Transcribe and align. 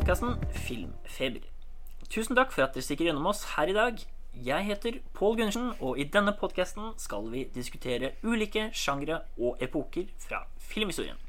filmpodkasten 0.00 0.36
Filmfeber. 0.52 1.42
Tusen 2.08 2.36
takk 2.36 2.54
for 2.54 2.64
at 2.64 2.72
dere 2.72 2.84
stikker 2.86 3.10
gjennom 3.10 3.26
oss 3.28 3.42
her 3.52 3.68
i 3.68 3.74
dag. 3.76 3.98
Jeg 4.32 4.64
heter 4.64 4.94
Pål 5.12 5.36
Gundersen, 5.36 5.66
og 5.76 5.98
i 6.00 6.06
denne 6.08 6.32
podkasten 6.32 6.94
skal 6.96 7.26
vi 7.28 7.42
diskutere 7.52 8.14
ulike 8.24 8.70
sjangre 8.72 9.18
og 9.36 9.60
epoker 9.60 10.08
fra 10.22 10.46
filmhistorien. 10.56 11.20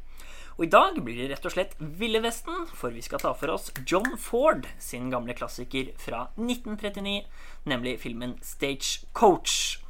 Og 0.56 0.64
i 0.70 0.72
dag 0.72 0.96
blir 1.04 1.20
det 1.20 1.34
rett 1.34 1.50
og 1.50 1.56
slett 1.56 1.76
Ville 2.00 2.24
Vesten, 2.24 2.64
for 2.72 2.96
vi 2.96 3.04
skal 3.04 3.20
ta 3.20 3.34
for 3.36 3.52
oss 3.52 3.74
John 3.84 4.16
Ford 4.16 4.70
sin 4.80 5.12
gamle 5.12 5.36
klassiker 5.36 5.92
fra 6.00 6.30
1939, 6.40 7.28
nemlig 7.68 7.98
filmen 8.00 8.38
Stagecoach. 8.40 9.82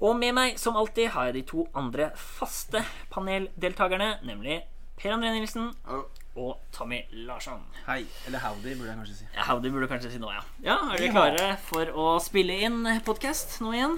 Og 0.00 0.16
med 0.16 0.32
meg, 0.32 0.56
som 0.56 0.80
alltid, 0.80 1.12
har 1.12 1.28
jeg 1.28 1.42
de 1.42 1.46
to 1.52 1.68
andre 1.76 2.14
faste 2.16 2.86
paneldeltakerne, 3.12 4.14
nemlig 4.24 4.62
Per 4.96 5.12
André 5.12 5.36
Nilsen 5.36 5.74
Hallo. 5.84 6.06
Og 6.34 6.58
Tommy 6.74 7.00
Larsson. 7.26 7.62
Hei. 7.86 8.04
Eller 8.26 8.42
howdy, 8.42 8.74
burde 8.74 8.90
jeg 8.90 8.98
kanskje 8.98 9.16
si. 9.20 9.26
Ja, 9.36 9.46
howdy 9.48 9.70
burde 9.70 9.88
kanskje 9.90 10.10
si 10.12 10.20
nå, 10.22 10.30
ja. 10.34 10.42
Ja, 10.64 10.76
Er 10.92 10.98
dere 10.98 11.12
klare 11.14 11.50
for 11.68 11.90
å 11.94 12.06
spille 12.22 12.56
inn 12.66 12.82
podkast 13.06 13.60
nå 13.62 13.74
igjen? 13.76 13.94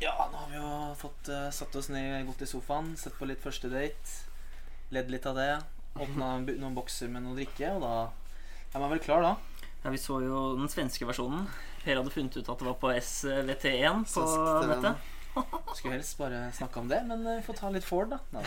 Ja, 0.00 0.14
nå 0.30 0.38
har 0.38 0.48
vi 0.52 0.60
jo 0.60 0.70
fått 1.00 1.28
uh, 1.32 1.48
satt 1.52 1.74
oss 1.76 1.90
ned 1.92 2.24
godt 2.28 2.44
i 2.46 2.48
sofaen, 2.48 2.94
sett 2.96 3.18
på 3.18 3.28
litt 3.28 3.42
første 3.44 3.70
date. 3.72 4.16
Ledd 4.94 5.12
litt 5.12 5.26
av 5.28 5.36
det. 5.36 5.50
Åpna 5.98 6.38
noen 6.46 6.76
bokser 6.76 7.10
med 7.12 7.26
noe 7.26 7.36
drikke, 7.36 7.74
og 7.76 7.84
da 7.84 7.94
er 8.72 8.84
man 8.84 8.92
vel 8.94 9.02
klar, 9.02 9.26
da. 9.26 9.34
Ja, 9.82 9.92
Vi 9.92 10.00
så 10.00 10.20
jo 10.22 10.42
den 10.58 10.70
svenske 10.72 11.06
versjonen. 11.08 11.46
Per 11.84 11.98
hadde 12.00 12.12
funnet 12.14 12.36
ut 12.38 12.48
at 12.48 12.62
det 12.62 12.68
var 12.68 12.78
på 12.80 12.92
SVT1 12.94 14.08
på 14.14 14.26
nettet. 14.70 15.08
Skulle 15.76 15.96
helst 15.96 16.18
bare 16.18 16.48
snakke 16.56 16.80
om 16.80 16.88
det, 16.90 17.00
men 17.08 17.26
eh, 17.26 17.38
vi 17.40 17.46
får 17.46 17.58
ta 17.60 17.70
litt 17.74 17.86
Ford, 17.86 18.14
da. 18.14 18.42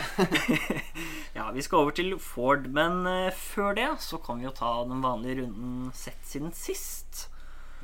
Ja, 1.38 1.50
Vi 1.54 1.64
skal 1.64 1.84
over 1.84 1.94
til 1.96 2.14
Ford, 2.20 2.66
men 2.72 3.06
eh, 3.08 3.28
før 3.36 3.76
det 3.78 3.88
så 4.04 4.20
kan 4.22 4.40
vi 4.40 4.48
jo 4.48 4.54
ta 4.56 4.72
den 4.88 5.04
vanlige 5.04 5.42
runden 5.42 5.92
sett 5.96 6.20
siden 6.28 6.52
sist. 6.56 7.28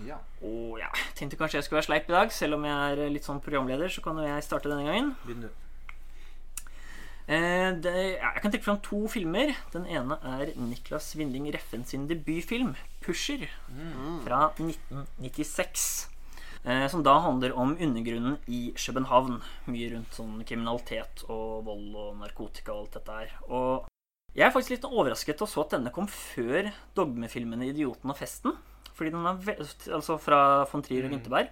Ja. 0.06 0.18
Og 0.46 0.78
ja, 0.78 0.90
tenkte 1.18 1.38
kanskje 1.38 1.58
jeg 1.58 1.66
skulle 1.66 1.80
være 1.80 1.88
sleip 1.88 2.10
i 2.10 2.14
dag, 2.14 2.34
selv 2.34 2.58
om 2.58 2.66
jeg 2.68 2.92
er 2.92 3.14
litt 3.14 3.26
sånn 3.26 3.40
programleder, 3.42 3.90
så 3.90 4.04
kan 4.04 4.20
jo 4.20 4.28
jeg 4.28 4.46
starte 4.46 4.70
denne 4.70 4.86
gangen. 4.86 5.14
Begynn 5.24 5.48
du. 5.48 5.50
Eh, 7.28 7.70
det, 7.84 7.94
ja, 8.16 8.30
jeg 8.32 8.40
kan 8.40 8.52
trekke 8.52 8.64
fram 8.64 8.78
to 8.84 9.02
filmer. 9.12 9.50
Den 9.74 9.84
ene 9.90 10.16
er 10.24 10.54
Niklas 10.56 11.10
Winding 11.18 11.50
Reffen 11.52 11.84
sin 11.84 12.06
debutfilm 12.08 12.72
'Pusher' 13.04 13.48
fra 14.24 14.46
1996. 14.56 16.08
Eh, 16.64 16.86
som 16.90 17.02
da 17.06 17.18
handler 17.22 17.54
om 17.56 17.76
undergrunnen 17.78 18.38
i 18.46 18.72
København. 18.76 19.38
Mye 19.70 19.92
rundt 19.94 20.16
sånn 20.16 20.40
kriminalitet 20.48 21.22
og 21.28 21.64
vold 21.68 21.94
og 21.94 22.16
narkotika 22.22 22.74
og 22.74 22.86
alt 22.86 22.98
dette 22.98 23.18
her. 23.20 23.36
Og 23.48 23.86
jeg 24.34 24.46
er 24.46 24.54
faktisk 24.54 24.76
litt 24.76 24.88
overrasket 24.88 25.44
og 25.44 25.50
så 25.50 25.64
at 25.64 25.76
denne 25.76 25.92
kom 25.94 26.08
før 26.10 26.72
dogmefilmene 26.98 27.70
'Idioten 27.70 28.10
og 28.10 28.18
festen'. 28.18 28.56
Fordi 28.94 29.10
den 29.14 29.26
er 29.26 29.64
altså 29.94 30.18
fra 30.18 30.64
von 30.64 30.82
Trier 30.82 31.06
og 31.06 31.12
Günterberg. 31.14 31.48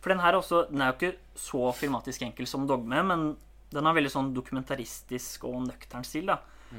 For 0.00 0.08
den 0.08 0.20
her 0.20 0.32
er 0.32 0.40
også 0.40 0.70
Den 0.70 0.80
er 0.80 0.92
jo 0.92 0.96
ikke 0.96 1.18
så 1.34 1.74
filmatisk 1.74 2.22
enkel 2.22 2.46
som 2.46 2.66
dogme, 2.66 3.02
men 3.02 3.36
den 3.70 3.84
har 3.84 3.94
veldig 3.94 4.10
sånn 4.10 4.34
dokumentaristisk 4.34 5.44
og 5.44 5.66
nøktern 5.66 6.04
stil. 6.04 6.26
da 6.26 6.38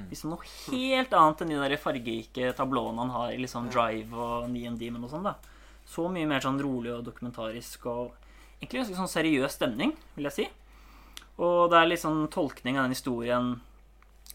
Liksom 0.09 0.31
noe 0.31 0.43
helt 0.71 1.13
annet 1.13 1.41
enn 1.41 1.49
de 1.49 1.55
der 1.55 1.77
fargerike 1.77 2.53
tablåene 2.55 2.99
han 2.99 3.09
har 3.09 3.31
i 3.31 3.37
liksom 3.37 3.69
Drive 3.69 4.13
og 4.13 4.49
9 4.49 4.77
Demon 4.77 5.03
og 5.03 5.09
sånn. 5.09 5.23
da 5.23 5.35
Så 5.87 6.07
mye 6.11 6.27
mer 6.27 6.43
sånn 6.43 6.59
rolig 6.61 6.91
og 6.93 7.05
dokumentarisk 7.07 7.85
og 7.87 8.15
egentlig 8.59 8.81
ganske 8.83 8.97
sånn 8.99 9.11
seriøs 9.11 9.55
stemning, 9.55 9.93
vil 10.17 10.27
jeg 10.29 10.35
si. 10.35 10.47
Og 11.37 11.69
det 11.71 11.79
er 11.79 11.89
litt 11.91 12.01
sånn 12.03 12.25
tolkning 12.33 12.77
av 12.79 12.87
den 12.87 12.95
historien 12.97 13.53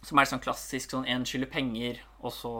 som 0.02 0.18
er 0.18 0.28
sånn 0.30 0.42
klassisk 0.42 0.94
sånn 0.94 1.06
en 1.10 1.26
skylder 1.28 1.50
penger, 1.52 2.00
og 2.22 2.32
så 2.34 2.52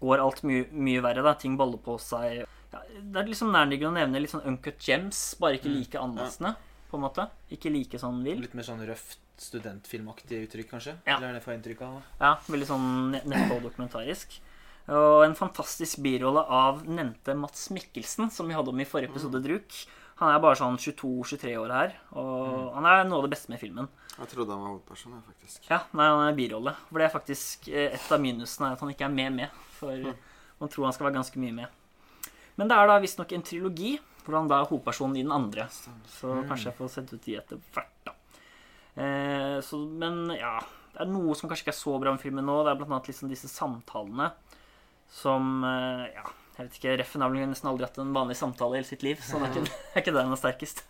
går 0.00 0.22
alt 0.22 0.42
mye, 0.46 0.64
mye 0.72 1.02
verre, 1.04 1.22
da. 1.22 1.34
Ting 1.38 1.56
baller 1.58 1.78
på 1.82 1.94
seg. 2.02 2.44
Ja, 2.72 2.80
det 3.00 3.20
er 3.22 3.28
liksom 3.30 3.52
nærliggende 3.54 3.92
å 3.92 3.98
nevne 4.00 4.20
litt 4.22 4.32
sånn 4.32 4.46
Uncut 4.48 4.80
Gems, 4.82 5.20
bare 5.40 5.58
ikke 5.60 5.70
like 5.72 6.00
anmassende, 6.00 6.54
på 6.90 6.98
en 6.98 7.04
måte. 7.06 7.28
Ikke 7.54 7.70
like 7.72 8.00
sånn 8.02 8.18
vill. 8.26 8.40
Litt 8.42 8.54
mer 8.58 8.66
sånn 8.66 8.82
røft 8.86 9.22
studentfilmaktig 9.38 10.42
uttrykk, 10.46 10.70
kanskje? 10.72 10.96
Ja. 11.06 11.16
Eller 11.18 11.28
er 11.30 11.38
det 11.38 11.44
for 11.44 11.54
inntrykk 11.54 11.82
av? 11.86 11.96
Ja, 12.20 12.34
veldig 12.48 12.68
sånn 12.70 12.86
ne- 13.12 13.22
neppe 13.28 13.58
dokumentarisk. 13.62 14.38
Og 14.86 15.24
en 15.26 15.34
fantastisk 15.34 15.98
birolle 16.04 16.44
av 16.46 16.84
nevnte 16.86 17.34
Mats 17.34 17.68
Mikkelsen, 17.74 18.30
som 18.30 18.46
vi 18.46 18.54
hadde 18.54 18.70
om 18.70 18.82
i 18.82 18.86
forrige 18.86 19.10
episode 19.10 19.40
Druk. 19.42 19.78
Han 20.20 20.30
er 20.32 20.40
bare 20.40 20.56
sånn 20.56 20.78
22-23 20.80 21.50
år 21.60 21.72
her, 21.74 21.96
og 22.16 22.70
han 22.78 22.86
er 22.88 23.02
noe 23.04 23.18
av 23.18 23.26
det 23.26 23.32
beste 23.34 23.50
med 23.52 23.60
filmen. 23.60 23.88
Jeg 24.14 24.30
trodde 24.30 24.54
han 24.54 24.62
var 24.62 24.70
hovedperson, 24.70 25.16
jeg, 25.18 25.24
faktisk. 25.26 25.66
Ja, 25.68 25.82
nei, 25.92 26.06
han 26.08 26.22
er 26.24 26.38
birolle. 26.38 26.72
For 26.88 27.02
det 27.02 27.08
er 27.08 27.12
faktisk 27.12 27.66
eh, 27.68 27.90
et 27.98 28.14
av 28.14 28.22
minusene 28.22 28.70
at 28.72 28.80
han 28.80 28.92
ikke 28.94 29.04
er 29.10 29.12
med 29.12 29.34
med. 29.42 29.58
For 29.76 30.06
man 30.62 30.72
tror 30.72 30.88
han 30.88 30.96
skal 30.96 31.10
være 31.10 31.18
ganske 31.18 31.42
mye 31.42 31.56
med. 31.58 32.30
Men 32.56 32.70
det 32.70 32.78
er 32.78 32.88
da 32.88 32.96
visstnok 33.02 33.34
en 33.36 33.44
trilogi, 33.44 33.92
hvor 34.24 34.38
han 34.38 34.48
da 34.48 34.62
er 34.62 34.70
hovedpersonen 34.70 35.18
i 35.20 35.26
den 35.26 35.34
andre. 35.36 35.66
Så 36.14 36.38
kanskje 36.48 36.70
jeg 36.70 36.78
får 36.78 36.94
sendt 36.94 37.12
ut 37.12 37.26
de 37.26 37.36
etter 37.42 37.60
hvert, 37.74 37.92
da. 38.08 38.16
Eh, 38.96 39.58
så, 39.60 39.76
men 39.84 40.30
ja 40.32 40.54
Det 40.94 41.02
er 41.04 41.10
noe 41.12 41.34
som 41.36 41.50
kanskje 41.50 41.66
ikke 41.66 41.74
er 41.74 41.76
så 41.82 41.98
bra 42.00 42.14
med 42.14 42.22
filmen 42.22 42.46
nå. 42.48 42.62
Det 42.64 42.72
er 42.72 42.78
blant 42.80 42.94
annet 42.94 43.10
liksom 43.12 43.28
disse 43.28 43.50
samtalene 43.52 44.30
som 45.12 45.64
eh, 45.66 46.08
Ja, 46.14 46.26
jeg 46.56 46.66
vet 46.66 46.78
ikke. 46.80 46.96
Reffen 47.02 47.24
har 47.24 47.32
vel 47.32 47.46
nesten 47.50 47.70
aldri 47.70 47.86
hatt 47.88 48.00
en 48.02 48.14
vanlig 48.16 48.38
samtale 48.38 48.76
i 48.76 48.80
hele 48.80 48.88
sitt 48.88 49.04
liv, 49.06 49.20
så 49.22 49.40
det 49.40 49.48
er 49.48 49.54
ikke, 49.54 49.64
det 49.92 49.94
er 49.94 50.04
ikke 50.04 50.16
der 50.16 50.28
han 50.28 50.36
er 50.36 50.42
sterkest. 50.42 50.84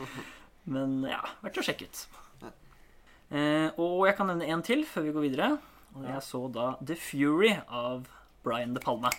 men 0.76 0.98
ja, 1.10 1.22
verdt 1.44 1.62
å 1.62 1.66
sjekke 1.66 1.88
ut. 1.88 2.04
Eh, 3.34 3.68
og 3.80 4.04
jeg 4.08 4.18
kan 4.18 4.30
nevne 4.30 4.50
en 4.52 4.64
til 4.64 4.84
før 4.88 5.08
vi 5.08 5.16
går 5.16 5.26
videre. 5.28 5.50
Og 5.94 6.06
jeg 6.08 6.22
så 6.26 6.44
da 6.50 6.68
The 6.82 6.96
Fury 6.98 7.54
av 7.68 8.08
Brian 8.44 8.74
De 8.74 8.82
Palme. 8.82 9.10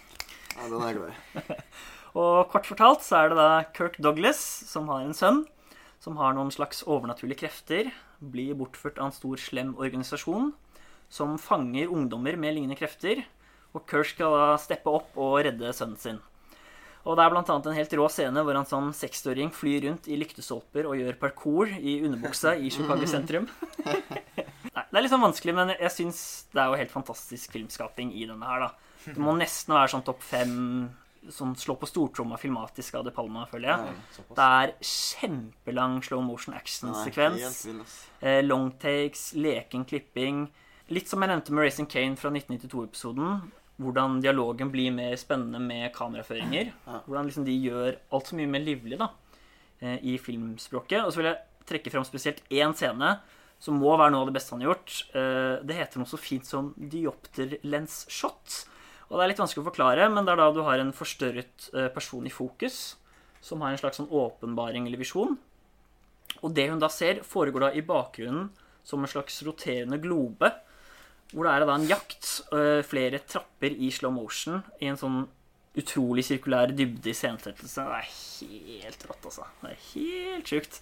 Ja, 0.55 0.69
den 0.71 0.79
er 0.79 0.91
jeg 0.91 0.97
glad 0.99 1.11
i. 1.11 1.59
Og 2.15 2.47
kort 2.47 2.67
fortalt 2.67 3.03
så 3.03 3.17
er 3.19 3.31
det 3.31 3.37
da 3.39 3.49
Kirk 3.75 3.97
Douglas 3.99 4.39
som 4.39 4.87
har 4.87 5.03
en 5.03 5.15
sønn 5.15 5.41
som 6.05 6.19
har 6.19 6.35
noen 6.37 6.51
slags 6.53 6.83
overnaturlige 6.85 7.41
krefter, 7.41 7.89
blir 8.19 8.55
bortført 8.57 8.99
av 8.99 9.09
en 9.09 9.15
stor, 9.15 9.39
slem 9.41 9.73
organisasjon 9.73 10.51
som 11.11 11.35
fanger 11.41 11.91
ungdommer 11.91 12.37
med 12.37 12.55
lignende 12.55 12.77
krefter, 12.77 13.23
og 13.75 13.83
Kirk 13.89 14.07
skal 14.13 14.33
da 14.35 14.47
steppe 14.61 14.91
opp 14.91 15.17
og 15.19 15.37
redde 15.45 15.73
sønnen 15.75 15.99
sin. 15.99 16.21
Og 17.05 17.13
det 17.17 17.21
er 17.21 17.35
annet 17.37 17.67
en 17.69 17.77
helt 17.77 17.93
rå 17.99 18.07
scene 18.09 18.41
hvor 18.41 18.57
han 18.57 18.65
som 18.65 18.87
60-åring 18.95 19.51
flyr 19.53 19.83
rundt 19.85 20.07
i 20.09 20.17
lyktestolper 20.17 20.87
og 20.89 20.97
gjør 20.97 21.19
parkour 21.21 21.69
i 21.69 21.99
underbuksa 22.01 22.55
i 22.57 22.71
Chicago 22.73 23.05
sentrum. 23.09 23.45
Nei, 23.85 24.83
det 24.89 24.97
er 24.97 25.05
litt 25.05 25.13
sånn 25.13 25.23
vanskelig, 25.23 25.53
men 25.55 25.75
jeg 25.75 25.93
syns 25.93 26.19
det 26.51 26.63
er 26.63 26.71
jo 26.71 26.79
helt 26.81 26.93
fantastisk 26.93 27.53
filmskaping 27.53 28.09
i 28.17 28.25
denne 28.25 28.49
her, 28.49 28.65
da. 28.65 28.71
Det 29.05 29.21
må 29.21 29.35
nesten 29.37 29.75
være 29.75 29.91
sånn 29.93 30.05
topp 30.07 30.23
fem 30.25 30.55
sånn 31.33 31.55
slå 31.57 31.75
på 31.81 31.87
stortromma 31.89 32.37
filmatisk 32.37 32.97
av 32.99 33.05
De 33.05 33.13
Palma, 33.13 33.45
føler 33.49 33.71
jeg. 33.71 33.85
Nei, 33.85 34.25
Det 34.37 34.45
er 34.45 34.73
kjempelang 34.89 35.99
slow 36.05 36.21
motion 36.25 36.53
action-sekvens. 36.57 37.61
Eh, 38.21 38.41
long 38.45 38.71
takes, 38.81 39.31
leken 39.33 39.85
klipping. 39.85 40.47
Litt 40.93 41.09
som 41.09 41.21
jeg 41.21 41.31
nevnte 41.31 41.53
med 41.53 41.65
Racing 41.65 41.89
Kane 41.89 42.17
fra 42.19 42.29
1992-episoden. 42.29 43.51
Hvordan 43.81 44.21
dialogen 44.23 44.69
blir 44.71 44.91
mer 44.95 45.15
spennende 45.19 45.59
med 45.59 45.91
kameraføringer. 45.93 46.71
Hvordan 47.07 47.25
liksom 47.27 47.45
de 47.45 47.55
gjør 47.59 47.97
alt 48.15 48.27
så 48.29 48.35
mye 48.37 48.47
mer 48.47 48.63
livlig 48.63 48.97
da, 48.97 49.09
eh, 49.81 49.97
i 50.01 50.17
filmspråket. 50.17 51.03
Og 51.03 51.11
så 51.11 51.17
vil 51.19 51.31
jeg 51.33 51.41
trekke 51.65 51.91
fram 51.91 52.05
spesielt 52.07 52.41
én 52.49 52.73
scene 52.73 53.19
som 53.59 53.79
må 53.79 53.97
være 53.97 54.11
noe 54.11 54.21
av 54.21 54.27
det 54.31 54.35
beste 54.37 54.51
han 54.55 54.61
har 54.61 54.73
gjort. 54.75 54.95
Eh, 55.15 55.63
Det 55.65 55.75
heter 55.75 55.97
noe 55.99 56.07
så 56.07 56.17
fint 56.19 56.45
som 56.45 56.73
diopterlens-shot. 56.77 58.65
Og 59.09 59.17
det 59.19 59.23
er 59.23 59.29
litt 59.31 59.41
vanskelig 59.41 59.63
å 59.63 59.69
forklare, 59.69 60.07
men 60.11 60.25
det 60.25 60.33
er 60.33 60.41
da 60.41 60.51
du 60.51 60.61
har 60.65 60.79
en 60.81 60.93
forstørret 60.95 61.69
eh, 61.75 61.89
person 61.93 62.25
i 62.25 62.33
fokus, 62.33 62.95
som 63.41 63.61
har 63.61 63.71
en 63.71 63.77
slags 63.77 63.99
sånn 64.01 64.09
åpenbaring 64.09 64.87
eller 64.87 64.97
visjon. 64.97 65.37
Og 66.41 66.53
det 66.55 66.69
hun 66.71 66.79
da 66.81 66.89
ser, 66.89 67.21
foregår 67.23 67.67
da 67.67 67.71
i 67.77 67.83
bakgrunnen 67.85 68.49
som 68.85 69.01
en 69.03 69.09
slags 69.09 69.37
roterende 69.45 69.99
globe. 70.01 70.49
Hvor 71.35 71.43
det 71.47 71.51
er 71.53 71.65
da 71.67 71.75
en 71.75 71.87
jakt, 71.89 72.27
øh, 72.55 72.81
flere 72.87 73.19
trapper 73.27 73.73
i 73.75 73.89
slow 73.91 74.13
motion, 74.15 74.61
i 74.79 74.87
en 74.87 74.95
sånn 74.99 75.25
utrolig 75.75 76.23
sirkulær 76.23 76.71
dybde 76.71 77.11
i 77.11 77.15
scenesettelse. 77.17 77.83
Det 77.83 77.97
er 77.97 78.11
helt 78.85 79.01
rått, 79.09 79.25
altså. 79.27 79.43
Det 79.61 79.73
er 79.73 79.81
helt 79.91 80.47
sjukt. 80.53 80.79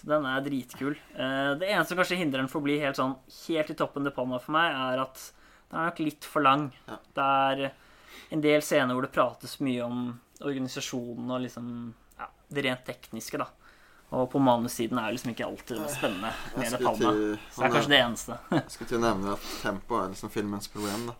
Så 0.00 0.08
den 0.08 0.24
er 0.26 0.40
dritkul. 0.40 0.96
Eh, 1.14 1.54
Det 1.60 1.68
eneste 1.68 1.92
som 1.92 1.98
kanskje 2.00 2.16
hindrer 2.16 2.40
den 2.40 2.48
for 2.48 2.62
å 2.62 2.64
bli 2.64 2.78
helt 2.80 2.96
sånn 2.96 3.18
helt 3.46 3.70
i 3.70 3.76
toppen 3.76 4.04
de 4.08 4.10
panna 4.10 4.40
for 4.40 4.52
meg, 4.56 4.72
er 4.72 5.02
at 5.04 5.26
den 5.70 5.80
er 5.80 5.90
nok 5.90 5.98
litt 6.00 6.24
for 6.24 6.40
lang. 6.40 6.70
Ja. 6.88 6.96
Det 7.14 7.28
er 7.28 7.72
en 8.32 8.40
del 8.40 8.60
scener 8.64 8.94
hvor 8.96 9.02
det 9.04 9.12
prates 9.12 9.58
mye 9.60 9.84
om 9.84 10.20
organisasjonen 10.40 11.30
og 11.30 11.42
liksom 11.44 11.68
ja, 12.18 12.26
det 12.48 12.64
rent 12.64 12.84
tekniske, 12.88 13.38
da. 13.38 13.46
Og 14.12 14.28
på 14.30 14.40
manussiden 14.44 14.98
er 15.00 15.08
det 15.08 15.16
liksom 15.16 15.32
ikke 15.32 15.46
alltid 15.46 15.78
det 15.80 15.90
spennende 15.94 16.32
med 16.56 16.72
det 16.74 16.80
Palma. 16.82 17.12
Så 17.50 17.60
det 17.62 17.68
er 17.68 17.74
kanskje 17.76 17.92
det 17.94 18.00
eneste. 18.04 18.38
Jeg 18.58 18.72
skulle 18.74 18.90
til 18.90 19.00
å 19.00 19.04
nevne 19.06 19.36
at 19.38 19.52
tempo 19.62 20.00
er 20.02 20.10
liksom 20.12 20.32
filmens 20.34 20.68
problem, 20.72 21.06
da. 21.08 21.18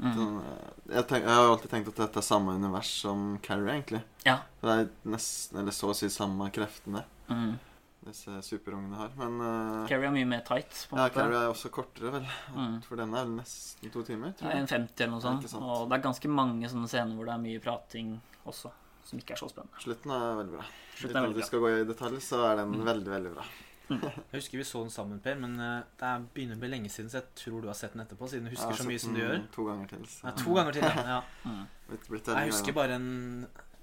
Mm. 0.00 0.36
Eh, 0.38 0.68
jeg, 0.94 1.04
tenk, 1.10 1.26
jeg 1.26 1.34
har 1.36 1.42
jo 1.44 1.50
alltid 1.54 1.72
tenkt 1.74 1.90
at 1.92 1.98
dette 2.00 2.20
er 2.22 2.24
samme 2.24 2.54
univers 2.56 2.92
som 3.02 3.34
Carrie, 3.44 3.74
egentlig. 3.74 4.00
Ja. 4.24 4.38
Det 4.62 4.76
er 4.76 4.86
nesten, 5.12 5.60
eller 5.60 5.76
så 5.76 5.90
å 5.92 5.96
si, 5.96 6.08
samme 6.12 6.48
kreftene. 6.54 7.04
Mm. 7.30 7.58
disse 8.00 8.38
superungene 8.42 8.96
har. 8.96 9.12
Men 9.20 9.36
uh, 9.44 9.84
Carrie 9.90 10.08
er 10.08 10.14
mye 10.14 10.28
mer 10.32 10.40
tight. 10.46 10.72
på 10.88 10.96
ja, 10.96 11.04
måte. 11.04 11.18
Carrie 11.18 11.42
er 11.44 11.52
også 11.52 11.70
kortere, 11.74 12.14
vel. 12.16 12.30
Mm. 12.56 12.78
For 12.86 13.02
den 13.02 13.12
er 13.20 13.28
nesten 13.36 13.92
to 13.92 14.04
timer, 14.06 14.32
tror 14.38 14.54
jeg. 14.54 14.64
en 14.64 14.70
50 14.72 15.04
eller 15.04 15.12
noe 15.18 15.24
sånt. 15.26 15.44
ikke. 15.44 15.60
Og 15.60 15.84
det 15.90 15.98
er 15.98 16.06
ganske 16.08 16.32
mange 16.40 16.72
sånne 16.72 16.88
scener 16.90 17.18
hvor 17.18 17.28
det 17.28 17.36
er 17.36 17.44
mye 17.44 17.62
prating 17.62 18.14
også, 18.48 18.72
som 19.10 19.18
ikke 19.20 19.34
er 19.36 19.40
så 19.42 19.48
spennende. 19.50 19.82
Slutten 19.82 20.14
er 20.16 20.36
veldig 20.40 20.54
bra. 20.58 20.68
Slutten 20.94 21.16
er 21.16 21.26
Uten 21.26 21.34
at 21.34 21.40
vi 21.42 21.48
skal 21.50 21.64
gå 21.66 21.72
i 21.74 21.82
detalj, 21.90 22.20
så 22.24 22.40
er 22.50 22.56
den 22.62 22.76
Mm. 22.78 22.84
veldig, 22.86 23.10
veldig 23.16 23.34
bra. 23.34 23.44
Jeg 23.90 24.36
husker 24.38 24.58
vi 24.60 24.64
så 24.68 24.80
den 24.84 24.90
sammen, 24.94 25.18
Per, 25.20 25.34
men 25.42 25.56
eh, 25.58 25.80
det 25.98 26.06
er 26.06 26.20
begynner 26.34 26.54
å 26.54 26.60
bli 26.62 26.68
lenge 26.70 26.90
siden, 26.94 27.08
så 27.10 27.18
jeg 27.18 27.26
tror 27.40 27.60
du 27.64 27.66
har 27.66 27.74
sett 27.74 27.96
den 27.96 28.04
etterpå, 28.04 28.28
siden 28.30 28.46
du 28.46 28.52
husker 28.54 28.76
så 28.78 28.84
mye 28.86 29.00
som 29.02 29.16
du 29.16 29.18
gjør. 29.18 29.40
To 29.56 29.64
ganger 29.66 29.88
til. 29.90 30.04
Så. 30.06 30.20
Nei, 30.28 30.34
to 30.38 30.54
ganger 30.54 30.76
til, 30.78 30.86
ja. 30.86 31.02
ja. 31.16 31.22
Mm. 31.50 31.64
Jeg 31.90 32.52
husker 32.52 32.72
bare 32.76 32.94
en 33.00 33.08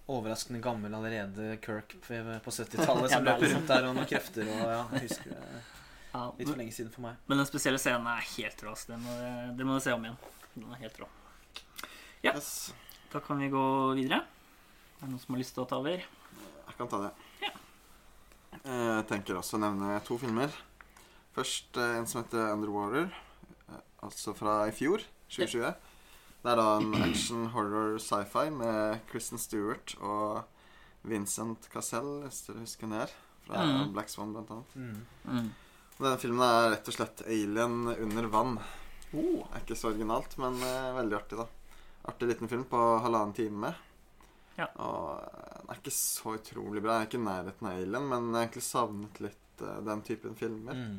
overraskende 0.07 0.62
gammel 0.63 0.94
allerede 0.95 1.57
Kirk 1.59 1.97
på 2.06 2.21
på 2.45 2.53
70-tallet 2.56 3.12
som 3.12 3.19
er 3.19 3.25
løper 3.27 3.51
rundt 3.51 3.68
der 3.68 3.88
og 3.89 3.97
noen 3.97 4.07
krefter 4.07 4.47
og 4.47 4.62
ja, 4.63 4.77
jeg 4.95 5.09
husker 5.09 5.33
det 5.33 5.41
litt 6.39 6.47
for 6.47 6.62
lenge 6.62 6.71
siden 6.77 6.94
for 6.94 7.03
meg. 7.03 7.18
men 7.27 7.41
den 7.41 7.50
spesielle 7.50 7.81
scenen 7.83 8.07
er 8.07 8.24
helt 8.38 8.63
rå. 8.63 8.71
så 8.79 8.94
Det 8.94 9.00
må, 9.03 9.18
det 9.59 9.68
må 9.68 9.75
du 9.75 9.83
se 9.83 9.91
om 9.91 10.07
igjen. 10.07 10.15
Den 10.56 10.71
er 10.71 10.79
helt 10.85 11.01
rå. 11.03 11.09
ja. 12.24 12.31
Yes. 12.31 12.71
Da 13.12 13.19
kan 13.19 13.44
vi 13.44 13.51
gå 13.51 13.65
videre. 14.00 14.21
Er 14.97 15.05
det 15.05 15.11
noen 15.13 15.21
som 15.21 15.35
har 15.35 15.41
lyst 15.44 15.53
til 15.53 15.61
å 15.61 15.69
ta 15.69 15.77
over? 15.77 16.01
Jeg 16.01 16.77
kan 16.79 16.89
ta 16.89 16.99
det. 17.03 17.11
Ja. 17.44 17.51
Eh, 18.63 18.95
Jeg 18.97 19.05
tenker 19.11 19.38
også 19.38 19.59
å 19.59 19.61
nevne 19.61 19.99
to 20.07 20.17
filmer. 20.17 20.55
Først 21.38 21.77
eh, 21.77 21.99
en 21.99 22.09
som 22.09 22.23
heter 22.23 22.49
Underwater, 22.55 23.11
eh, 23.69 23.83
altså 24.07 24.33
fra 24.33 24.63
i 24.65 24.73
fjor, 24.73 25.05
2020. 25.29 25.77
Det 26.41 26.51
er 26.53 26.57
da 26.57 26.67
en 26.79 26.97
action 27.05 27.45
horror 27.53 27.99
sci-fi 28.01 28.47
med 28.49 29.05
Kristen 29.11 29.38
Stewart 29.38 29.94
og 30.01 30.41
Vincent 31.07 31.69
Cassell, 31.69 32.23
hvis 32.25 32.47
dere 32.47 32.65
husker 32.65 32.89
den 32.89 32.97
her. 32.97 33.13
Fra 33.45 33.69
mm. 33.69 33.93
Black 33.93 34.09
Swan, 34.09 34.33
blant 34.33 34.50
annet. 34.55 34.77
Mm. 34.81 35.01
Mm. 35.29 35.50
Og 35.97 36.05
denne 36.07 36.21
filmen 36.21 36.45
er 36.47 36.71
rett 36.73 36.89
og 36.89 36.97
slett 36.97 37.27
Alien 37.29 37.83
under 37.93 38.33
vann. 38.33 38.57
Oh. 39.13 39.45
Det 39.45 39.53
er 39.53 39.61
ikke 39.61 39.77
så 39.77 39.91
originalt, 39.93 40.39
men 40.41 40.57
veldig 40.97 41.21
artig, 41.21 41.38
da. 41.38 41.45
Artig 42.09 42.31
liten 42.31 42.50
film 42.50 42.65
på 42.69 42.81
halvannen 43.03 43.38
time. 43.38 43.77
Ja. 44.57 44.68
Og 44.81 45.21
eh, 45.21 45.59
den 45.62 45.74
er 45.74 45.81
ikke 45.81 45.94
så 45.94 46.33
utrolig 46.38 46.81
bra. 46.81 46.95
Den 46.95 47.04
er 47.04 47.09
ikke 47.09 47.19
i 47.21 47.27
nærheten 47.27 47.69
av 47.69 47.77
Alien, 47.77 48.09
men 48.09 48.30
jeg 48.31 48.38
har 48.38 48.48
egentlig 48.48 48.65
savnet 48.65 49.21
litt 49.24 49.63
uh, 49.63 49.77
den 49.86 50.04
typen 50.07 50.38
filmer. 50.39 50.80
Mm. 50.80 50.98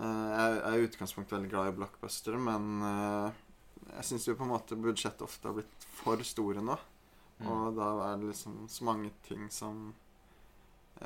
Uh, 0.00 0.26
jeg 0.30 0.58
er 0.58 0.76
i 0.76 0.88
utgangspunktet 0.88 1.36
veldig 1.36 1.52
glad 1.52 1.70
i 1.70 1.76
blockbuster, 1.78 2.38
men 2.40 2.70
uh, 2.82 3.42
jeg 3.96 4.08
syns 4.10 4.28
jo 4.28 4.36
på 4.38 4.46
en 4.46 4.54
måte 4.54 4.78
budsjettet 4.78 5.26
ofte 5.26 5.50
har 5.50 5.58
blitt 5.60 5.88
for 6.00 6.22
store 6.26 6.64
nå. 6.64 6.78
Mm. 7.40 7.50
Og 7.50 7.76
da 7.78 7.90
er 8.08 8.18
det 8.20 8.32
liksom 8.32 8.64
så 8.68 8.86
mange 8.88 9.12
ting 9.26 9.46
som 9.52 9.90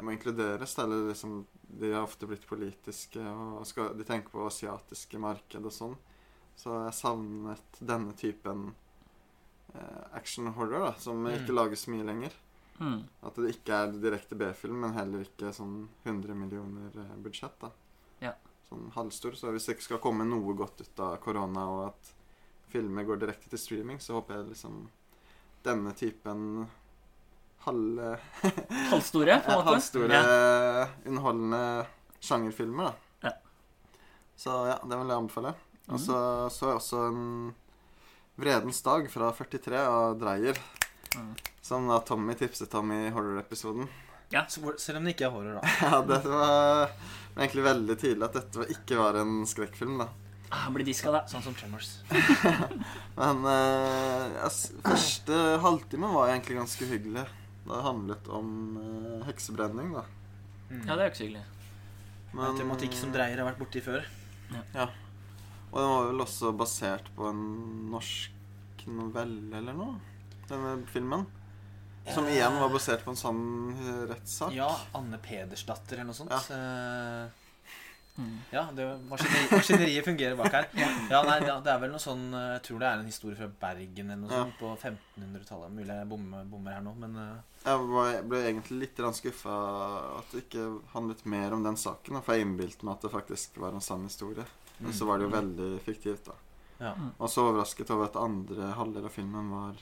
må 0.00 0.14
inkluderes. 0.14 0.78
Eller 0.82 1.08
liksom 1.10 1.44
De 1.74 1.92
har 1.92 2.06
ofte 2.06 2.26
blitt 2.30 2.46
politiske, 2.46 3.20
og 3.20 3.66
skal, 3.66 3.94
de 3.98 4.06
tenker 4.06 4.30
på 4.32 4.46
asiatiske 4.46 5.20
marked 5.22 5.64
og 5.64 5.74
sånn. 5.74 5.94
Så 6.58 6.74
jeg 6.84 6.96
savnet 6.96 7.78
denne 7.82 8.14
typen 8.18 8.68
action 10.14 10.46
horror, 10.54 10.80
da, 10.86 10.92
som 10.98 11.22
Mm. 11.24 11.34
ikke 11.34 11.54
lages 11.54 11.86
mye 11.88 12.04
lenger. 12.04 12.32
Mm. 12.80 13.04
At 13.22 13.34
det 13.36 13.54
ikke 13.54 13.72
er 13.72 13.92
direkte 13.92 14.34
B-film, 14.36 14.80
men 14.80 14.92
heller 14.94 15.20
ikke 15.24 15.52
sånn 15.54 15.88
100 16.04 16.34
millioner 16.34 16.90
eh, 16.96 17.16
budsjett. 17.22 17.58
da. 17.60 17.70
Ja. 18.20 18.32
Sånn 18.68 18.90
halvstor. 18.94 19.32
Så 19.36 19.50
hvis 19.52 19.66
det 19.66 19.76
ikke 19.76 19.82
skal 19.88 19.98
komme 19.98 20.24
noe 20.26 20.54
godt 20.56 20.80
ut 20.80 21.00
av 21.00 21.16
korona, 21.20 21.66
og 21.70 21.86
at 21.88 22.12
filmer 22.68 23.04
går 23.04 23.18
direkte 23.20 23.48
til 23.50 23.58
streaming, 23.58 23.98
så 23.98 24.14
håper 24.14 24.34
jeg 24.40 24.48
liksom 24.54 24.88
denne 25.62 25.92
typen 25.94 26.66
halv... 27.64 28.18
Halvstore, 28.90 29.40
på 29.44 29.50
en 29.50 29.56
måte. 29.58 29.68
halvstore, 29.70 30.10
Ja. 30.12 30.88
underholdende 31.06 31.86
sjangerfilmer, 32.20 32.84
da. 32.90 33.28
Ja. 33.28 33.32
Så 34.36 34.50
ja, 34.68 34.78
det 34.82 34.98
vil 34.98 35.08
jeg 35.08 35.16
anbefale. 35.22 35.54
Og 35.88 35.94
Mhm. 35.94 35.98
så 36.06 36.50
så 36.50 36.66
jeg 36.72 36.76
også 36.80 37.08
en 37.08 37.54
Vredens 38.36 38.82
dag 38.82 39.10
fra 39.10 39.32
43 39.32 39.78
av 39.86 40.18
Dreyer. 40.18 40.58
Mm. 41.16 41.34
Som 41.62 41.86
da 41.88 42.00
Tommy 42.00 42.34
tipset 42.34 42.74
om 42.74 42.92
i 42.92 43.10
horror-episoden. 43.14 43.86
Ja, 44.34 44.42
Selv 44.48 44.98
om 44.98 45.04
det 45.06 45.14
ikke 45.14 45.28
er 45.28 45.34
horror, 45.34 45.60
da. 45.60 45.68
Ja, 45.86 46.00
det 46.02 46.18
var 46.26 46.90
egentlig 47.36 47.64
veldig 47.68 47.96
tydelig 48.00 48.26
at 48.26 48.38
dette 48.40 48.66
ikke 48.74 48.98
var 48.98 49.20
en 49.20 49.44
skrekkfilm, 49.46 50.00
da. 50.02 50.08
Ah, 50.50 50.64
Han 50.66 50.74
blir 50.74 50.86
diska, 50.88 51.12
da. 51.14 51.22
Sånn 51.30 51.44
som 51.46 51.54
Tremors. 51.54 51.92
Men 53.20 53.46
eh, 53.52 54.26
ja, 54.40 54.50
første 54.82 55.38
halvtime 55.62 56.10
var 56.16 56.32
egentlig 56.32 56.58
ganske 56.58 56.90
hyggelig. 56.90 57.24
Det 57.64 57.84
handlet 57.86 58.28
om 58.34 58.50
eh, 58.82 59.24
heksebrenning, 59.30 59.94
da. 59.94 60.04
Mm. 60.72 60.82
Ja, 60.82 60.96
det 60.96 60.98
er 60.98 61.04
jo 61.06 61.12
ikke 61.12 61.22
så 61.22 61.28
hyggelig. 61.28 61.46
En 62.34 62.58
tematikk 62.58 62.98
som 62.98 63.14
Dreyer 63.14 63.38
har 63.38 63.46
vært 63.52 63.62
borti 63.62 63.84
før. 63.84 64.10
Og 65.74 65.80
den 65.80 65.90
var 65.90 66.04
vel 66.06 66.22
også 66.22 66.52
basert 66.54 67.08
på 67.16 67.26
en 67.26 67.40
norsk 67.90 68.84
novelle 68.94 69.58
eller 69.58 69.74
noe, 69.74 69.96
denne 70.46 70.76
filmen. 70.92 71.24
Som 72.14 72.28
igjen 72.28 72.60
var 72.60 72.70
basert 72.70 73.02
på 73.02 73.10
en 73.14 73.18
sånn 73.18 73.40
eh, 73.74 74.02
rettssak. 74.12 74.52
Ja, 74.54 74.68
Anne 74.94 75.18
Pedersdatter 75.24 75.96
eller 75.98 76.12
noe 76.12 76.18
sånt. 76.18 76.30
Ja. 76.30 77.30
Mm. 78.14 78.34
Ja, 78.52 78.68
det 78.76 78.84
maskineri, 79.08 79.46
maskineriet 79.50 80.04
fungerer 80.06 80.36
bak 80.38 80.52
her. 80.54 80.68
Ja, 81.10 81.24
nei, 81.26 81.40
det 81.42 81.70
er 81.72 81.80
vel 81.82 81.90
noe 81.90 81.98
sånn 81.98 82.28
Jeg 82.30 82.60
tror 82.62 82.78
det 82.78 82.86
er 82.86 83.00
en 83.00 83.08
historie 83.10 83.34
fra 83.34 83.48
Bergen 83.64 84.12
eller 84.12 84.20
noe 84.20 84.30
Ja. 84.30 84.44
sånt 84.44 84.60
på 84.60 84.70
1500-tallet. 84.76 85.72
Mulig 85.74 85.96
jeg 85.96 86.10
bommer, 86.12 86.44
bommer 86.52 86.76
her 86.76 86.84
nå, 86.84 86.92
men 87.00 87.16
eh, 87.18 87.40
Jeg 87.64 87.88
var, 87.90 88.20
ble 88.30 88.42
egentlig 88.52 88.78
litt 88.84 89.02
skuffa 89.18 89.56
at 90.20 90.30
det 90.30 90.44
ikke 90.44 90.68
handlet 90.92 91.24
mer 91.26 91.56
om 91.56 91.66
den 91.66 91.80
saken. 91.80 92.20
For 92.22 92.36
jeg 92.36 92.46
innbilte 92.46 92.86
meg 92.86 93.00
at 93.00 93.08
det 93.08 93.14
faktisk 93.16 93.58
var 93.64 93.74
en 93.74 93.82
sann 93.82 94.06
historie. 94.06 94.46
Men 94.78 94.92
så 94.92 95.06
var 95.06 95.18
det 95.18 95.28
jo 95.28 95.32
veldig 95.34 95.68
fiktivt, 95.84 96.24
da. 96.26 96.34
ja. 96.80 96.94
Og 97.18 97.30
så 97.30 97.44
overrasket 97.48 97.90
over 97.94 98.08
at 98.10 98.16
andre 98.18 98.72
halvdel 98.74 99.04
av 99.06 99.14
filmen 99.14 99.50
var 99.54 99.78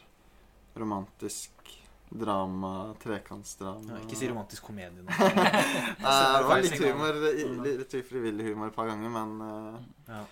romantisk 0.74 1.50
drama, 2.12 2.94
trekantsdrama. 3.02 3.94
ja, 3.96 4.02
Ikke 4.04 4.18
si 4.20 4.28
romantisk 4.28 4.66
komedie 4.68 5.00
nå. 5.00 5.08
Nei, 6.04 6.12
det 6.36 6.44
var 6.50 6.60
litt 6.60 6.76
humor, 6.84 7.18
litt 7.64 7.94
ufrivillig 8.02 8.50
humor 8.50 8.68
et 8.68 8.76
par 8.76 8.90
ganger, 8.92 9.12
men 9.12 9.34
eh, 9.48 9.82
Ja. 10.12 10.22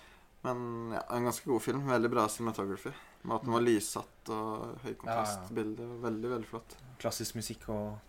Men 0.41 0.89
ja, 0.89 1.01
en 1.13 1.27
ganske 1.27 1.45
god 1.45 1.61
film. 1.61 1.83
Veldig 1.85 2.09
bra 2.09 2.23
cinematography. 2.29 2.89
Maten 3.29 3.51
var 3.53 3.61
lyssatt 3.61 4.29
og 4.33 4.79
høykontrastbilde. 4.81 5.85
Veldig, 6.01 6.31
veldig 6.31 6.47
flott. 6.49 6.73
Klassisk 6.97 7.35
musikk 7.37 7.67
og 7.69 7.99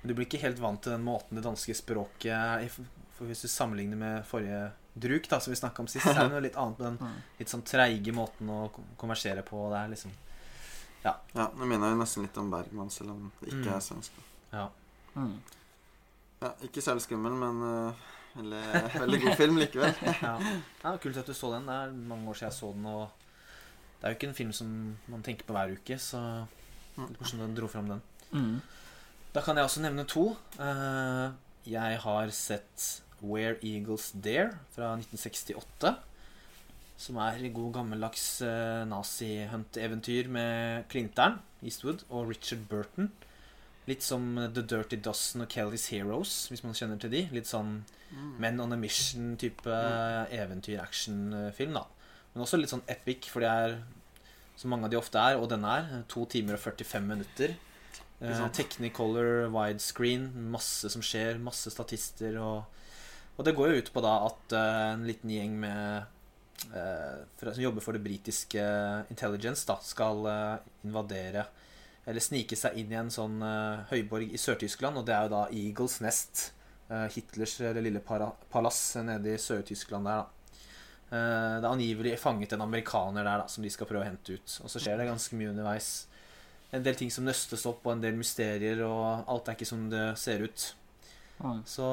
Men 0.00 0.10
du 0.10 0.14
blir 0.18 0.26
ikke 0.26 0.40
helt 0.42 0.58
vant 0.58 0.82
til 0.82 0.96
den 0.96 1.04
måten 1.06 1.38
det 1.38 1.44
danske 1.46 1.76
språket 1.78 2.32
er. 2.34 2.66
For 3.14 3.30
hvis 3.30 3.44
du 3.46 3.48
sammenligner 3.52 3.98
med 3.98 4.26
forrige 4.26 4.72
druk, 5.00 5.28
da, 5.30 5.38
som 5.40 5.52
vi 5.52 5.58
snakka 5.60 5.82
om 5.84 5.88
sist, 5.90 6.04
så 6.06 6.14
er 6.14 6.24
det 6.28 6.32
noe 6.34 6.42
litt 6.44 6.56
annet 6.60 6.78
med 6.82 6.98
den 6.98 7.20
litt 7.38 7.52
sånn 7.52 7.62
treige 7.66 8.12
måten 8.16 8.50
å 8.52 8.58
kon- 8.74 8.88
konversere 9.00 9.42
på. 9.46 9.64
Det 9.72 9.78
er 9.84 9.92
liksom 9.94 10.12
Ja, 11.04 11.14
Nå 11.34 11.66
minner 11.70 11.92
jeg 11.92 11.98
nesten 12.00 12.24
litt 12.26 12.36
om 12.42 12.50
Bergman, 12.50 12.90
selv 12.90 13.10
om 13.14 13.30
det 13.40 13.52
ikke 13.52 13.64
Mm. 13.68 13.74
er 13.76 13.80
svensk. 13.86 14.12
Ja. 14.52 14.68
Mm. 15.14 15.36
Ja, 16.42 16.52
ikke 16.66 16.82
særlig 16.84 17.02
skummel, 17.06 17.32
men 17.38 17.62
uh, 17.62 17.92
veldig, 18.36 18.62
veldig 19.00 19.20
god 19.24 19.36
film 19.38 19.56
likevel. 19.58 19.94
ja. 20.22 20.34
ja 20.84 20.92
kult 21.02 21.16
at 21.22 21.26
du 21.26 21.34
så 21.34 21.50
den. 21.54 21.66
Det 21.66 21.74
er 21.74 21.94
mange 22.12 22.28
år 22.30 22.38
siden 22.38 22.50
jeg 22.50 22.58
så 22.58 22.72
den. 22.74 22.86
Og 22.86 23.08
det 23.98 24.04
er 24.06 24.12
jo 24.14 24.18
ikke 24.20 24.28
en 24.30 24.38
film 24.38 24.52
som 24.54 24.68
man 25.10 25.22
tenker 25.26 25.46
på 25.48 25.56
hver 25.56 25.72
uke, 25.74 25.98
så 25.98 26.20
litt 26.98 27.18
morsomt 27.22 27.42
at 27.46 27.50
du 27.54 27.58
dro 27.60 27.70
fram 27.70 27.88
den. 27.90 28.02
Mm. 28.34 28.60
Da 29.34 29.42
kan 29.42 29.56
jeg 29.58 29.66
også 29.70 29.82
nevne 29.82 30.04
to. 30.10 30.28
Uh, 30.58 31.30
jeg 31.68 31.98
har 32.04 32.30
sett 32.34 32.86
Where 33.20 33.56
Eagles 33.62 34.12
Dare 34.14 34.58
fra 34.74 34.92
1968. 34.98 35.94
Som 36.98 37.20
er 37.22 37.44
god 37.54 37.76
gammeldags 37.76 38.26
uh, 38.42 38.82
nazi-hunt-eventyr 38.90 40.30
med 40.34 40.88
Clinter'n, 40.90 41.38
Eastwood, 41.62 42.02
og 42.10 42.32
Richard 42.32 42.66
Burton. 42.70 43.12
Litt 43.88 44.02
som 44.04 44.34
The 44.36 44.64
Dirty 44.66 44.98
Dozen 45.00 45.46
og 45.46 45.52
Kelly's 45.52 45.88
Heroes, 45.94 46.48
hvis 46.50 46.64
man 46.64 46.74
kjenner 46.76 46.98
til 47.00 47.12
de. 47.14 47.22
Litt 47.32 47.48
sånn 47.48 47.78
Men 48.40 48.60
on 48.60 48.72
a 48.72 48.76
Mission-type 48.80 49.78
eventyr-action-film, 50.32 51.76
da. 51.76 51.84
Men 52.32 52.44
også 52.44 52.58
litt 52.60 52.72
sånn 52.72 52.84
epic, 52.90 53.28
for 53.32 53.44
det 53.44 53.52
er, 53.52 53.78
som 54.58 54.72
mange 54.72 54.88
av 54.88 54.92
de 54.92 54.98
ofte 55.00 55.20
er, 55.20 55.38
og 55.40 55.48
denne 55.52 55.72
er, 55.80 56.04
to 56.10 56.26
timer 56.30 56.58
og 56.58 56.62
45 56.62 57.08
minutter. 57.08 57.54
Eh. 58.20 58.42
Technicolor, 58.52 59.46
widescreen, 59.54 60.28
masse 60.52 60.90
som 60.92 61.04
skjer, 61.04 61.38
masse 61.42 61.70
statister 61.72 62.36
og 62.42 62.64
Og 63.38 63.46
det 63.46 63.54
går 63.54 63.70
jo 63.70 63.80
ut 63.82 63.90
på 63.94 64.02
da 64.02 64.14
at 64.26 64.54
eh, 64.58 64.84
en 64.96 65.06
liten 65.06 65.30
gjeng 65.30 65.52
med 65.62 66.72
eh, 66.74 67.20
som 67.38 67.62
jobber 67.62 67.84
for 67.84 67.94
det 67.94 68.02
britiske 68.02 68.64
intelligence, 69.14 69.62
da 69.68 69.76
skal 69.84 70.26
eh, 70.26 70.56
invadere 70.88 71.46
eller 72.08 72.24
snike 72.24 72.56
seg 72.56 72.78
inn 72.80 72.90
i 72.94 72.96
en 72.98 73.12
sånn 73.12 73.36
eh, 73.44 73.84
høyborg 73.92 74.32
i 74.32 74.40
Sør-Tyskland, 74.40 74.96
og 74.98 75.06
det 75.06 75.14
er 75.14 75.26
jo 75.26 75.34
da 75.36 75.44
Eagles 75.52 76.00
Nest. 76.00 76.48
eh, 76.88 77.06
Hitlers 77.14 77.60
eh, 77.60 77.78
lille 77.84 78.00
para 78.00 78.30
palass 78.50 78.96
nede 79.04 79.34
i 79.34 79.38
Sør-Tyskland 79.38 80.08
der, 80.08 80.24
da. 80.24 80.56
Eh, 81.08 81.54
det 81.60 81.66
er 81.66 81.70
angivelig 81.70 82.16
fanget 82.20 82.56
en 82.56 82.64
amerikaner 82.64 83.28
der 83.28 83.44
da, 83.44 83.46
som 83.52 83.62
de 83.62 83.70
skal 83.70 83.86
prøve 83.90 84.06
å 84.06 84.08
hente 84.08 84.38
ut. 84.40 84.56
Og 84.64 84.72
så 84.72 84.80
skjer 84.80 84.98
det 84.98 85.10
ganske 85.10 85.36
mye 85.38 85.52
underveis. 85.52 85.92
En 86.72 86.82
del 86.84 86.96
ting 86.96 87.12
som 87.12 87.28
nøstes 87.28 87.68
opp, 87.68 87.84
og 87.86 87.94
en 87.94 88.02
del 88.02 88.16
mysterier, 88.18 88.82
og 88.88 89.28
alt 89.28 89.48
er 89.48 89.56
ikke 89.56 89.68
som 89.68 89.86
det 89.92 90.08
ser 90.20 90.42
ut. 90.48 90.66
Mm. 91.38 91.60
Så 91.70 91.86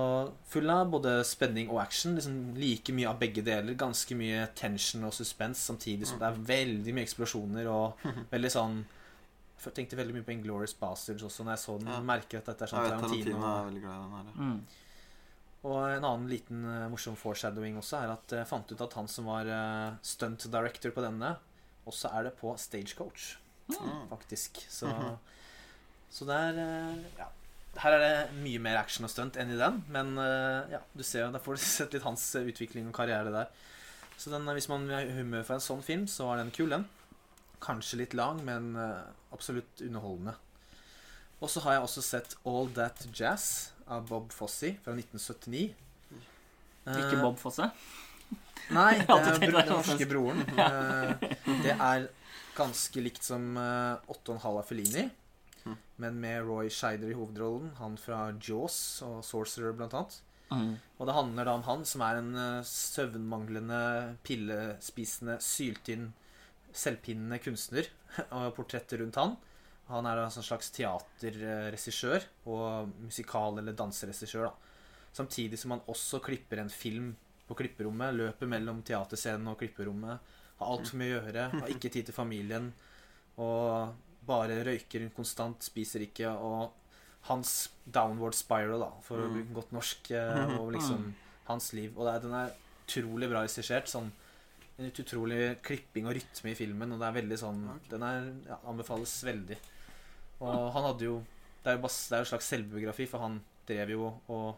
full 0.50 0.70
av 0.74 0.88
både 0.90 1.20
spenning 1.28 1.68
og 1.70 1.80
action. 1.84 2.16
Liksom 2.18 2.38
like 2.58 2.94
mye 2.98 3.10
av 3.12 3.20
begge 3.22 3.44
deler. 3.46 3.76
Ganske 3.78 4.18
mye 4.18 4.48
tension 4.58 5.04
og 5.06 5.14
suspens 5.14 5.62
samtidig 5.70 6.08
som 6.10 6.18
det 6.22 6.30
er 6.32 6.40
veldig 6.50 6.96
mye 6.98 7.06
eksplosjoner 7.06 7.70
og 7.70 8.06
veldig 8.34 8.52
sånn 8.56 8.80
Jeg 9.66 9.74
tenkte 9.74 9.98
veldig 9.98 10.14
mye 10.18 10.26
på 10.28 10.34
Inglorious 10.36 10.74
Bastards 10.78 11.24
også 11.26 11.46
når 11.46 11.56
jeg 11.56 11.64
så 11.66 11.78
den. 11.82 11.88
Ja. 11.94 12.02
Merker 12.06 12.42
at 12.42 12.50
dette 12.52 12.66
er 12.68 12.70
sånn 12.74 12.90
Tarantino 12.90 13.38
er 13.42 13.70
veldig 13.70 13.86
glad 13.86 13.96
i 13.96 14.04
den 14.04 14.18
her. 14.18 14.34
Mm. 14.42 14.60
Og 15.66 15.80
en 15.90 16.04
annen 16.06 16.28
liten 16.30 16.60
uh, 16.70 16.84
morsom 16.92 17.16
foreshadowing 17.18 17.80
også 17.80 17.98
er 18.04 18.12
at 18.14 18.36
jeg 18.38 18.46
fant 18.46 18.70
ut 18.70 18.82
at 18.86 18.94
han 19.00 19.08
som 19.10 19.26
var 19.32 19.48
uh, 19.50 19.96
stunt 20.06 20.46
director 20.54 20.94
på 20.94 21.02
denne, 21.02 21.32
også 21.90 22.12
er 22.14 22.28
det 22.30 22.36
på 22.42 22.54
Stagecoach, 22.62 23.36
Mm. 23.66 24.04
faktisk. 24.12 24.60
Så, 24.70 24.86
så 26.14 26.26
det 26.30 26.36
er 26.38 26.60
uh, 26.62 27.00
Ja. 27.18 27.26
Her 27.82 27.96
er 27.98 28.04
det 28.04 28.38
mye 28.40 28.62
mer 28.64 28.80
action 28.80 29.08
og 29.08 29.12
stunt 29.12 29.38
enn 29.42 29.52
i 29.52 29.60
den, 29.60 29.82
men 29.92 30.14
eh, 30.22 30.76
ja, 30.76 30.82
du 30.96 31.04
ser 31.04 31.26
jo, 31.26 31.32
da 31.34 31.42
får 31.44 31.58
du 31.58 31.64
sett 31.66 31.96
litt 31.96 32.06
hans 32.08 32.24
eh, 32.40 32.48
utvikling 32.52 32.88
og 32.90 32.96
karriere 32.96 33.34
der. 33.34 33.52
Så 34.16 34.32
den, 34.32 34.48
eh, 34.48 34.56
hvis 34.58 34.70
man 34.72 34.88
har 34.92 35.12
humør 35.18 35.44
for 35.48 35.58
en 35.58 35.66
sånn 35.66 35.84
film, 35.86 36.08
så 36.12 36.30
er 36.32 36.44
den 36.44 36.54
kul, 36.56 36.72
den. 36.72 36.88
Kanskje 37.64 38.00
litt 38.04 38.16
lang, 38.16 38.42
men 38.46 38.76
absolutt 39.34 39.82
underholdende. 39.82 40.36
Og 41.42 41.50
så 41.52 41.64
har 41.66 41.78
jeg 41.78 41.86
også 41.88 42.04
sett 42.06 42.36
All 42.48 42.70
That 42.76 43.08
Jazz 43.10 43.72
av 43.92 44.06
Bob 44.10 44.32
Fosse 44.36 44.76
fra 44.84 44.94
1979. 44.94 45.66
Ikke 46.86 47.22
Bob 47.24 47.40
Fosse. 47.42 47.72
Nei, 48.74 48.94
det 49.06 49.18
er 49.18 49.42
den 49.42 49.70
norske 49.70 50.08
broren. 50.10 50.46
Det 51.66 51.74
er 51.74 52.08
ganske 52.56 53.04
likt 53.04 53.26
som 53.26 53.56
eh, 53.60 54.14
8,5 54.16 54.46
av 54.50 54.64
Fellini, 54.68 55.06
Mm. 55.66 55.78
men 55.98 56.20
med 56.22 56.44
Roy 56.46 56.70
Scheider 56.70 57.10
i 57.10 57.18
hovedrollen. 57.18 57.72
Han 57.80 57.98
fra 57.98 58.28
Jaws 58.38 59.02
og 59.06 59.24
Sorcerer, 59.26 59.74
blant 59.74 59.96
annet. 59.98 60.20
Mm. 60.52 60.76
Og 61.00 61.08
det 61.10 61.16
handler 61.18 61.48
da 61.48 61.56
om 61.58 61.66
han 61.66 61.86
som 61.90 62.04
er 62.06 62.20
en 62.20 62.36
uh, 62.38 62.68
søvnmanglende, 62.70 63.80
pillespisende, 64.28 65.40
syltynn, 65.42 66.12
selvpinnende 66.76 67.40
kunstner. 67.42 67.90
Og 68.38 68.52
portrettet 68.58 69.02
rundt 69.02 69.18
han. 69.20 69.36
Han 69.90 70.08
er 70.10 70.18
da 70.18 70.28
en 70.28 70.46
slags 70.46 70.72
teaterregissør 70.74 72.24
og 72.50 72.94
musikal- 73.06 73.60
eller 73.62 73.76
danseregissør. 73.78 74.48
da. 74.48 74.80
Samtidig 75.14 75.60
som 75.62 75.76
han 75.76 75.84
også 75.92 76.22
klipper 76.26 76.62
en 76.62 76.72
film 76.74 77.12
på 77.46 77.58
klipperommet. 77.60 78.16
Løper 78.18 78.50
mellom 78.50 78.82
teaterscenen 78.86 79.52
og 79.52 79.60
klipperommet. 79.60 80.34
Har 80.60 80.72
altfor 80.74 80.98
mye 81.02 81.20
å 81.20 81.20
gjøre. 81.20 81.46
Har 81.54 81.74
ikke 81.76 81.92
tid 81.94 82.10
til 82.10 82.18
familien. 82.18 82.72
Og 83.38 83.94
bare 84.28 84.64
røyker 84.66 85.10
konstant, 85.16 85.62
spiser 85.64 86.06
ikke. 86.08 86.30
Og 86.34 86.72
hans 87.30 87.70
downward 87.90 88.36
spiral, 88.38 88.80
da, 88.80 88.92
for 89.02 89.18
å 89.18 89.28
Mm. 89.30 89.34
bruke 89.34 89.54
godt 89.62 89.72
norsk, 89.74 90.12
eh, 90.12 90.58
og 90.60 90.74
liksom 90.74 91.14
hans 91.48 91.74
liv. 91.74 91.94
Og 91.98 92.06
det 92.06 92.14
er, 92.16 92.20
den 92.28 92.34
er 92.34 92.54
utrolig 92.88 93.30
bra 93.30 93.42
regissert. 93.46 93.88
Sånn, 93.88 94.12
en 94.78 94.92
utrolig 94.92 95.62
klipping 95.64 96.06
og 96.08 96.14
rytme 96.16 96.52
i 96.52 96.56
filmen. 96.56 96.92
Og 96.94 97.00
det 97.00 97.08
er 97.08 97.22
veldig 97.22 97.38
sånn. 97.40 97.80
Den 97.90 98.04
er, 98.04 98.34
ja, 98.48 98.58
anbefales 98.68 99.24
veldig. 99.24 99.58
Og 100.42 100.72
han 100.74 100.84
hadde 100.84 101.02
jo 101.02 101.26
Det 101.64 101.72
er 101.72 101.78
jo, 101.78 101.82
bas, 101.82 102.10
det 102.10 102.14
er 102.14 102.20
jo 102.20 102.26
en 102.28 102.38
slags 102.38 102.46
selvbiografi, 102.52 103.08
for 103.10 103.18
han 103.20 103.42
drev 103.66 103.90
jo 103.90 104.14
og 104.30 104.58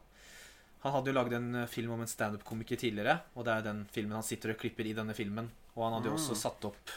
Han 0.84 0.92
hadde 0.92 1.06
jo 1.08 1.14
laget 1.14 1.34
en 1.34 1.56
eh, 1.56 1.66
film 1.68 1.92
om 1.92 2.02
en 2.02 2.08
standup-komiker 2.08 2.78
tidligere, 2.78 3.22
og 3.36 3.46
det 3.46 3.54
er 3.54 3.62
den 3.64 3.86
filmen 3.92 4.12
han 4.14 4.24
sitter 4.24 4.52
og 4.52 4.58
klipper 4.60 4.86
i 4.86 4.94
denne 4.94 5.14
filmen. 5.16 5.50
Og 5.76 5.84
han 5.84 5.94
hadde 5.94 6.10
jo 6.12 6.16
også 6.18 6.36
Mm. 6.36 6.42
satt 6.42 6.66
opp 6.66 6.92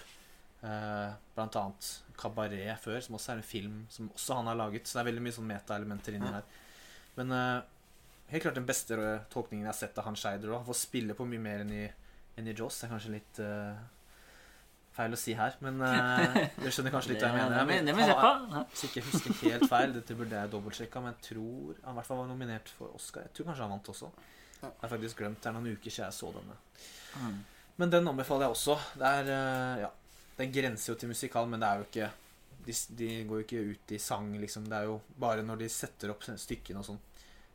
eh, 0.66 1.12
blant 1.34 1.58
annet 1.60 1.90
Kabaret 2.20 2.80
før, 2.82 2.98
som 3.00 3.16
også 3.16 3.32
er 3.32 3.40
en 3.40 3.46
film 3.46 3.76
som 3.92 4.10
også 4.12 4.40
han 4.40 4.50
har 4.50 4.58
laget. 4.60 4.88
Så 4.88 4.98
det 4.98 5.04
er 5.04 5.10
veldig 5.10 5.22
mye 5.24 5.36
sånn 5.36 5.48
meta-elementer 5.48 6.16
inni 6.16 6.32
her. 6.34 6.50
Men 7.16 7.32
uh, 7.32 7.62
helt 8.30 8.44
klart 8.44 8.58
den 8.58 8.68
beste 8.68 8.98
tolkningen 9.32 9.64
jeg 9.66 9.72
har 9.72 9.78
sett 9.78 10.00
av 10.00 10.06
han 10.08 10.18
Scheider. 10.20 10.52
Han 10.52 10.66
får 10.68 10.82
spille 10.82 11.16
på 11.16 11.26
mye 11.28 11.42
mer 11.42 11.64
enn 11.64 11.72
i, 11.74 11.86
enn 12.36 12.50
i 12.50 12.54
Jaws. 12.56 12.76
Det 12.76 12.86
er 12.86 12.92
kanskje 12.92 13.14
litt 13.14 13.40
uh, 13.40 13.78
feil 14.96 15.16
å 15.16 15.20
si 15.20 15.34
her, 15.38 15.56
men 15.64 15.80
uh, 15.80 16.36
dere 16.58 16.72
skjønner 16.74 16.94
kanskje 16.94 17.14
litt 17.14 17.24
hva 17.24 17.30
jeg 17.40 17.70
mener. 17.70 17.92
Jeg 17.94 18.10
se 18.10 18.18
han. 18.20 18.44
Hvis 18.72 18.84
jeg 18.84 18.92
ikke 18.92 19.06
husker 19.08 19.38
helt 19.46 19.70
feil, 19.72 19.94
dette 19.96 20.18
burde 20.18 20.42
jeg 20.42 20.52
dobbeltsjekka, 20.56 21.04
men 21.04 21.16
jeg 21.16 21.30
tror 21.30 21.78
han 21.86 21.94
i 21.94 22.00
hvert 22.00 22.10
fall 22.10 22.20
var 22.20 22.28
nominert 22.34 22.74
for 22.76 23.00
Oscar. 23.00 23.24
Jeg 23.30 23.38
tror 23.38 23.48
kanskje 23.50 23.64
han 23.64 23.74
vant 23.78 23.94
også. 23.94 24.12
Jeg 24.60 24.74
har 24.82 24.92
faktisk 24.92 25.22
glemt. 25.22 25.40
Det 25.40 25.48
er 25.48 25.56
noen 25.56 25.72
uker 25.72 25.88
siden 25.88 26.10
jeg 26.10 26.18
så 26.18 26.34
denne. 26.36 26.58
Mm. 27.16 27.40
Men 27.80 27.92
den 27.96 28.12
anbefaler 28.12 28.50
jeg 28.50 28.58
også. 28.58 28.76
Det 29.00 29.12
er 29.22 29.30
ja, 29.86 29.88
Den 30.40 30.52
grenser 30.54 30.94
jo 30.94 30.98
til 30.98 31.12
musikal, 31.12 31.48
men 31.50 31.62
det 31.62 31.68
er 31.68 31.80
jo 31.80 31.88
ikke 31.88 32.10
de, 32.64 32.74
de 32.96 33.08
går 33.28 33.40
jo 33.40 33.44
ikke 33.46 33.62
ut 33.72 33.94
i 33.94 33.98
sang, 34.00 34.32
liksom. 34.40 34.66
Det 34.68 34.76
er 34.76 34.88
jo 34.88 35.00
bare 35.20 35.44
når 35.44 35.62
de 35.62 35.68
setter 35.72 36.12
opp 36.12 36.24
stykkene 36.24 36.82
og 36.82 36.88
sånn. 36.90 37.00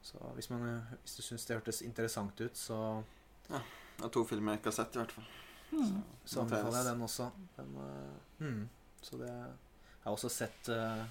Så 0.06 0.22
hvis, 0.38 0.51
man, 0.51 0.65
hvis 1.01 1.18
du 1.18 1.24
syns 1.25 1.48
det 1.48 1.58
hørtes 1.58 1.82
interessant 1.86 2.42
ut, 2.42 2.58
så, 2.58 2.77
Det 3.48 4.06
er 4.06 4.13
to 4.13 4.25
filmer 4.27 4.54
jeg 4.54 4.62
ikke 4.62 4.72
har 4.74 4.80
sett, 4.84 4.98
i 4.98 5.01
hvert 5.01 5.15
fall. 5.18 5.27
Mm. 5.65 6.01
så 6.30 6.44
anbefaler 6.44 6.77
jeg 6.77 6.88
den 6.92 7.01
også. 7.01 7.30
Den, 7.58 7.72
uh, 7.82 8.44
mm, 8.46 8.60
så 9.01 9.18
det 9.18 9.32
Jeg 9.32 10.04
har 10.04 10.13
også 10.13 10.30
sett 10.30 10.70
uh, 10.70 11.01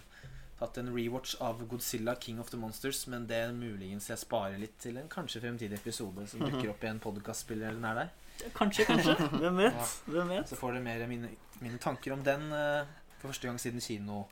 Tatt 0.54 0.78
en 0.78 0.93
rewatch 0.95 1.35
av 1.43 1.64
Godzilla 1.66 2.14
King 2.23 2.38
of 2.40 2.52
the 2.52 2.57
Monsters, 2.57 3.00
men 3.11 3.26
det 3.26 3.40
er 3.43 3.57
muligens 3.57 4.07
jeg 4.12 4.21
sparer 4.23 4.61
litt 4.62 4.76
til 4.78 5.00
en 5.00 5.11
kanskje 5.11 5.43
fremtidig 5.43 5.81
episode 5.81 6.28
som 6.31 6.45
dukker 6.47 6.71
opp 6.71 6.87
i 6.87 6.93
en 6.93 7.02
podkastspiller 7.02 7.73
eller 7.73 7.83
nær 7.83 7.99
der. 8.04 8.12
Kanskje, 8.55 8.87
kanskje. 8.88 9.17
Hvem 9.43 9.61
vet? 9.62 9.79
Ja. 9.79 9.88
Hvem 10.17 10.33
vet? 10.35 10.49
Så 10.50 10.59
får 10.59 10.76
dere 10.76 10.85
mer 10.85 11.05
mine, 11.11 11.31
mine 11.62 11.79
tanker 11.83 12.17
om 12.17 12.25
den 12.26 12.50
eh, 12.55 12.91
for 13.21 13.33
første 13.33 13.49
gang 13.49 13.61
siden 13.61 13.85
kino 13.85 14.25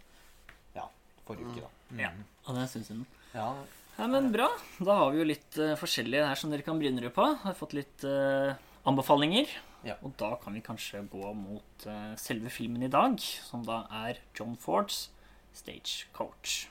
ja, 0.76 0.88
forrige 1.26 1.48
uke, 1.48 1.62
da. 1.64 1.70
Mm. 1.92 2.02
Ja. 2.04 2.10
Og 2.46 2.58
det 2.58 2.66
syns 2.72 2.90
stund. 2.90 3.06
Ja, 3.32 3.52
Ja, 3.98 4.06
men 4.08 4.30
bra. 4.32 4.48
Da 4.80 4.94
har 4.98 5.10
vi 5.12 5.20
jo 5.20 5.26
litt 5.28 5.58
uh, 5.60 5.74
forskjellige 5.76 6.24
her 6.24 6.38
som 6.40 6.52
dere 6.52 6.64
kan 6.64 6.80
bryne 6.80 7.00
dere 7.00 7.12
på. 7.12 7.26
Har 7.42 7.58
fått 7.58 7.76
litt 7.76 8.06
eh, 8.08 8.54
anbefalinger. 8.88 9.52
Ja. 9.84 9.98
Og 10.00 10.14
da 10.18 10.32
kan 10.42 10.56
vi 10.56 10.64
kanskje 10.64 11.04
gå 11.12 11.32
mot 11.36 11.86
eh, 11.86 12.12
selve 12.20 12.50
filmen 12.54 12.86
i 12.86 12.90
dag, 12.92 13.18
som 13.20 13.66
da 13.66 13.82
er 14.04 14.22
John 14.38 14.56
Fords 14.56 15.10
Stagecoach. 15.52 16.68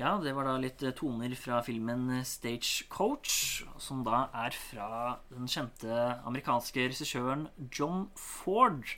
Ja, 0.00 0.14
det 0.16 0.32
var 0.32 0.46
da 0.48 0.54
litt 0.56 0.80
eh, 0.80 0.94
toner 0.96 1.34
fra 1.36 1.58
filmen 1.60 2.22
Stagecoach, 2.24 3.66
som 3.76 4.00
da 4.06 4.22
er 4.46 4.54
fra 4.56 5.18
den 5.28 5.50
kjente 5.50 5.92
amerikanske 6.24 6.86
regissøren 6.88 7.42
John 7.68 8.06
Ford. 8.16 8.94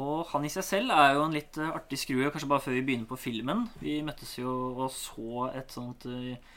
Og 0.00 0.30
han 0.30 0.46
i 0.46 0.52
seg 0.52 0.64
selv 0.64 0.94
er 0.94 1.18
jo 1.18 1.26
en 1.26 1.36
litt 1.36 1.58
eh, 1.60 1.74
artig 1.76 1.98
skrue, 2.00 2.30
kanskje 2.32 2.48
bare 2.48 2.64
før 2.64 2.78
vi 2.78 2.86
begynner 2.86 3.10
på 3.10 3.20
filmen. 3.20 3.66
Vi 3.82 3.98
møttes 4.06 4.38
jo 4.38 4.54
og 4.70 4.88
så 4.94 5.50
et 5.52 5.76
sånt 5.76 6.08
eh, 6.08 6.32
eh, 6.32 6.56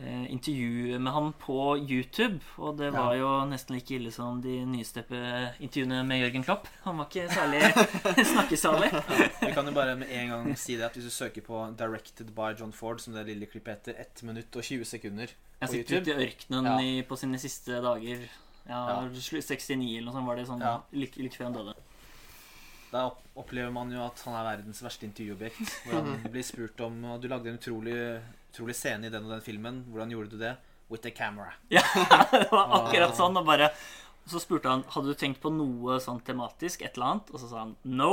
intervju 0.00 0.98
med 0.98 1.12
han 1.12 1.32
på 1.38 1.76
YouTube, 1.78 2.40
og 2.58 2.78
det 2.78 2.88
var 2.94 3.14
jo 3.14 3.28
nesten 3.46 3.76
like 3.76 3.94
ille 3.94 4.10
som 4.10 4.40
de 4.42 4.64
nyeste 4.66 5.04
eh, 5.10 5.58
intervjuene 5.62 6.00
med 6.08 6.22
Jørgen 6.24 6.42
Klopp. 6.46 6.66
Han 6.84 6.98
var 6.98 7.06
ikke 7.10 7.28
særlig 7.30 7.60
snakkesalig. 8.32 8.90
Vi 9.42 9.52
kan 9.54 9.66
jo 9.68 9.72
bare 9.76 9.96
med 10.00 10.10
en 10.10 10.28
gang 10.32 10.56
si 10.58 10.76
det 10.76 10.84
at 10.88 10.96
hvis 10.96 11.04
du 11.04 11.10
søker 11.14 11.42
på 11.46 11.60
'Directed 11.76 12.32
by 12.34 12.50
John 12.58 12.72
Ford', 12.72 12.98
som 13.00 13.14
det 13.14 13.26
lille 13.26 13.46
klippet 13.46 13.78
heter, 13.86 14.00
1 14.00 14.22
minutt 14.22 14.56
og 14.56 14.62
20 14.64 14.84
sekunder 14.84 15.26
Jeg 15.60 15.68
sitter 15.68 16.00
ute 16.00 16.10
i 16.10 16.26
ørkenen 16.26 16.64
Ja. 16.66 16.78
i, 16.80 17.02
på 17.02 17.16
sine 17.16 17.38
siste 17.38 17.72
dager. 17.82 18.26
Ja, 18.68 19.02
Ja. 19.02 19.08
69 19.12 19.96
eller 19.98 20.06
noe 20.10 20.12
sånt 20.14 20.26
var 20.26 20.36
det 20.36 20.46
sånn 20.48 20.60
Ja. 20.60 20.78
like, 20.92 21.16
like 21.22 21.36
før 21.36 21.44
han 21.44 21.52
døde. 21.54 21.74
Da 22.92 23.10
opplever 23.36 23.70
man 23.72 23.90
jo 23.92 24.02
at 24.04 24.20
han 24.26 24.34
er 24.34 24.56
verdens 24.56 24.82
verste 24.82 25.06
intervjuobjekt. 25.06 25.70
Hvor 25.86 26.00
han 26.02 26.22
blir 26.32 26.42
spurt 26.42 26.80
om 26.80 27.04
og 27.04 27.22
Du 27.22 27.28
lagde 27.28 27.48
en 27.48 27.58
utrolig, 27.58 28.20
utrolig 28.52 28.76
scene 28.76 29.08
i 29.08 29.12
den 29.12 29.24
og 29.26 29.32
den 29.34 29.44
filmen. 29.44 29.82
Hvordan 29.90 30.12
gjorde 30.12 30.36
du 30.36 30.38
det? 30.42 30.54
With 30.92 31.02
the 31.02 31.10
camera. 31.10 31.54
Ja, 31.72 31.82
det 32.30 32.50
var 32.52 32.76
akkurat 32.82 33.16
sånn. 33.16 33.38
Og 33.40 33.48
bare 33.48 33.72
Så 34.28 34.38
spurte 34.38 34.70
han 34.70 34.84
hadde 34.92 35.10
du 35.10 35.18
tenkt 35.18 35.40
på 35.42 35.50
noe 35.50 35.96
sånn 35.98 36.20
tematisk, 36.22 36.84
et 36.84 36.94
eller 36.94 37.08
annet, 37.16 37.32
og 37.32 37.40
så 37.42 37.48
sa 37.50 37.64
han 37.64 37.72
no. 37.82 38.12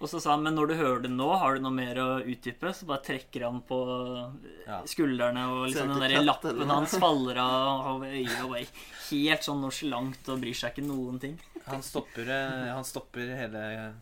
Og 0.00 0.08
så 0.08 0.18
sa 0.20 0.32
han 0.34 0.42
men 0.44 0.56
når 0.56 0.70
du 0.70 0.74
hører 0.78 1.00
det 1.04 1.10
nå, 1.12 1.28
har 1.40 1.56
du 1.56 1.62
noe 1.64 1.72
mer 1.76 1.98
å 2.00 2.08
utdype? 2.20 2.72
Så 2.76 2.88
bare 2.88 3.04
trekker 3.04 3.44
han 3.44 3.60
på 3.68 3.78
skuldrene, 4.88 5.46
og 5.52 5.66
liksom 5.68 5.92
den 5.92 6.04
der 6.04 6.24
lappen 6.24 6.72
hans 6.72 6.96
faller 7.00 7.40
av 7.40 7.88
over 7.94 8.12
øyet. 8.12 8.36
Og 8.44 8.54
bare 8.54 8.66
helt 9.10 9.44
sånn 9.44 9.60
nonsjalant 9.64 10.30
og 10.32 10.40
bryr 10.44 10.56
seg 10.56 10.72
ikke 10.74 10.86
noen 10.88 11.20
ting. 11.20 11.36
Han 11.66 11.82
stopper, 11.82 12.28
eh, 12.28 12.68
han 12.74 12.84
stopper 12.84 13.28
hele 13.36 13.60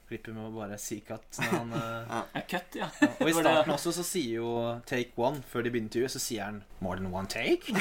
klippet 0.08 0.32
med 0.34 0.46
å 0.46 0.52
bare 0.54 0.78
si 0.80 1.00
cut. 1.04 1.26
Han, 1.50 1.72
eh, 1.72 2.14
Ja, 2.34 2.42
cut, 2.48 2.76
ja. 2.78 2.88
og 3.20 3.28
i 3.28 3.34
starten 3.34 3.72
også 3.74 3.92
så 3.92 4.04
sier 4.06 4.38
jo 4.38 4.52
Take 4.88 5.12
One 5.20 5.42
før 5.42 5.66
de 5.66 5.70
begynner 5.74 5.88
intervjuet, 5.90 6.14
så 6.14 6.22
sier 6.22 6.44
han 6.46 6.62
More 6.80 6.96
than 7.00 7.10
one 7.12 7.26
take? 7.28 7.68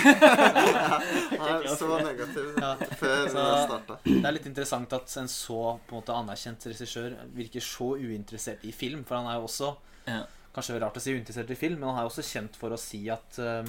Han 0.58 1.64
er 1.64 1.76
så 1.78 1.90
negativ 2.04 2.58
Ja. 2.62 2.74
før 3.00 3.28
Så- 3.30 3.44
det 3.44 3.64
starta. 3.68 3.98
Det 4.04 4.26
er 4.26 4.32
litt 4.36 4.46
interessant 4.50 4.94
at 4.94 5.18
en 5.18 5.28
så 5.32 5.60
på 5.88 5.96
en 5.96 6.02
måte 6.02 6.14
anerkjent 6.16 6.66
regissør 6.72 7.16
virker 7.36 7.62
så 7.62 7.94
uinteressert 7.98 8.66
i 8.66 8.72
film. 8.72 9.04
For 9.06 9.16
han 9.22 9.28
er 9.28 9.40
jo 9.40 9.46
også 9.48 9.76
Ja. 10.08 10.24
Kanskje 10.56 10.80
rart 10.82 10.96
å 10.98 11.00
si 11.04 11.12
uinteressert 11.14 11.52
i 11.52 11.56
film, 11.56 11.80
men 11.80 11.90
han 11.90 12.00
er 12.00 12.08
jo 12.08 12.10
også 12.10 12.24
kjent 12.26 12.56
for 12.58 12.70
å 12.74 12.78
si 12.82 13.04
at 13.14 13.38
eh, 13.38 13.64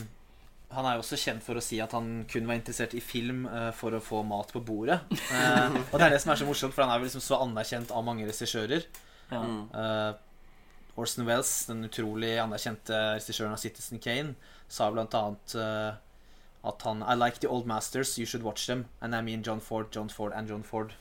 Han 0.76 0.84
er 0.84 0.96
jo 0.96 1.02
også 1.02 1.16
kjent 1.16 1.44
for 1.44 1.56
å 1.56 1.62
si 1.64 1.78
at 1.80 1.94
han 1.96 2.24
kun 2.28 2.48
var 2.48 2.58
interessert 2.58 2.92
i 2.96 3.00
film 3.00 3.46
uh, 3.48 3.70
for 3.72 3.96
å 3.96 4.02
få 4.04 4.20
mat 4.28 4.52
på 4.52 4.60
bordet. 4.60 4.98
Uh, 5.30 5.78
og 5.90 5.94
det 5.96 6.06
er 6.06 6.12
det 6.14 6.22
som 6.24 6.34
er 6.34 6.40
så 6.40 6.48
morsomt, 6.48 6.74
for 6.76 6.84
han 6.84 6.92
er 6.92 7.00
jo 7.00 7.08
liksom 7.08 7.24
så 7.24 7.40
anerkjent 7.44 7.94
av 7.94 8.04
mange 8.04 8.28
regissører. 8.28 8.88
ja. 9.32 9.44
Eh, 9.82 10.10
Orson 10.98 11.28
Wells, 11.28 11.50
den 11.68 11.84
utrolig 11.86 12.32
anerkjente 12.42 12.96
regissøren 13.14 13.52
av 13.54 13.60
Citizen 13.62 14.00
Kane, 14.02 14.32
sa 14.66 14.88
blant 14.90 15.14
annet 15.14 15.54
at 16.66 16.82
han 16.82 17.04
I 17.06 17.14
like 17.14 17.38
the 17.38 17.46
old 17.46 17.68
masters, 17.70 18.16
you 18.18 18.26
should 18.26 18.42
watch 18.42 18.66
them. 18.66 18.86
And 19.00 19.14
I 19.14 19.22
mean 19.22 19.44
John 19.44 19.60
Ford, 19.60 19.92
John 19.92 20.08
Ford 20.08 20.32
and 20.34 20.48
John 20.48 20.64
Ford. 20.64 20.96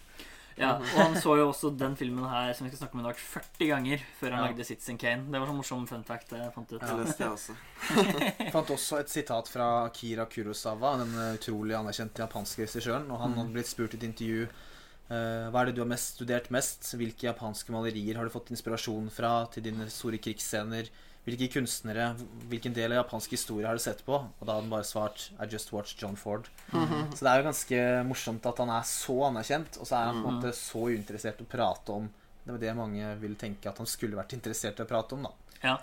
Ja, 0.58 0.72
og 0.80 0.88
han 0.98 1.16
så 1.22 1.36
jo 1.38 1.50
også 1.52 1.70
den 1.78 1.96
filmen 2.00 2.26
her 2.26 2.52
som 2.58 2.66
vi 2.66 2.72
skal 2.72 2.80
snakke 2.82 2.98
om 2.98 3.04
i 3.04 3.08
dag 3.08 3.20
40 3.22 3.68
ganger 3.70 4.06
før 4.20 4.32
han 4.34 4.40
Ja. 4.42 4.48
lagde 4.50 4.66
Citizen 4.66 4.98
Kane. 4.98 5.28
Det 5.32 5.40
var 5.40 5.48
sånn 5.52 5.60
morsom 5.60 5.84
fun 5.88 6.04
fact 6.08 6.32
jeg 6.34 6.54
fant 6.56 6.72
ut. 6.74 6.82
Det 6.82 6.96
leste 6.98 7.24
jeg 7.24 7.32
også. 7.36 7.56
Jeg 8.40 8.52
fant 8.56 8.72
også 8.74 9.00
et 9.00 9.10
sitat 9.14 9.48
fra 9.54 9.68
Akira 9.86 10.26
Kurosawa, 10.26 10.96
den 11.04 11.14
utrolig 11.38 11.78
anerkjente 11.78 12.24
japanske 12.26 12.66
regissøren. 12.66 13.06
Og 13.12 13.22
han 13.22 13.38
hadde 13.38 13.54
blitt 13.54 13.70
spurt 13.70 13.94
i 13.94 14.00
et 14.02 14.08
intervju 14.10 14.48
eh, 14.48 15.46
hva 15.54 15.62
er 15.62 15.70
det 15.70 15.76
du 15.78 15.84
har 15.86 15.92
mest 15.94 16.18
studert 16.18 16.50
mest. 16.50 16.90
Hvilke 16.98 17.30
japanske 17.30 17.72
malerier 17.76 18.18
har 18.18 18.26
du 18.26 18.34
fått 18.34 18.50
inspirasjon 18.56 19.12
fra 19.14 19.46
til 19.54 19.64
dine 19.70 19.86
store 19.94 20.18
krigsscener? 20.18 20.90
Hvilke 21.28 21.50
kunstnere, 21.58 22.14
hvilken 22.48 22.72
del 22.74 22.94
av 22.96 23.02
japansk 23.04 23.34
historie 23.36 23.68
har 23.68 23.76
du 23.76 23.82
sett 23.84 24.00
på? 24.08 24.16
Og 24.16 24.44
da 24.48 24.54
hadde 24.54 24.64
han 24.64 24.72
bare 24.72 24.88
svart 24.88 25.26
I 25.44 25.48
just 25.52 25.74
watched 25.76 26.00
John 26.00 26.16
Ford. 26.16 26.48
Så 26.72 27.20
det 27.20 27.28
er 27.34 27.42
jo 27.42 27.48
ganske 27.50 27.82
morsomt 28.08 28.46
at 28.48 28.62
han 28.64 28.72
er 28.72 28.86
så 28.88 29.18
anerkjent, 29.28 29.76
og 29.82 29.90
så 29.90 29.98
er 30.00 30.06
han 30.08 30.22
på 30.24 30.30
en 30.32 30.38
måte 30.40 30.54
så 30.56 30.86
uinteressert 30.88 31.42
i 31.44 31.48
å 31.48 31.52
prate 31.52 31.92
om 32.00 32.08
det 32.48 32.54
var 32.56 32.62
det 32.64 32.76
mange 32.78 33.10
vil 33.20 33.34
tenke 33.36 33.68
at 33.68 33.78
han 33.82 33.90
skulle 33.92 34.16
vært 34.16 34.32
interessert 34.38 34.78
i 34.80 34.84
å 34.86 34.88
prate 34.88 35.18
om, 35.18 35.26
da. 35.28 35.34
Ja, 35.66 35.74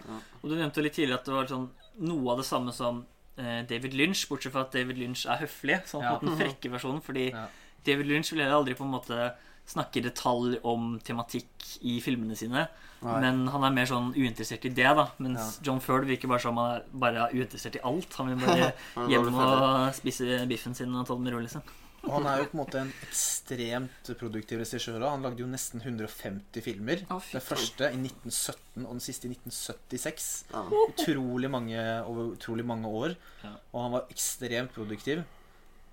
og 0.41 0.47
du 0.49 0.55
nevnte 0.57 0.81
litt 0.81 0.95
tidligere 0.97 1.19
at 1.21 1.27
det 1.29 1.35
var 1.37 1.51
sånn 1.51 1.67
noe 2.09 2.31
av 2.33 2.39
det 2.41 2.47
samme 2.49 2.73
som 2.73 3.03
eh, 3.37 3.61
David 3.69 3.93
Lynch, 3.93 4.23
bortsett 4.31 4.55
fra 4.55 4.63
at 4.65 4.73
David 4.73 4.97
Lynch 4.97 5.27
er 5.29 5.43
høflig. 5.43 5.83
Sånn 5.91 6.01
på 6.07 6.15
Ja. 6.15 6.19
den 6.25 6.39
frekke 6.41 6.71
versjonen. 6.73 7.03
Fordi 7.05 7.27
Ja. 7.35 7.45
David 7.85 8.07
Lynch 8.09 8.33
ville 8.33 8.49
aldri 8.49 8.73
på 8.79 8.85
en 8.89 8.95
måte 8.97 9.35
snakke 9.67 10.01
i 10.01 10.05
detalj 10.05 10.59
om 10.63 10.99
tematikk 11.05 11.69
i 11.83 11.99
filmene 12.05 12.37
sine. 12.37 12.67
Nei. 13.05 13.21
Men 13.21 13.47
han 13.53 13.65
er 13.65 13.73
mer 13.77 13.89
sånn 13.89 14.11
uinteressert 14.17 14.65
i 14.65 14.73
det, 14.73 14.89
da. 14.97 15.07
Mens 15.21 15.41
Ja. 15.59 15.65
John 15.69 15.81
Ferd 15.81 16.07
virker 16.09 16.29
bare 16.29 16.41
som 16.41 16.57
han 16.61 16.77
er 16.79 16.85
bare 16.93 17.27
er 17.29 17.35
uinteressert 17.37 17.77
i 17.77 17.83
alt. 17.85 18.13
Han 18.21 18.33
vil 18.33 18.45
bare 18.47 18.73
hjem 19.11 19.33
og 19.35 19.95
spise 19.97 20.45
biffen 20.49 20.75
sin 20.77 20.95
og 20.95 21.07
ta 21.09 21.15
det 21.17 21.25
med 21.27 21.35
ro, 21.35 21.41
liksom. 21.45 21.63
Og 22.05 22.19
han 22.19 22.27
er 22.29 22.43
jo 22.43 22.49
på 22.51 22.57
en 22.59 22.61
måte 22.61 22.81
en 22.83 22.91
ekstremt 23.07 24.09
produktiv 24.21 24.61
regissør. 24.61 25.01
Han 25.09 25.23
lagde 25.25 25.41
jo 25.41 25.47
nesten 25.49 25.81
150 25.81 26.61
filmer. 26.65 27.01
Oh, 27.09 27.23
Den 27.33 27.41
første 27.41 27.89
i 27.89 27.97
1917 27.97 28.85
og 28.85 28.91
den 28.93 29.01
siste 29.01 29.29
i 29.29 29.33
1976. 29.33 30.27
Ja. 30.53 30.65
Utrolig 30.85 31.49
mange, 31.51 31.81
over 32.05 32.35
utrolig 32.35 32.67
mange 32.69 32.89
år. 32.93 33.17
Ja. 33.43 33.55
Og 33.73 33.87
han 33.87 33.97
var 33.97 34.13
ekstremt 34.13 34.75
produktiv. 34.77 35.25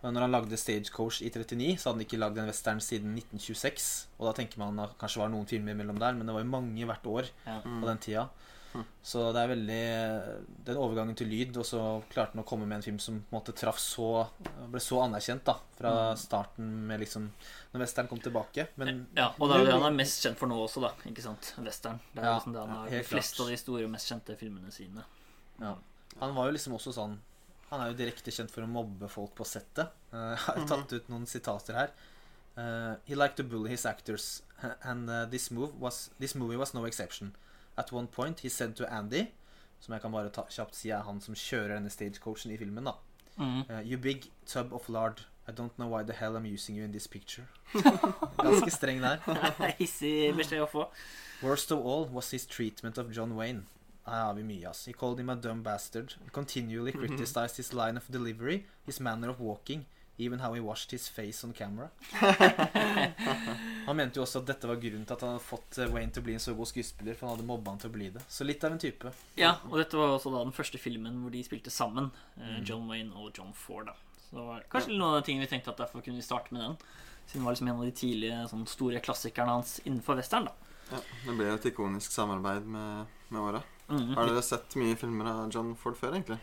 Når 0.01 0.21
han 0.25 0.31
lagde 0.33 0.57
Stagecoach 0.57 1.21
i 1.21 1.29
39, 1.29 1.75
så 1.77 1.89
hadde 1.91 1.99
han 1.99 2.05
ikke 2.07 2.17
lagd 2.19 2.37
en 2.41 2.47
western 2.49 2.79
siden 2.81 3.11
1926. 3.19 3.89
Og 4.17 4.25
da 4.25 4.33
tenker 4.41 4.57
man 4.57 4.79
at 4.81 4.95
det 4.95 5.01
kanskje 5.03 5.21
var 5.21 5.29
noen 5.29 5.45
filmer 5.45 5.75
mellom 5.77 5.99
der, 6.01 6.13
men 6.17 6.25
det 6.25 6.33
var 6.33 6.41
jo 6.41 6.49
mange 6.49 6.87
hvert 6.89 7.05
år 7.05 7.29
Ja. 7.45 7.59
på 7.61 7.85
den 7.85 7.97
tida. 8.01 8.29
Så 9.03 9.33
det 9.35 9.41
er 9.41 9.49
veldig 9.51 10.63
Den 10.63 10.77
overgangen 10.79 11.13
til 11.19 11.27
lyd, 11.27 11.57
og 11.59 11.65
så 11.67 12.01
klarte 12.09 12.31
han 12.37 12.41
å 12.43 12.47
komme 12.47 12.65
med 12.65 12.77
en 12.77 12.81
film 12.85 12.99
som 13.03 13.17
på 13.19 13.35
en 13.35 13.41
måte 13.41 13.51
traff 13.53 13.75
så 13.83 14.29
Ble 14.71 14.79
så 14.79 15.01
anerkjent 15.03 15.43
da 15.43 15.57
fra 15.75 16.15
starten 16.15 16.69
med 16.87 17.01
liksom 17.03 17.25
Når 17.73 17.83
western 17.83 18.07
kom 18.07 18.19
tilbake. 18.23 18.69
Men 18.77 19.07
Ja, 19.13 19.33
og 19.37 19.49
det 19.49 19.57
er 19.57 19.59
jo 19.59 19.65
det 19.65 19.73
han 19.75 19.83
er 19.91 19.97
mest 19.97 20.23
kjent 20.23 20.37
for 20.39 20.47
nå 20.47 20.55
også, 20.55 20.79
da. 20.85 20.93
Ikke 21.05 21.21
sant? 21.21 21.53
Western. 21.59 21.99
Det 22.15 22.23
er 22.23 22.29
Ja, 22.29 22.37
liksom 22.39 22.53
det 22.55 22.61
han 22.63 22.69
ja, 22.69 22.75
har 22.79 22.89
de 22.95 23.03
fleste 23.03 23.35
klart. 23.35 23.45
av 23.45 23.51
de 23.51 23.57
store 23.57 23.87
mest 23.91 24.07
kjente 24.07 24.37
filmene 24.39 24.71
sine. 24.71 25.03
ja. 25.59 25.75
han 26.21 26.33
var 26.35 26.45
jo 26.47 26.51
liksom 26.55 26.73
også 26.79 26.93
sånn 26.95 27.19
Han 27.71 27.81
er 27.81 27.91
jo 27.91 27.97
direkte 28.01 28.31
kjent 28.35 28.51
for 28.51 28.65
å 28.65 28.69
mobbe 28.69 29.07
folk 29.11 29.33
på 29.37 29.45
settet. 29.47 29.91
Uh, 30.11 30.33
Jeg 30.33 30.41
har 30.45 30.57
jo 30.59 30.65
tatt 30.67 30.95
ut 30.97 31.09
noen 31.11 31.27
sitater 31.29 31.77
her. 31.77 31.93
Uh, 32.57 32.95
he 33.07 33.15
liked 33.15 33.37
to 33.39 33.43
bully 33.47 33.71
his 33.71 33.85
actors, 33.87 34.41
and 34.83 35.09
uh, 35.09 35.25
this, 35.31 35.49
move 35.51 35.71
was, 35.79 36.09
this 36.19 36.35
movie 36.35 36.57
was 36.59 36.73
no 36.73 36.83
exception. 36.85 37.31
At 37.77 37.93
one 37.93 38.07
point 38.07 38.41
he 38.43 38.49
said 38.49 38.75
to 38.75 38.87
Andy, 38.91 39.29
som 39.79 39.95
jeg 39.95 40.03
kan 40.03 40.11
bare 40.11 40.29
ta, 40.35 40.43
kjapt 40.51 40.75
si 40.75 40.91
er 40.91 41.05
han 41.07 41.21
som 41.23 41.33
kjører 41.33 41.77
denne 41.77 41.89
stagecoachen 41.89 42.51
i 42.51 42.57
filmen, 42.59 42.91
da. 42.91 42.97
Uh, 43.39 43.79
you 43.81 43.97
big 43.97 44.27
tub 44.45 44.73
of 44.75 44.89
lard. 44.89 45.21
I 45.47 45.51
don't 45.55 45.71
know 45.79 45.87
why 45.87 46.03
the 46.03 46.13
hell 46.13 46.35
I'm 46.35 46.45
using 46.45 46.75
you 46.75 46.83
in 46.83 46.91
this 46.91 47.07
picture. 47.07 47.47
Ganske 48.37 48.69
streng 48.69 48.99
der. 49.01 49.23
Hissig 49.79 50.35
beskjed 50.37 50.61
å 50.61 50.67
få. 50.69 50.85
Worst 51.41 51.71
of 51.71 51.79
all 51.87 52.05
was 52.11 52.29
his 52.35 52.45
treatment 52.45 52.99
of 53.01 53.09
John 53.15 53.33
Wayne. 53.39 53.63
Her 54.11 54.25
har 54.27 54.33
vi 54.37 54.43
mye, 54.43 54.67
ass. 54.69 54.85
He 54.87 54.93
called 54.93 55.19
him 55.23 55.29
a 55.31 55.35
dumb 55.39 55.63
bastard. 55.63 56.13
He 56.23 56.29
continually 56.35 56.91
criticized 56.91 57.57
his 57.57 57.71
line 57.73 57.97
of 57.97 58.07
delivery, 58.11 58.65
his 58.85 58.99
manner 58.99 59.29
of 59.31 59.39
walking, 59.39 59.85
even 60.17 60.39
how 60.43 60.53
he 60.53 60.59
washed 60.59 60.91
his 60.91 61.07
face 61.09 61.43
on 61.47 61.53
camera. 61.53 61.89
Han 63.85 63.95
mente 63.97 64.19
jo 64.19 64.23
også 64.25 64.41
at 64.41 64.47
dette 64.51 64.67
var 64.69 64.77
grunnen 64.81 65.05
til 65.07 65.15
at 65.15 65.23
han 65.25 65.31
hadde 65.35 65.43
fått 65.45 65.77
eh, 65.81 65.89
Wayne 65.93 66.11
til 66.13 66.21
å 66.21 66.25
bli 66.27 66.35
en 66.37 66.43
så 66.43 66.53
god 66.57 66.69
skuespiller, 66.69 67.15
for 67.17 67.27
han 67.27 67.35
hadde 67.37 67.47
mobba 67.49 67.73
han 67.73 67.81
til 67.81 67.89
å 67.91 67.95
bli 67.95 68.09
det. 68.13 68.21
Så 68.31 68.45
litt 68.45 68.63
av 68.67 68.75
en 68.75 68.81
type. 68.81 69.11
Ja, 69.39 69.55
og 69.69 69.77
dette 69.81 69.97
var 69.97 70.13
også 70.15 70.31
da 70.33 70.43
den 70.45 70.53
første 70.55 70.77
filmen 70.81 71.21
hvor 71.23 71.33
de 71.33 71.41
spilte 71.47 71.73
sammen. 71.73 72.11
eh, 72.37 72.51
Mm. 72.51 72.63
John 72.67 72.87
Wayne 72.89 73.13
og 73.15 73.31
John 73.37 73.53
Ford. 73.53 73.87
da 73.89 73.95
Så 74.29 74.45
kanskje 74.71 74.93
noen 74.97 75.13
av 75.15 75.21
de 75.21 75.25
tingene 75.31 75.47
vi 75.47 75.51
tenkte 75.55 75.71
at 75.73 75.77
derfor 75.81 76.01
kunne 76.05 76.19
vi 76.21 76.27
starte 76.27 76.51
med 76.53 76.61
den. 76.61 76.77
Siden 77.27 77.41
det 77.41 77.45
var 77.47 77.53
liksom 77.55 77.67
en 77.71 77.79
av 77.79 77.85
de 77.85 77.91
tidlige 77.91 78.47
sånn, 78.51 78.67
store 78.67 78.99
klassikerne 78.99 79.55
hans 79.57 79.79
innenfor 79.85 80.15
western. 80.19 80.45
da 80.45 80.53
Ja, 80.91 80.99
det 81.25 81.35
ble 81.37 81.49
et 81.53 81.65
ikonisk 81.71 82.11
samarbeid 82.11 82.65
med, 82.67 83.05
med 83.31 83.41
åra. 83.41 83.61
Mm. 83.91 84.13
Har 84.15 84.27
dere 84.27 84.41
sett 84.43 84.75
mye 84.79 84.95
filmer 84.99 85.27
av 85.31 85.49
John 85.53 85.73
Ford 85.79 85.95
før, 85.99 86.15
egentlig? 86.17 86.39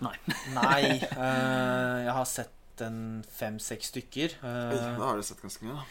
Nei, 0.00 0.82
eh, 1.26 1.96
jeg 2.06 2.14
har 2.16 2.28
sett 2.28 2.84
en 2.86 3.00
fem-seks 3.28 3.90
stykker. 3.92 4.36
Oi, 4.40 4.50
Eh, 4.50 4.96
da 4.96 5.04
har 5.10 5.18
dere 5.18 5.26
sett 5.28 5.42
ganske 5.44 5.66
mye, 5.66 5.76
da. 5.80 5.84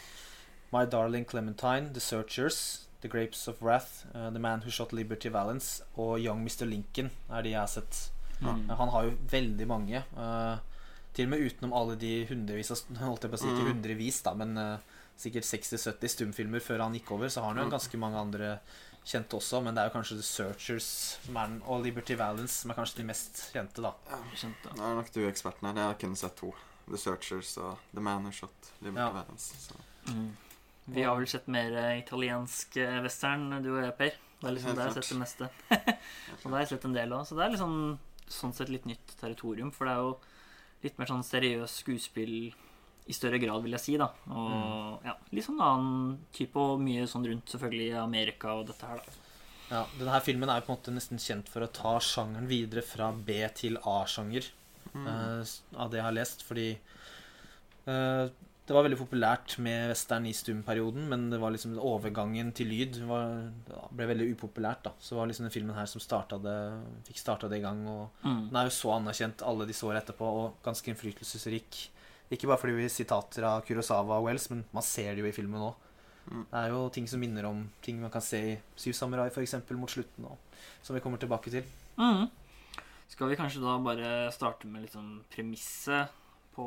My 0.74 0.84
Darling 0.86 1.24
Clementine, 1.26 1.92
The 1.94 2.00
Searchers, 2.02 2.86
The 3.02 3.08
Grapes 3.10 3.46
of 3.50 3.60
Wrath, 3.62 4.04
uh, 4.14 4.28
The 4.30 4.38
Man 4.42 4.60
Who 4.64 4.70
Shot 4.70 4.92
Liberty 4.92 5.30
Valance 5.32 5.82
og 5.96 6.18
Young 6.22 6.42
Mr. 6.44 6.66
Lincoln 6.68 7.08
er 7.30 7.42
de 7.46 7.54
jeg 7.54 7.60
har 7.60 7.70
sett. 7.70 8.10
Mm. 8.40 8.68
Han 8.78 8.88
har 8.94 9.06
jo 9.08 9.14
veldig 9.30 9.66
mange. 9.68 10.02
eh, 10.16 10.58
til 11.12 11.26
og 11.26 11.30
med 11.32 11.42
utenom 11.42 11.72
alle 11.74 11.96
de 11.98 12.10
hundrevis 12.28 12.70
av 12.70 12.82
Holdt 13.00 13.24
jeg 13.26 13.30
på 13.32 13.36
å 13.36 13.40
si 13.42 13.48
ikke 13.50 13.64
Mm. 13.66 13.70
hundrevis, 13.72 14.20
da, 14.22 14.34
men 14.38 14.52
eh, 14.56 14.78
sikkert 15.20 15.44
60-70 15.48 16.14
stumfilmer 16.14 16.62
før 16.64 16.84
han 16.86 16.94
gikk 16.96 17.10
over, 17.16 17.28
så 17.28 17.42
har 17.44 17.52
han 17.54 17.60
jo 17.62 17.68
Mm. 17.68 17.74
ganske 17.76 17.98
mange 18.00 18.16
andre 18.20 18.60
kjente 19.04 19.36
også, 19.36 19.62
men 19.64 19.74
det 19.74 19.82
er 19.82 19.88
jo 19.90 19.94
kanskje 19.98 20.16
The 20.16 20.26
Searchers 20.26 21.18
er 21.28 21.60
og 21.66 21.82
Liberty 21.84 22.14
Valence 22.16 22.60
som 22.62 22.70
er 22.70 22.74
kanskje 22.78 22.96
de 23.00 23.04
mest 23.08 23.40
kjente, 23.54 23.80
da. 23.82 23.92
Ja. 24.10 24.18
Nå 24.76 24.82
er 24.90 24.94
nok 25.00 25.12
du 25.12 25.20
eksperten 25.28 25.68
her. 25.68 25.74
Jeg 25.74 25.84
har 25.90 25.94
kun 26.02 26.16
sett 26.16 26.36
to. 26.36 26.52
The 26.90 26.98
Searchers 26.98 27.56
og 27.58 27.78
The 27.94 28.00
Man 28.02 28.24
Who 28.24 28.32
Shot 28.32 28.72
Liberty 28.82 28.98
Ja. 29.00 29.10
Valence. 29.10 29.54
Så. 29.68 29.74
Mhm. 30.08 30.36
Vi 30.88 31.02
har 31.02 31.14
vel 31.16 31.26
sett 31.26 31.46
mer 31.46 31.70
eh, 31.76 31.98
italiensk 32.00 32.76
eh, 32.76 33.00
western, 33.02 33.62
du 33.62 33.76
og 33.76 33.84
jeg, 33.84 33.96
Per. 33.96 34.12
Det 34.40 34.48
er 34.48 34.54
liksom 34.56 34.70
det 34.74 34.76
der 34.76 34.86
jeg 34.88 34.94
har 34.94 35.02
sett 35.02 35.12
det 35.12 35.18
meste. 35.20 35.50
og 35.70 36.42
det 36.42 36.50
har 36.52 36.60
jeg 36.64 36.68
sett 36.68 36.84
en 36.84 36.92
del 36.96 37.12
av. 37.12 37.24
Så 37.28 37.36
det 37.36 37.44
er 37.44 37.50
liksom 37.54 37.98
sånn 38.28 38.54
sett 38.54 38.68
litt 38.72 38.86
nytt 38.86 39.14
territorium. 39.20 39.70
For 39.70 39.84
det 39.86 39.92
er 39.94 40.00
jo 40.00 40.18
litt 40.82 40.98
mer 40.98 41.06
sånn 41.06 41.22
seriøs 41.22 41.78
skuespill 41.84 42.54
i 43.10 43.16
større 43.16 43.40
grad, 43.42 43.62
vil 43.64 43.74
jeg 43.76 43.82
si. 43.84 43.96
da 44.00 44.06
Og 44.30 45.06
ja, 45.06 45.16
litt 45.34 45.46
sånn 45.48 45.60
annen 45.64 46.18
type, 46.36 46.54
og 46.60 46.80
mye 46.84 47.08
sånn 47.10 47.26
rundt 47.26 47.50
selvfølgelig 47.52 47.90
Amerika 48.02 48.54
og 48.60 48.68
dette 48.70 48.86
her, 48.90 49.02
da. 49.02 49.18
Ja, 49.70 49.84
denne 49.98 50.10
her 50.16 50.22
filmen 50.26 50.50
er 50.50 50.58
jo 50.58 50.66
på 50.66 50.72
en 50.72 50.78
måte 50.80 50.94
nesten 50.96 51.20
kjent 51.22 51.50
for 51.50 51.62
å 51.62 51.70
ta 51.70 51.92
sjangeren 52.02 52.48
videre 52.50 52.82
fra 52.82 53.12
B 53.14 53.36
til 53.54 53.76
A-sjanger. 53.86 54.48
Mm. 54.90 55.04
uh, 55.06 55.42
av 55.78 55.90
det 55.92 56.00
jeg 56.00 56.02
har 56.08 56.14
lest, 56.16 56.40
fordi 56.42 56.70
uh, 57.86 58.26
Det 58.66 58.74
var 58.74 58.82
veldig 58.86 58.98
populært 58.98 59.54
med 59.62 59.88
western 59.92 60.26
i 60.26 60.32
stumperioden, 60.34 61.08
men 61.10 61.28
det 61.30 61.38
var 61.42 61.50
liksom 61.54 61.76
overgangen 61.78 62.50
til 62.54 62.68
lyd 62.70 62.98
var, 63.06 63.48
ble 63.90 64.06
veldig 64.12 64.28
upopulært. 64.34 64.84
da 64.86 64.92
Så 64.98 65.14
det 65.14 65.18
var 65.20 65.30
liksom 65.30 65.46
den 65.48 65.54
filmen 65.54 65.74
her 65.74 65.86
som 65.90 66.02
det, 66.44 66.56
fikk 67.08 67.18
starta 67.18 67.48
det 67.50 67.58
i 67.58 67.64
gang. 67.64 67.80
Og 67.86 68.10
Mm. 68.22 68.48
den 68.50 68.56
er 68.56 68.68
jo 68.68 68.74
så 68.78 68.92
anerkjent 68.94 69.42
alle 69.42 69.66
disse 69.66 69.82
år 69.86 69.98
etterpå, 70.02 70.22
og 70.22 70.62
ganske 70.62 70.86
innflytelsesrik. 70.86 71.90
Ikke 72.30 72.46
bare 72.46 72.60
fordi 72.62 72.76
vi 72.78 72.88
sitater 72.92 73.46
av 73.48 73.64
Kurosawa 73.66 74.20
og 74.20 74.28
Wells, 74.28 74.50
men 74.52 74.62
man 74.74 74.86
ser 74.86 75.16
det 75.16 75.24
jo 75.24 75.30
i 75.30 75.34
filmen 75.34 75.64
òg. 75.70 75.86
Mm. 76.30 76.44
Det 76.46 76.60
er 76.60 76.68
jo 76.70 76.82
ting 76.94 77.08
som 77.10 77.22
minner 77.22 77.48
om 77.48 77.64
ting 77.82 77.98
man 77.98 78.12
kan 78.12 78.22
se 78.22 78.40
i 78.52 78.58
Syv 78.78 78.94
samurai, 78.94 79.30
f.eks., 79.32 79.56
mot 79.74 79.90
slutten, 79.90 80.28
og, 80.30 80.60
som 80.84 80.94
vi 80.94 81.02
kommer 81.02 81.18
tilbake 81.18 81.50
til. 81.50 81.66
Mm. 81.98 82.28
Skal 83.10 83.32
vi 83.32 83.38
kanskje 83.38 83.62
da 83.64 83.74
bare 83.82 84.10
starte 84.34 84.70
med 84.70 84.84
litt 84.84 84.94
sånn 84.94 85.24
premisset 85.32 86.12
på 86.54 86.66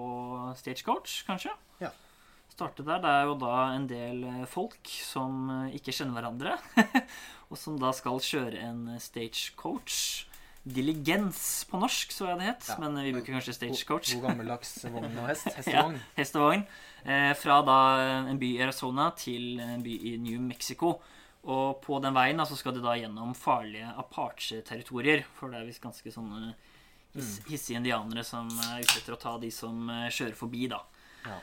Stagecoach, 0.60 1.22
kanskje? 1.30 1.54
Ja. 1.80 1.94
Starte 2.52 2.84
der. 2.86 3.00
Det 3.02 3.10
er 3.10 3.24
jo 3.30 3.38
da 3.40 3.54
en 3.74 3.88
del 3.90 4.26
eh, 4.28 4.44
folk 4.50 4.92
som 4.92 5.48
eh, 5.50 5.78
ikke 5.80 5.96
kjenner 5.96 6.20
hverandre, 6.20 6.58
og 7.50 7.58
som 7.58 7.80
da 7.82 7.94
skal 7.96 8.20
kjøre 8.22 8.60
en 8.68 8.84
stagecoach. 9.02 10.28
Diligens 10.64 11.66
på 11.68 11.80
norsk, 11.82 12.12
så 12.16 12.30
jeg 12.30 12.40
det 12.40 12.46
het, 12.48 12.68
Ja. 12.70 12.78
men 12.80 12.96
vi 13.04 13.12
bruker 13.12 13.34
kanskje 13.36 13.54
stagecoach. 13.58 14.14
God 14.16 14.30
gammeldags 14.30 14.78
vogn 14.86 15.18
og 15.20 15.28
hest. 15.28 15.50
Hestevogn. 15.58 15.98
Hestevogn. 16.16 16.64
Eh, 17.04 17.34
fra 17.36 17.58
da 17.68 17.78
en 18.30 18.40
by 18.40 18.52
i 18.56 18.62
Arizona 18.64 19.10
til 19.20 19.60
en 19.60 19.84
by 19.84 19.98
i 20.14 20.18
New 20.18 20.40
Mexico. 20.40 21.02
Og 21.44 21.82
på 21.84 22.00
den 22.02 22.14
veien 22.16 22.38
da, 22.40 22.46
så 22.48 22.56
skal 22.56 22.74
de 22.78 22.80
da 22.82 22.94
gjennom 22.96 23.34
farlige 23.36 23.90
Apache-territorier. 24.00 25.26
For 25.36 25.52
det 25.52 25.60
er 25.60 25.66
visst 25.68 25.84
ganske 25.84 26.08
sånne 26.16 26.54
his 27.14 27.42
hissige 27.50 27.78
indianere 27.78 28.24
som 28.26 28.48
er 28.72 28.80
ute 28.82 28.98
etter 29.02 29.14
å 29.14 29.20
ta 29.20 29.38
de 29.38 29.52
som 29.52 29.90
eh, 29.92 30.08
kjører 30.10 30.34
forbi, 30.40 30.68
da. 30.72 30.80
Ja. 31.28 31.40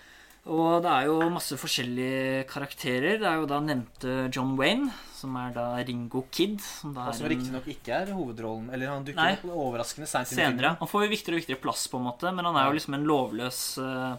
Og 0.48 0.80
det 0.82 0.88
er 0.90 1.04
jo 1.10 1.18
masse 1.28 1.52
forskjellige 1.60 2.46
karakterer. 2.48 3.18
Det 3.20 3.26
er 3.28 3.36
jo 3.42 3.48
da 3.50 3.58
nevnte 3.60 4.14
John 4.32 4.54
Wayne, 4.56 4.88
som 5.14 5.34
er 5.36 5.52
da 5.52 5.66
Ringo 5.84 6.22
Kid. 6.32 6.62
Som 6.64 6.94
da 6.96 7.10
er 7.10 7.18
en 7.20 7.28
riktignok 7.34 7.68
ikke 7.68 7.92
er 7.98 8.12
hovedrollen. 8.16 8.70
Eller 8.72 8.88
han 8.88 9.04
dukker 9.04 9.20
Nei. 9.20 9.34
opp 9.36 9.44
overraskende 9.52 10.08
seint 10.08 10.30
senere. 10.32 10.72
Han 10.80 10.88
får 10.88 11.04
jo 11.04 11.10
viktigere 11.12 11.36
og 11.36 11.42
viktigere 11.42 11.60
plass, 11.60 11.84
på 11.92 12.00
en 12.00 12.08
måte, 12.08 12.32
men 12.32 12.48
han 12.48 12.56
er 12.56 12.70
jo 12.70 12.78
liksom 12.78 12.96
en 12.96 13.04
lovløs 13.10 13.60
uh, 13.84 14.16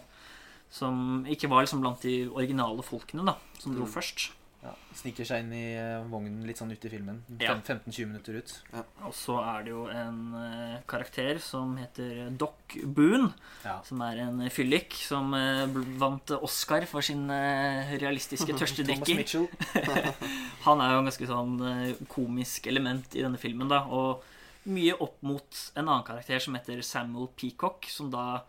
som 0.71 1.25
ikke 1.25 1.49
var 1.51 1.65
liksom 1.65 1.81
blant 1.81 2.05
de 2.05 2.27
originale 2.29 2.85
folkene, 2.85 3.25
da, 3.25 3.35
som 3.59 3.73
dro 3.75 3.87
Mm. 3.89 3.91
først. 3.97 4.29
Ja, 4.61 4.71
Sniker 4.93 5.25
seg 5.25 5.41
inn 5.41 5.53
i 5.57 5.61
eh, 5.73 6.03
vognen 6.05 6.43
litt 6.45 6.59
sånn 6.61 6.69
ut 6.69 6.83
i 6.85 6.89
filmen. 6.91 7.23
Ja. 7.41 7.55
15-20 7.57 8.05
minutter 8.11 8.35
ut. 8.37 8.51
Og 9.07 9.13
så 9.17 9.39
er 9.41 9.63
det 9.65 9.71
jo 9.73 9.87
en 9.89 10.19
eh, 10.37 10.75
karakter 10.91 11.39
som 11.41 11.71
heter 11.81 12.27
Doc 12.37 12.75
Boone, 12.85 13.31
Ja. 13.65 13.79
som 13.87 14.03
er 14.05 14.21
en 14.27 14.43
fyllik 14.53 14.93
som 15.01 15.33
eh, 15.33 15.65
vant 15.97 16.35
Oscar 16.37 16.85
for 16.85 17.01
sin 17.01 17.23
eh, 17.33 17.95
realistiske 18.03 18.53
tørstedrikker. 18.61 19.23
Han 20.67 20.83
er 20.85 20.93
jo 20.93 21.01
en 21.01 21.09
ganske 21.09 21.31
sånn 21.33 21.57
eh, 21.71 22.05
komisk 22.13 22.69
element 22.69 23.17
i 23.17 23.25
denne 23.25 23.41
filmen, 23.41 23.71
da. 23.71 23.81
Og 23.89 24.21
mye 24.69 24.93
opp 25.01 25.17
mot 25.25 25.63
en 25.73 25.87
annen 25.87 26.05
karakter 26.05 26.37
som 26.43 26.53
heter 26.59 26.83
Samuel 26.85 27.31
Peacock, 27.33 27.89
som 27.89 28.13
da 28.13 28.43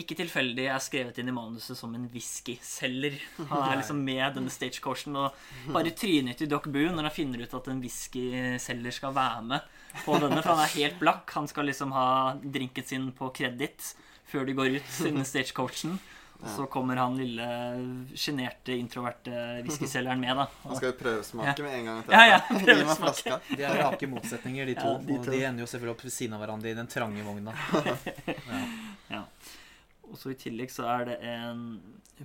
ikke 0.00 0.16
tilfeldig 0.18 0.64
er 0.66 0.80
skrevet 0.82 1.18
inn 1.22 1.28
i 1.30 1.34
manuset 1.34 1.78
som 1.78 1.92
en 1.94 2.08
whiskyselger. 2.10 3.14
Han 3.50 3.60
er 3.68 3.76
liksom 3.78 4.00
med 4.02 4.38
denne 4.38 4.50
stagecoachen 4.50 5.14
og 5.20 5.36
bare 5.74 5.92
tryner 5.94 6.34
til 6.38 6.50
Doc 6.50 6.66
Boone 6.66 6.96
når 6.96 7.08
han 7.08 7.14
finner 7.14 7.44
ut 7.44 7.54
at 7.54 7.70
en 7.70 7.82
whiskyselger 7.84 8.96
skal 8.96 9.14
være 9.14 9.44
med 9.52 9.68
på 10.02 10.16
denne, 10.18 10.40
for 10.42 10.56
han 10.56 10.64
er 10.64 10.74
helt 10.80 10.98
blakk. 10.98 11.30
Han 11.38 11.46
skal 11.50 11.70
liksom 11.70 11.94
ha 11.94 12.08
drinken 12.42 12.88
sin 12.90 13.06
på 13.14 13.30
kreditt 13.38 13.92
før 14.26 14.48
de 14.48 14.58
går 14.58 14.80
ut 14.80 15.00
innen 15.06 15.28
stagecoachen. 15.28 15.94
Og 16.44 16.50
så 16.50 16.66
kommer 16.68 16.98
han 16.98 17.14
lille 17.16 17.44
sjenerte, 18.18 18.74
introverte 18.76 19.30
whiskyselgeren 19.64 20.20
med, 20.20 20.34
da. 20.36 20.48
Han 20.66 20.76
skal 20.76 20.90
jo 20.90 20.96
prøvesmake 20.98 21.64
med 21.64 21.76
en 21.78 21.86
gang. 21.88 22.00
Ja, 22.10 22.24
ja, 22.34 22.40
meg 22.50 22.66
prøvesmake. 22.66 23.38
De 23.54 23.62
er 23.64 23.78
rake 23.80 24.08
motsetninger, 24.10 24.68
de 24.68 24.74
to. 24.76 24.90
Ja, 24.98 25.04
de 25.06 25.18
Og 25.20 25.28
de 25.30 25.40
ender 25.40 25.64
jo 25.64 25.70
selvfølgelig 25.70 25.94
opp 25.94 26.04
ved 26.04 26.16
siden 26.18 26.34
av 26.36 26.42
hverandre 26.42 26.74
i 26.74 26.76
den 26.82 26.90
trange 26.90 27.24
vogna. 27.24 27.54
Ja. 29.14 29.22
Og 30.14 30.20
så 30.20 30.30
i 30.30 30.38
tillegg 30.38 30.70
så 30.70 30.86
er 30.86 31.08
det 31.08 31.14
en 31.26 31.62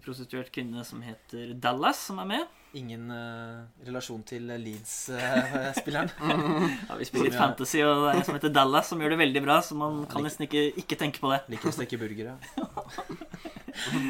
prostituert 0.04 0.52
kvinne 0.54 0.84
som 0.86 1.02
heter 1.02 1.56
Dallas, 1.58 2.04
som 2.06 2.20
er 2.22 2.28
med. 2.30 2.58
Ingen 2.78 3.10
uh, 3.10 3.64
relasjon 3.88 4.22
til 4.30 4.46
Leeds-spilleren. 4.46 6.12
Ja, 6.90 6.98
vi 7.00 7.08
spiller 7.10 7.32
litt 7.32 7.40
fantasy, 7.40 7.82
og 7.82 8.04
det 8.04 8.12
er 8.12 8.20
en 8.20 8.28
som 8.28 8.38
heter 8.38 8.54
Dallas, 8.54 8.92
som 8.92 9.02
gjør 9.02 9.16
det 9.16 9.24
veldig 9.24 9.42
bra, 9.48 9.58
så 9.66 9.78
man 9.80 10.04
kan 10.12 10.22
nesten 10.26 10.46
ikke, 10.46 10.68
ikke 10.84 11.00
tenke 11.02 11.24
på 11.24 11.34
det. 11.34 11.42
Liker 11.50 11.72
å 11.72 11.78
steke 11.80 12.02
burgere. 12.02 12.38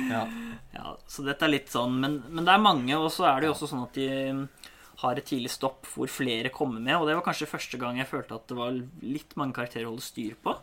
Ja. 0.09 0.23
Ja, 0.73 0.95
Så 1.05 1.21
dette 1.21 1.45
er 1.45 1.51
litt 1.51 1.67
sånn, 1.69 1.99
men, 2.01 2.15
men 2.33 2.47
det 2.47 2.55
er 2.55 2.63
mange, 2.63 2.95
og 2.97 3.11
så 3.13 3.27
er 3.29 3.41
det 3.41 3.49
jo 3.49 3.53
også 3.53 3.67
sånn 3.69 3.83
at 3.83 3.97
de 3.99 4.07
mm, 4.33 4.39
har 5.03 5.19
et 5.19 5.27
tidlig 5.29 5.51
stopp 5.53 5.85
hvor 5.91 6.09
flere 6.09 6.49
kommer 6.53 6.81
med, 6.81 6.95
og 6.97 7.05
det 7.05 7.13
var 7.19 7.25
kanskje 7.27 7.51
første 7.51 7.77
gang 7.77 7.99
jeg 7.99 8.09
følte 8.09 8.39
at 8.39 8.47
det 8.49 8.57
var 8.57 8.79
litt 9.03 9.35
mange 9.37 9.53
karakterer 9.59 9.85
å 9.85 9.91
holde 9.93 10.07
styr 10.07 10.39
på. 10.41 10.55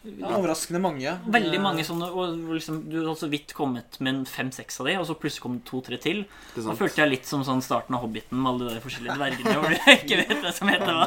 Ja, 0.00 0.30
overraskende 0.38 0.80
mange. 0.80 1.10
Veldig 1.28 1.58
mange 1.60 1.82
sånne, 1.84 2.06
og 2.08 2.38
liksom, 2.54 2.78
Du 2.88 2.94
hadde 3.02 3.18
så 3.20 3.28
vidt 3.28 3.52
kommet 3.56 3.98
med 4.00 4.22
fem-seks 4.30 4.80
av 4.80 4.88
de, 4.88 4.94
og 4.96 5.04
så 5.04 5.16
plutselig 5.20 5.44
kom 5.44 5.58
det 5.58 5.66
to-tre 5.68 5.98
til. 6.00 6.22
Da 6.56 6.72
følte 6.78 7.02
jeg 7.02 7.10
litt 7.10 7.28
som 7.28 7.44
sånn 7.44 7.60
starten 7.64 7.98
av 7.98 8.06
Hobbiten 8.06 8.40
med 8.40 8.48
alle 8.54 8.78
de 8.78 8.84
forskjellige 8.84 9.18
dvergene 9.20 9.56
hvor 9.58 9.68
du 9.68 9.90
ikke 9.98 10.22
vet 10.22 10.32
hva 10.40 10.54
som 10.56 10.72
heter 10.72 10.96
hva. 10.96 11.04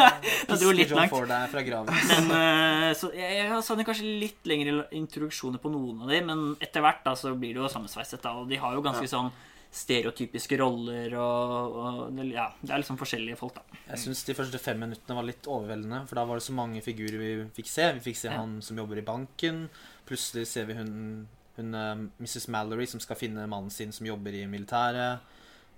Det 0.48 0.58
dro 0.58 0.74
litt 0.74 0.90
langt. 0.90 1.14
Men 2.10 2.34
eh, 2.40 2.88
så 2.98 3.12
jeg, 3.14 3.38
jeg 3.44 3.62
savner 3.62 3.86
kanskje 3.86 4.10
litt 4.24 4.50
lengre 4.50 4.88
introduksjoner 4.98 5.62
på 5.62 5.70
noen 5.70 6.02
av 6.02 6.10
de, 6.10 6.20
men 6.26 6.44
etter 6.62 6.82
hvert 6.82 7.06
da 7.06 7.14
så 7.18 7.36
blir 7.38 7.54
det 7.54 7.62
jo 7.62 7.70
sammensveiset. 7.70 8.18
da, 8.26 8.34
Og 8.42 8.50
de 8.50 8.58
har 8.58 8.74
jo 8.74 8.82
ganske 8.82 9.06
sånn 9.10 9.30
stereotypiske 9.72 10.58
roller 10.60 11.14
og, 11.16 11.76
og 11.80 12.18
Ja, 12.28 12.50
det 12.60 12.70
er 12.74 12.82
liksom 12.82 12.98
forskjellige 13.00 13.38
folk, 13.40 13.54
da. 13.56 13.78
Jeg 13.88 14.02
syns 14.04 14.24
de 14.28 14.34
første 14.36 14.60
fem 14.60 14.80
minuttene 14.84 15.16
var 15.16 15.24
litt 15.28 15.48
overveldende, 15.48 16.02
for 16.08 16.20
da 16.20 16.26
var 16.28 16.40
det 16.40 16.44
så 16.46 16.54
mange 16.56 16.82
figurer 16.84 17.18
vi 17.22 17.30
fikk 17.56 17.70
se. 17.72 17.88
Vi 17.98 18.04
fikk 18.10 18.20
se 18.20 18.28
Ja. 18.30 18.38
han 18.42 18.58
som 18.62 18.76
jobber 18.78 19.00
i 19.00 19.06
banken. 19.06 19.68
Plutselig 20.08 20.46
ser 20.50 20.66
vi 20.68 20.74
hun, 20.76 21.26
hun 21.56 21.74
eh, 21.74 21.94
Mrs. 22.20 22.48
Mallory 22.52 22.86
som 22.86 23.00
skal 23.00 23.16
finne 23.16 23.46
mannen 23.48 23.70
sin 23.72 23.92
som 23.92 24.06
jobber 24.06 24.34
i 24.36 24.44
militæret. 24.46 25.20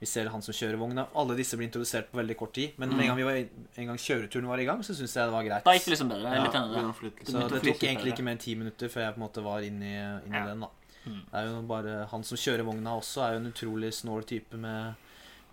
Vi 0.01 0.09
ser 0.11 0.27
han 0.29 0.43
som 0.43 0.53
kjører 0.53 0.77
vogna. 0.77 1.07
Alle 1.17 1.37
disse 1.39 1.57
blir 1.57 1.69
introdusert 1.71 2.11
på 2.11 2.19
veldig 2.19 2.35
kort 2.37 2.53
tid. 2.59 2.75
Men 2.83 2.91
med 2.91 3.05
en 3.07 3.13
gang, 3.13 3.17
vi 3.17 3.25
var, 3.25 3.37
en 3.79 3.87
gang 3.93 3.97
kjøreturen 4.03 4.49
var 4.51 4.59
i 4.61 4.67
gang, 4.67 4.83
så 4.85 4.93
syns 4.93 5.15
jeg 5.15 5.23
det 5.31 5.33
var 5.33 5.45
greit. 5.47 5.65
Da 5.65 5.73
gikk 5.79 5.87
det 5.87 5.93
liksom 5.95 6.11
bedre. 6.11 6.33
Ja, 6.35 6.43
litt 6.43 7.21
det. 7.23 7.29
Så 7.31 7.45
det 7.49 7.61
tok 7.63 7.85
egentlig 7.87 8.13
ikke 8.13 8.25
mer 8.27 8.35
enn 8.35 8.43
ti 8.43 8.57
minutter 8.59 8.91
før 8.93 9.07
jeg 9.07 9.15
på 9.15 9.21
en 9.23 9.25
måte 9.25 9.45
var 9.47 9.63
inne 9.65 9.87
i, 9.87 9.95
inn 10.27 10.35
i 10.35 10.41
Ja. 10.43 10.47
den. 10.51 10.61
da 10.67 10.69
Det 11.05 11.41
er 11.41 11.49
jo 11.51 11.63
bare 11.69 12.07
Han 12.11 12.25
som 12.25 12.41
kjører 12.41 12.67
vogna 12.67 12.97
også, 12.99 13.23
er 13.25 13.35
jo 13.35 13.43
en 13.43 13.51
utrolig 13.53 13.93
snål 13.95 14.25
type 14.29 14.61
med 14.61 14.95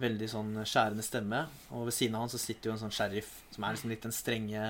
veldig 0.02 0.28
sånn 0.32 0.50
skjærende 0.66 1.04
stemme. 1.06 1.44
Og 1.72 1.86
ved 1.88 1.96
siden 1.96 2.16
av 2.18 2.26
han 2.26 2.32
så 2.34 2.40
sitter 2.42 2.70
jo 2.70 2.74
en 2.76 2.82
sånn 2.82 2.94
sheriff 2.96 3.30
som 3.52 3.66
er 3.68 3.74
liksom 3.76 3.90
litt 3.92 4.06
den 4.06 4.14
strenge 4.16 4.62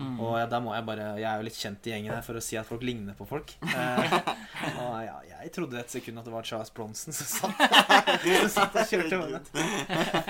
Mm. 0.00 0.18
Og 0.20 0.34
ja, 0.38 0.46
der 0.50 0.60
må 0.60 0.72
jeg 0.74 0.84
bare 0.84 1.04
Jeg 1.20 1.24
er 1.28 1.36
jo 1.40 1.44
litt 1.46 1.56
kjent 1.56 1.86
i 1.86 1.90
gjengen 1.92 2.12
her 2.14 2.22
for 2.24 2.36
å 2.36 2.42
si 2.44 2.56
at 2.56 2.66
folk 2.68 2.82
ligner 2.84 3.14
på 3.18 3.26
folk. 3.28 3.54
Eh, 4.60 4.76
og 4.76 4.96
ja, 5.00 5.14
jeg 5.40 5.52
trodde 5.54 5.78
et 5.80 5.88
sekund 5.92 6.18
at 6.20 6.26
det 6.26 6.32
var 6.34 6.44
Charles 6.44 6.68
Bronson 6.76 7.14
som 7.16 7.26
satt, 7.48 7.62
som 8.20 8.50
satt 8.58 8.74
og 8.76 8.90
kjørte 8.90 9.20
vogna. 9.22 9.40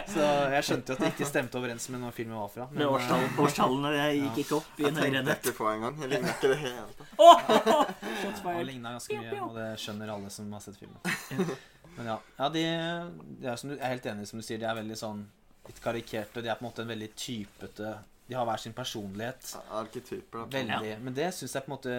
Så 0.07 0.27
jeg 0.55 0.67
skjønte 0.69 0.93
jo 0.93 0.95
at 0.95 1.03
det 1.03 1.09
ikke 1.17 1.27
stemte 1.27 1.59
overens 1.59 1.89
med 1.91 2.05
når 2.05 2.15
filmen 2.15 2.39
var 2.39 2.53
fra. 2.53 2.69
Men, 2.71 2.85
eh, 2.85 2.93
årstall- 2.95 3.43
Årstallene 3.43 3.91
jeg 3.97 4.21
gikk 4.23 4.39
ikke 4.45 4.59
opp 4.61 4.79
i 4.79 4.87
en 4.87 5.01
Jeg 5.03 5.11
tenkte 5.17 5.51
ikke 5.51 5.57
på 5.59 5.69
engang. 5.73 5.99
Jeg 6.05 6.13
ligner 6.15 6.37
ikke 6.37 6.53
det 6.53 6.61
helt. 6.63 7.03
ja, 7.19 7.83
Han 8.47 8.67
ligna 8.71 8.95
ganske 8.95 9.19
mye, 9.19 9.41
og 9.49 9.59
det 9.59 9.69
skjønner 9.83 10.15
alle 10.15 10.31
som 10.31 10.53
har 10.55 10.63
sett 10.63 10.79
filmen. 10.79 11.57
Men 12.01 12.15
ja, 12.15 12.17
ja 12.39 12.49
de, 12.49 12.65
de 13.43 13.51
er, 13.51 13.59
som 13.61 13.69
du, 13.69 13.77
jeg 13.77 13.85
er 13.85 13.93
helt 13.93 14.09
enig 14.09 14.29
som 14.31 14.41
du 14.41 14.47
sier, 14.47 14.61
de 14.61 14.69
er 14.69 14.79
veldig 14.79 14.97
sånn 14.97 15.21
litt 15.67 15.83
karikerte, 15.85 16.41
de 16.41 16.49
er 16.49 16.57
på 16.57 16.65
en 16.65 16.71
måte 16.71 16.87
en 16.87 16.89
veldig 16.89 17.11
typete 17.13 17.99
De 18.31 18.37
har 18.39 18.47
hver 18.47 18.63
sin 18.63 18.73
personlighet. 18.73 19.53
Arketyper. 19.75 20.45
da. 20.45 20.45
Veldig. 20.55 20.93
Men 21.03 21.17
det 21.17 21.33
syns 21.35 21.57
jeg 21.57 21.67
på 21.67 21.73
en 21.73 21.75
måte 21.75 21.95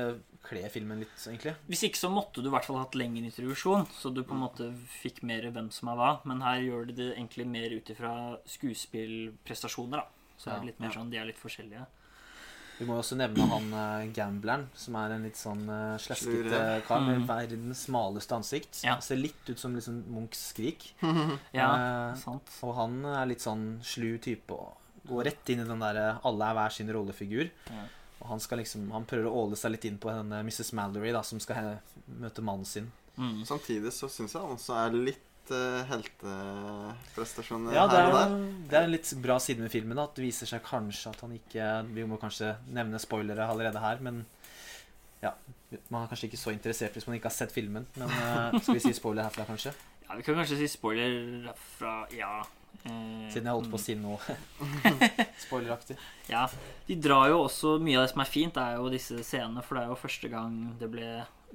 kler 0.48 0.70
filmen 0.72 1.02
litt, 1.04 1.18
egentlig. 1.28 1.54
Hvis 1.68 1.84
ikke 1.90 2.00
så 2.00 2.10
måtte 2.10 2.42
du 2.42 2.48
i 2.48 2.54
hvert 2.54 2.66
fall 2.66 2.80
hatt 2.80 2.96
lengre 2.96 3.28
introduksjon, 3.28 3.84
så 3.92 4.14
du 4.16 4.24
på 4.24 4.38
en 4.38 4.46
måte 4.46 4.70
fikk 5.02 5.20
mer 5.28 5.50
hvem 5.52 5.68
som 5.76 5.92
er 5.92 6.00
hva. 6.00 6.12
Men 6.32 6.42
her 6.46 6.64
gjør 6.64 6.88
de 6.88 6.96
det 7.02 7.10
egentlig 7.12 7.46
mer 7.52 7.76
ut 7.76 7.92
ifra 7.94 8.14
skuespillprestasjoner, 8.56 10.02
da. 10.02 10.38
Så 10.40 10.50
er 10.50 10.64
det 10.64 10.72
litt 10.72 10.80
mer 10.82 10.96
sånn, 10.96 11.12
de 11.12 11.20
er 11.20 11.28
litt 11.30 11.42
forskjellige. 11.42 11.84
Vi 12.82 12.88
må 12.90 12.96
jo 12.98 13.04
også 13.04 13.14
nevne 13.20 13.46
han 13.46 13.68
uh, 13.78 14.08
gambleren, 14.16 14.64
som 14.74 14.96
er 14.98 15.14
en 15.14 15.26
litt 15.28 15.38
sånn 15.38 15.62
uh, 15.70 16.00
sleskete 16.02 16.50
Slure. 16.50 16.82
kar 16.88 17.04
med 17.06 17.20
Mm. 17.22 17.28
verdens 17.30 17.84
smaleste 17.86 18.34
ansikt. 18.40 18.80
Ja. 18.88 18.96
Ser 19.06 19.20
litt 19.22 19.46
ut 19.52 19.60
som 19.62 19.76
liksom 19.78 20.00
Munchs 20.10 20.42
skrik. 20.50 20.88
Ja, 21.54 21.68
Eh, 21.78 22.16
sant. 22.18 22.50
Og 22.66 22.74
han 22.80 23.04
er 23.06 23.30
litt 23.30 23.44
sånn 23.46 23.78
slu 23.86 24.16
type 24.18 24.50
og 24.58 24.74
går 25.08 25.30
rett 25.30 25.50
inn 25.54 25.62
i 25.62 25.68
den 25.70 25.80
derre 25.86 26.16
alle 26.26 26.50
er 26.50 26.58
hver 26.58 26.74
sin 26.74 26.90
rollefigur. 26.90 27.52
Ja. 27.70 27.86
Og 28.22 28.28
han 28.34 28.40
skal 28.44 28.60
liksom 28.62 28.90
Han 28.94 29.06
prøver 29.06 29.30
å 29.30 29.46
åle 29.46 29.56
seg 29.58 29.72
litt 29.78 29.86
inn 29.86 29.98
på 30.02 30.10
denne 30.14 30.42
Mrs. 30.46 30.74
Mallory, 30.78 31.12
da, 31.14 31.22
som 31.26 31.40
skal 31.40 31.56
he- 31.56 32.02
møte 32.22 32.42
mannen 32.42 32.66
sin. 32.66 32.92
Mm. 33.18 33.44
Samtidig 33.46 33.92
så 33.94 34.10
syns 34.10 34.34
jeg 34.34 34.42
han 34.42 34.58
også 34.58 34.74
er 34.88 34.98
litt 35.12 35.22
uh, 35.54 35.84
helteprestasjoner 35.90 37.76
Ja, 37.76 37.86
her 37.92 38.08
og 38.10 38.16
er, 38.18 38.30
der. 38.32 38.36
det 38.72 38.78
er 38.80 38.86
en 38.88 38.94
litt 38.96 39.12
bra 39.24 39.38
side 39.44 39.62
med 39.64 39.72
filmen. 39.74 39.98
Da, 40.00 40.06
at 40.10 40.16
det 40.18 40.26
viser 40.26 40.50
seg 40.50 40.64
kanskje 40.66 41.12
at 41.14 41.22
han 41.26 41.34
ikke 41.38 41.70
Vi 41.96 42.06
må 42.10 42.18
kanskje 42.22 42.54
nevne 42.76 43.00
spoilere 43.02 43.48
allerede 43.52 43.82
her, 43.84 44.02
men 44.04 44.24
ja, 45.22 45.34
Man 45.94 46.04
er 46.04 46.10
kanskje 46.12 46.28
ikke 46.32 46.40
så 46.42 46.52
interessert 46.56 46.96
hvis 46.98 47.06
man 47.08 47.16
ikke 47.20 47.30
har 47.30 47.36
sett 47.38 47.54
filmen, 47.54 47.86
men 48.00 48.10
uh, 48.10 48.58
skal 48.60 48.78
vi 48.80 48.84
si 48.88 48.94
spoiler 48.98 49.28
herfra, 49.28 49.46
kanskje? 49.50 49.74
Ja, 50.12 50.18
Vi 50.20 50.26
kan 50.28 50.36
kanskje 50.42 50.58
si 50.60 50.68
spoiler 50.68 51.54
fra 51.78 51.94
Ja. 52.12 52.42
eh, 52.84 53.28
Siden 53.32 53.46
jeg 53.48 53.54
holdt 53.56 53.70
på 53.72 53.78
å 53.80 53.84
si 53.84 53.94
noe 53.96 54.18
spoileraktig. 55.46 55.96
Ja, 56.28 56.48
De 56.88 56.98
drar 57.00 57.30
jo 57.32 57.44
også 57.46 57.78
Mye 57.80 58.00
av 58.02 58.08
det 58.08 58.12
som 58.16 58.24
er 58.26 58.32
fint, 58.32 58.58
er 58.60 58.76
jo 58.82 58.90
disse 58.92 59.22
scenene. 59.24 59.64
For 59.64 59.78
det 59.78 59.86
er 59.86 59.94
jo 59.94 60.00
første 60.02 60.32
gang 60.34 60.58
det 60.82 60.90
ble 60.92 61.12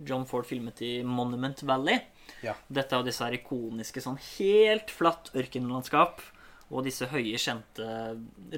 John 0.09 0.25
Ford 0.29 0.47
filmet 0.49 0.81
i 0.85 1.03
Monument 1.05 1.61
Valley. 1.69 2.01
Ja. 2.43 2.55
Dette 2.69 2.95
er 2.97 3.03
jo 3.03 3.09
disse 3.09 3.25
her 3.27 3.37
ikoniske 3.39 4.03
sånn 4.05 4.19
helt 4.39 4.91
flatt 4.95 5.31
ørkenlandskap. 5.35 6.23
Og 6.75 6.83
disse 6.83 7.07
høye, 7.07 7.39
kjente, 7.39 7.87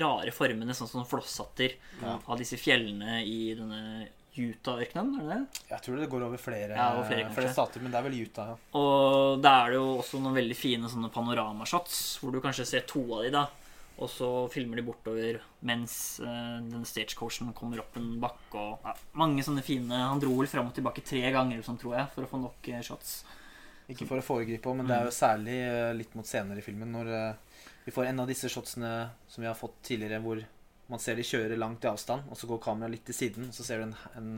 rare 0.01 0.33
formene, 0.33 0.73
sånn 0.73 0.89
som 0.89 1.05
flosshatter 1.05 1.75
Ja. 2.01 2.19
av 2.27 2.39
disse 2.41 2.57
fjellene 2.57 3.19
i 3.21 3.55
denne 3.55 4.09
Utah-ørkenen. 4.39 5.19
er 5.19 5.25
det 5.27 5.29
det? 5.35 5.63
Jeg 5.69 5.83
tror 5.83 5.97
det 6.01 6.09
går 6.11 6.23
over 6.25 6.39
flere, 6.39 6.75
Ja, 6.77 6.95
over 6.95 7.05
flere, 7.05 7.31
flere 7.35 7.53
stater, 7.53 7.81
men 7.83 7.91
det 7.93 7.99
er 7.99 8.09
vel 8.09 8.21
Utah, 8.23 8.47
ja. 8.53 8.57
Og 8.79 9.43
da 9.43 9.67
er 9.67 9.71
det 9.71 9.79
jo 9.81 9.99
også 9.99 10.21
noen 10.23 10.35
veldig 10.39 10.57
fine 10.57 10.89
sånne 10.89 11.11
panoramashots, 11.13 12.19
hvor 12.23 12.33
du 12.33 12.41
kanskje 12.41 12.67
ser 12.67 12.81
to 12.87 13.03
av 13.19 13.25
de 13.25 13.31
da. 13.31 13.47
Og 13.99 14.09
så 14.09 14.49
filmer 14.53 14.79
de 14.79 14.85
bortover 14.87 15.41
mens 15.67 16.21
uh, 16.23 16.61
denne 16.63 16.87
stagecoachen 16.87 17.53
kommer 17.53 17.81
opp 17.83 17.97
en 17.99 18.21
bakke. 18.23 18.55
Og 18.55 18.79
ja, 18.87 18.95
mange 19.19 19.43
sånne 19.43 19.65
fine 19.67 19.91
Han 19.91 20.21
dro 20.23 20.37
vel 20.39 20.47
fram 20.47 20.69
og 20.71 20.75
tilbake 20.77 21.03
tre 21.03 21.25
ganger, 21.35 21.65
sånn, 21.67 21.81
tror 21.81 21.97
jeg, 21.99 22.07
for 22.15 22.23
å 22.23 22.31
få 22.31 22.41
nok 22.45 22.69
eh, 22.71 22.81
shots. 22.87 23.25
Ikke 23.89 24.07
for 24.09 24.21
å 24.21 24.25
foregripe, 24.25 24.73
men 24.77 24.89
det 24.89 24.97
er 24.99 25.09
jo 25.09 25.15
særlig 25.17 25.57
eh, 25.65 25.95
litt 25.97 26.15
mot 26.19 26.29
senere 26.29 26.61
i 26.61 26.65
filmen 26.65 26.91
når 26.93 27.13
eh, 27.17 27.61
vi 27.87 27.95
får 27.95 28.11
en 28.11 28.21
av 28.21 28.29
disse 28.29 28.51
shotsene 28.53 28.93
som 29.33 29.41
vi 29.41 29.49
har 29.49 29.57
fått 29.57 29.79
tidligere, 29.89 30.21
hvor 30.21 30.43
man 30.93 31.01
ser 31.01 31.17
de 31.17 31.25
kjører 31.25 31.57
langt 31.57 31.85
i 31.85 31.89
avstand, 31.89 32.29
og 32.29 32.37
så 32.37 32.49
går 32.51 32.61
kameraet 32.65 32.99
litt 32.99 33.07
til 33.09 33.17
siden, 33.17 33.49
og 33.49 33.57
så 33.57 33.65
ser 33.65 33.81
du 33.81 33.87
en, 33.89 33.97
en 34.21 34.29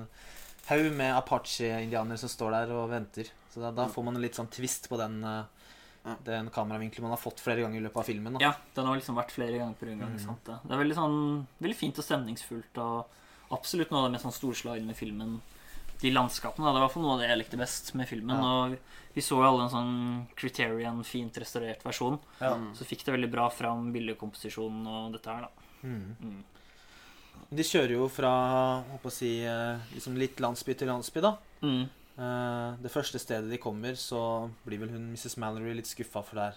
haug 0.68 0.86
med 0.94 1.16
apache-indianere 1.16 2.18
som 2.20 2.30
står 2.30 2.54
der 2.54 2.74
og 2.76 2.90
venter. 2.92 3.30
Så 3.50 3.62
da, 3.62 3.72
da 3.74 3.88
får 3.90 4.06
man 4.06 4.18
en 4.18 4.22
litt 4.22 4.38
sånn 4.38 4.50
twist 4.54 4.86
på 4.90 4.98
den, 5.00 5.18
eh, 5.26 6.14
den 6.26 6.50
kameravinkelen 6.54 7.08
man 7.08 7.16
har 7.16 7.22
fått 7.22 7.42
flere 7.42 7.64
ganger 7.64 7.80
i 7.80 7.84
løpet 7.88 8.02
av 8.02 8.06
filmen. 8.06 8.38
Da. 8.38 8.44
Ja, 8.44 8.52
den 8.76 8.86
har 8.86 8.98
liksom 8.98 9.18
vært 9.18 9.34
flere 9.34 9.58
ganger 9.58 9.78
på 9.78 9.90
en 9.90 10.04
gang. 10.04 10.14
Mm. 10.14 10.22
sant 10.22 10.46
det. 10.46 10.58
Det 10.62 10.76
er 10.76 10.84
veldig 10.84 10.98
sånn 10.98 11.18
Veldig 11.58 11.78
fint 11.78 11.98
og 11.98 12.06
stemningsfullt, 12.06 12.82
og 12.82 13.54
absolutt 13.58 13.90
noe 13.90 14.04
av 14.04 14.08
det 14.08 14.14
mest 14.14 14.28
sånn 14.28 14.38
storslagne 14.38 14.86
med 14.86 14.98
filmen. 14.98 15.40
De 16.00 16.12
landskapene. 16.14 16.64
da, 16.64 16.72
Det 16.72 16.78
var 16.80 16.84
i 16.84 16.86
hvert 16.88 16.94
fall 16.96 17.04
noe 17.04 17.16
av 17.16 17.20
det 17.22 17.28
jeg 17.28 17.40
likte 17.42 17.60
best 17.60 17.94
med 17.98 18.08
filmen. 18.08 18.36
Ja. 18.40 18.52
Og 18.70 19.14
vi 19.14 19.24
så 19.24 19.40
jo 19.40 19.46
alle 19.48 19.66
en 19.66 19.72
sånn 19.72 19.94
Criterion, 20.38 21.02
fint 21.04 21.36
restaurert 21.42 21.82
versjon. 21.84 22.18
Ja. 22.40 22.54
Mm. 22.56 22.70
Så 22.78 22.86
fikk 22.88 23.04
det 23.04 23.14
veldig 23.16 23.30
bra 23.32 23.48
fram 23.52 23.90
bildekomposisjonen 23.94 24.86
og 24.86 25.12
dette 25.16 25.34
her, 25.34 25.48
da. 25.48 25.68
Mm. 25.82 26.16
Mm. 26.20 26.40
De 27.50 27.66
kjører 27.66 27.96
jo 27.96 28.06
fra 28.12 28.30
håper 28.92 29.10
å 29.10 29.14
si, 29.14 29.32
eh, 29.42 29.80
liksom 29.96 30.16
litt 30.20 30.38
landsby 30.40 30.76
til 30.78 30.88
landsby, 30.92 31.20
da. 31.24 31.36
Mm. 31.62 31.82
Eh, 32.20 32.76
Det 32.82 32.92
første 32.92 33.18
stedet 33.18 33.50
de 33.50 33.58
kommer, 33.58 33.92
så 33.98 34.50
blir 34.64 34.78
vel 34.78 34.94
hun 34.94 35.10
Mrs. 35.12 35.36
Mallory 35.36 35.74
litt 35.74 35.90
skuffa 35.90 36.22
for 36.24 36.36
der 36.36 36.54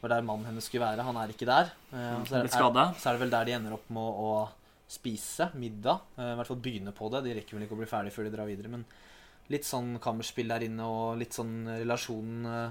var 0.00 0.08
der 0.14 0.22
mannen 0.24 0.46
hennes 0.46 0.64
skulle 0.64 0.86
være. 0.86 1.04
Han 1.04 1.16
er 1.16 1.28
ikke 1.28 1.44
der. 1.48 1.72
Eh, 1.92 2.14
og 2.20 2.26
så, 2.26 2.38
er, 2.40 2.46
er, 2.48 2.94
så 2.96 3.10
er 3.10 3.12
det 3.12 3.20
vel 3.20 3.30
der 3.34 3.44
de 3.44 3.52
ender 3.52 3.74
opp 3.76 3.90
med 3.92 4.00
å 4.24 4.48
spise 4.90 5.50
middag. 5.54 6.00
Eh, 6.18 6.32
I 6.32 6.36
hvert 6.38 6.50
fall 6.50 6.60
begynne 6.64 6.92
på 6.96 7.10
det. 7.14 7.22
De 7.28 7.34
rekker 7.38 7.56
vel 7.56 7.66
ikke 7.66 7.76
å 7.78 7.80
bli 7.82 7.90
ferdig 7.90 8.12
før 8.14 8.26
de 8.26 8.34
drar 8.34 8.48
videre. 8.50 8.72
Men 8.72 8.84
litt 9.50 9.66
sånn 9.68 9.96
kammerspill 10.02 10.50
der 10.50 10.66
inne, 10.66 10.86
og 10.86 11.18
litt 11.20 11.36
sånn 11.36 11.64
relasjon 11.78 12.46
eh, 12.50 12.70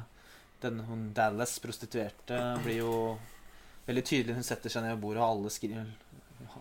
Den 0.59 0.81
hun 0.89 1.05
Dallas, 1.15 1.53
prostituerte, 1.63 2.35
blir 2.65 2.81
jo 2.81 2.93
veldig 3.87 4.03
tydelig. 4.03 4.35
Hun 4.35 4.43
setter 4.43 4.69
seg 4.73 4.83
ned 4.83 4.97
ved 4.97 5.03
bordet, 5.05 5.21
og 5.23 5.29
alle 5.37 5.51
skriver 5.55 5.85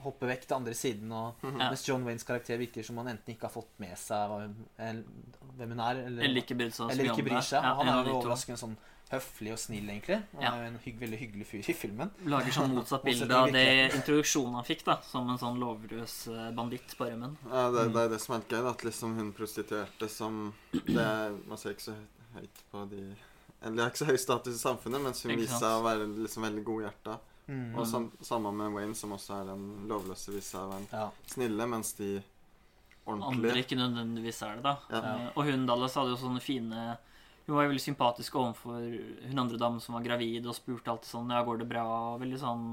hopper 0.05 0.31
vekk 0.31 0.45
til 0.47 0.57
andre 0.61 0.75
siden. 0.79 1.11
Og, 1.11 1.43
Ja. 1.43 1.71
Mens 1.73 1.83
John 1.89 2.05
Waynes 2.07 2.27
karakter 2.27 2.59
virker 2.61 2.87
som 2.87 3.01
han 3.03 3.11
enten 3.11 3.35
ikke 3.35 3.49
har 3.49 3.55
fått 3.57 3.73
med 3.83 3.97
seg 3.99 4.31
hvem 4.79 5.75
hun 5.75 5.81
er, 5.83 6.05
eller, 6.07 6.23
Eller 6.23 6.43
ikke 6.45 6.55
bryr 6.59 6.71
seg 6.71 6.93
eller 6.95 7.11
ikke 7.11 7.27
bryr 7.27 7.43
seg. 7.43 7.63
Ja, 7.67 7.75
han 7.81 7.91
er 7.91 8.05
jo 8.07 8.15
overraskende 8.21 8.61
sånn 8.61 8.77
høflig 9.11 9.53
og 9.55 9.59
snill, 9.59 9.87
egentlig. 9.89 10.19
Han 10.35 10.43
Ja. 10.43 10.51
er 10.55 10.63
jo 10.63 10.67
en 10.73 10.79
hygg, 10.85 10.99
veldig 11.01 11.19
hyggelig 11.19 11.47
fyr 11.47 11.71
i 11.71 11.75
filmen. 11.75 12.11
Lager 12.27 12.53
sånn 12.53 12.75
motsatt 12.77 13.03
bilde 13.09 13.31
av 13.35 13.51
det 13.53 13.65
introduksjonen 13.95 14.55
han 14.59 14.65
fikk, 14.69 14.85
da. 14.85 14.99
Som 15.03 15.31
en 15.31 15.39
sånn 15.41 15.59
lovløs 15.59 16.17
eh, 16.29 16.51
banditt 16.53 16.93
på 16.99 17.09
rømmen. 17.09 17.39
Ja, 17.49 17.71
det, 17.71 17.87
det 17.95 18.03
er 18.05 18.09
det 18.13 18.21
som 18.21 18.35
er 18.37 18.43
litt 18.45 18.53
gøy, 18.53 18.69
at 18.69 18.85
liksom 18.85 19.17
hun 19.17 19.33
prostituerte 19.33 20.09
som 20.13 20.53
det 20.73 20.99
er, 21.01 21.33
Man 21.49 21.57
ser 21.59 21.71
ikke 21.77 21.89
så 21.89 21.97
høyt 22.35 22.63
på 22.71 22.85
de 22.91 23.03
Eller 23.63 23.83
har 23.83 23.91
ikke 23.91 24.05
så 24.05 24.11
høy 24.13 24.19
status 24.21 24.55
i 24.55 24.63
samfunnet, 24.63 25.01
mens 25.03 25.23
hun 25.25 25.35
viser 25.37 25.57
seg 25.59 25.81
å 25.81 25.83
være 25.83 26.05
liksom 26.23 26.45
veldig 26.47 26.65
godhjerta. 26.69 27.19
Mm. 27.49 27.75
Og 27.81 27.87
sam, 27.89 28.11
sammen 28.23 28.55
med 28.61 28.75
Wayne, 28.77 28.95
som 28.95 29.11
også 29.17 29.41
er 29.41 29.47
den 29.49 29.65
lovløse, 29.89 30.31
viser 30.35 30.51
seg 30.53 30.61
å 30.61 30.73
være 30.75 30.87
Ja. 30.93 31.11
snille, 31.33 31.67
mens 31.67 31.95
de 31.99 32.23
Andre 33.09 33.55
ikke 33.63 33.77
nødvendigvis 33.79 34.43
er 34.45 34.57
det, 34.59 34.63
da. 34.67 34.75
Ja. 34.93 34.99
Eh, 35.01 35.29
Og 35.35 35.45
hun 35.49 35.65
Dallas 35.67 35.95
hadde 35.97 36.11
jo 36.13 36.19
sånne 36.21 36.43
fine 36.45 36.99
Hun 37.49 37.57
var 37.57 37.65
jo 37.65 37.71
veldig 37.73 37.81
sympatisk 37.83 38.35
overfor 38.37 38.83
hun 39.25 39.39
andre 39.41 39.57
damen 39.61 39.81
som 39.81 39.95
var 39.97 40.05
gravid, 40.05 40.45
og 40.47 40.55
spurte 40.55 40.93
alltid 40.93 41.09
sånn 41.09 41.31
Ja, 41.33 41.43
går 41.49 41.63
det 41.63 41.69
bra? 41.71 41.85
Veldig 42.21 42.39
sånn 42.43 42.65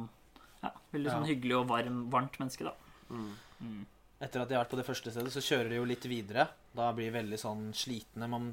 Ja, 0.65 0.71
veldig 0.91 1.11
sånn 1.13 1.23
Ja. 1.25 1.31
hyggelig 1.31 1.55
og 1.61 1.67
varm, 1.71 2.01
varmt 2.11 2.35
menneske, 2.41 2.65
da. 2.67 2.73
mm. 3.09 3.29
Mm. 3.63 3.85
Etter 4.21 4.41
at 4.41 4.49
de 4.49 4.55
har 4.55 4.63
vært 4.65 4.71
på 4.73 4.77
det 4.79 4.85
første 4.87 5.11
stedet, 5.11 5.31
så 5.31 5.39
kjører 5.43 5.69
de 5.69 5.75
jo 5.79 5.85
litt 5.87 6.03
videre. 6.07 6.47
Da 6.75 6.89
blir 6.95 7.11
de 7.11 7.19
veldig 7.19 7.37
sånn 7.39 7.73
slitne. 7.75 8.27
Man, 8.31 8.49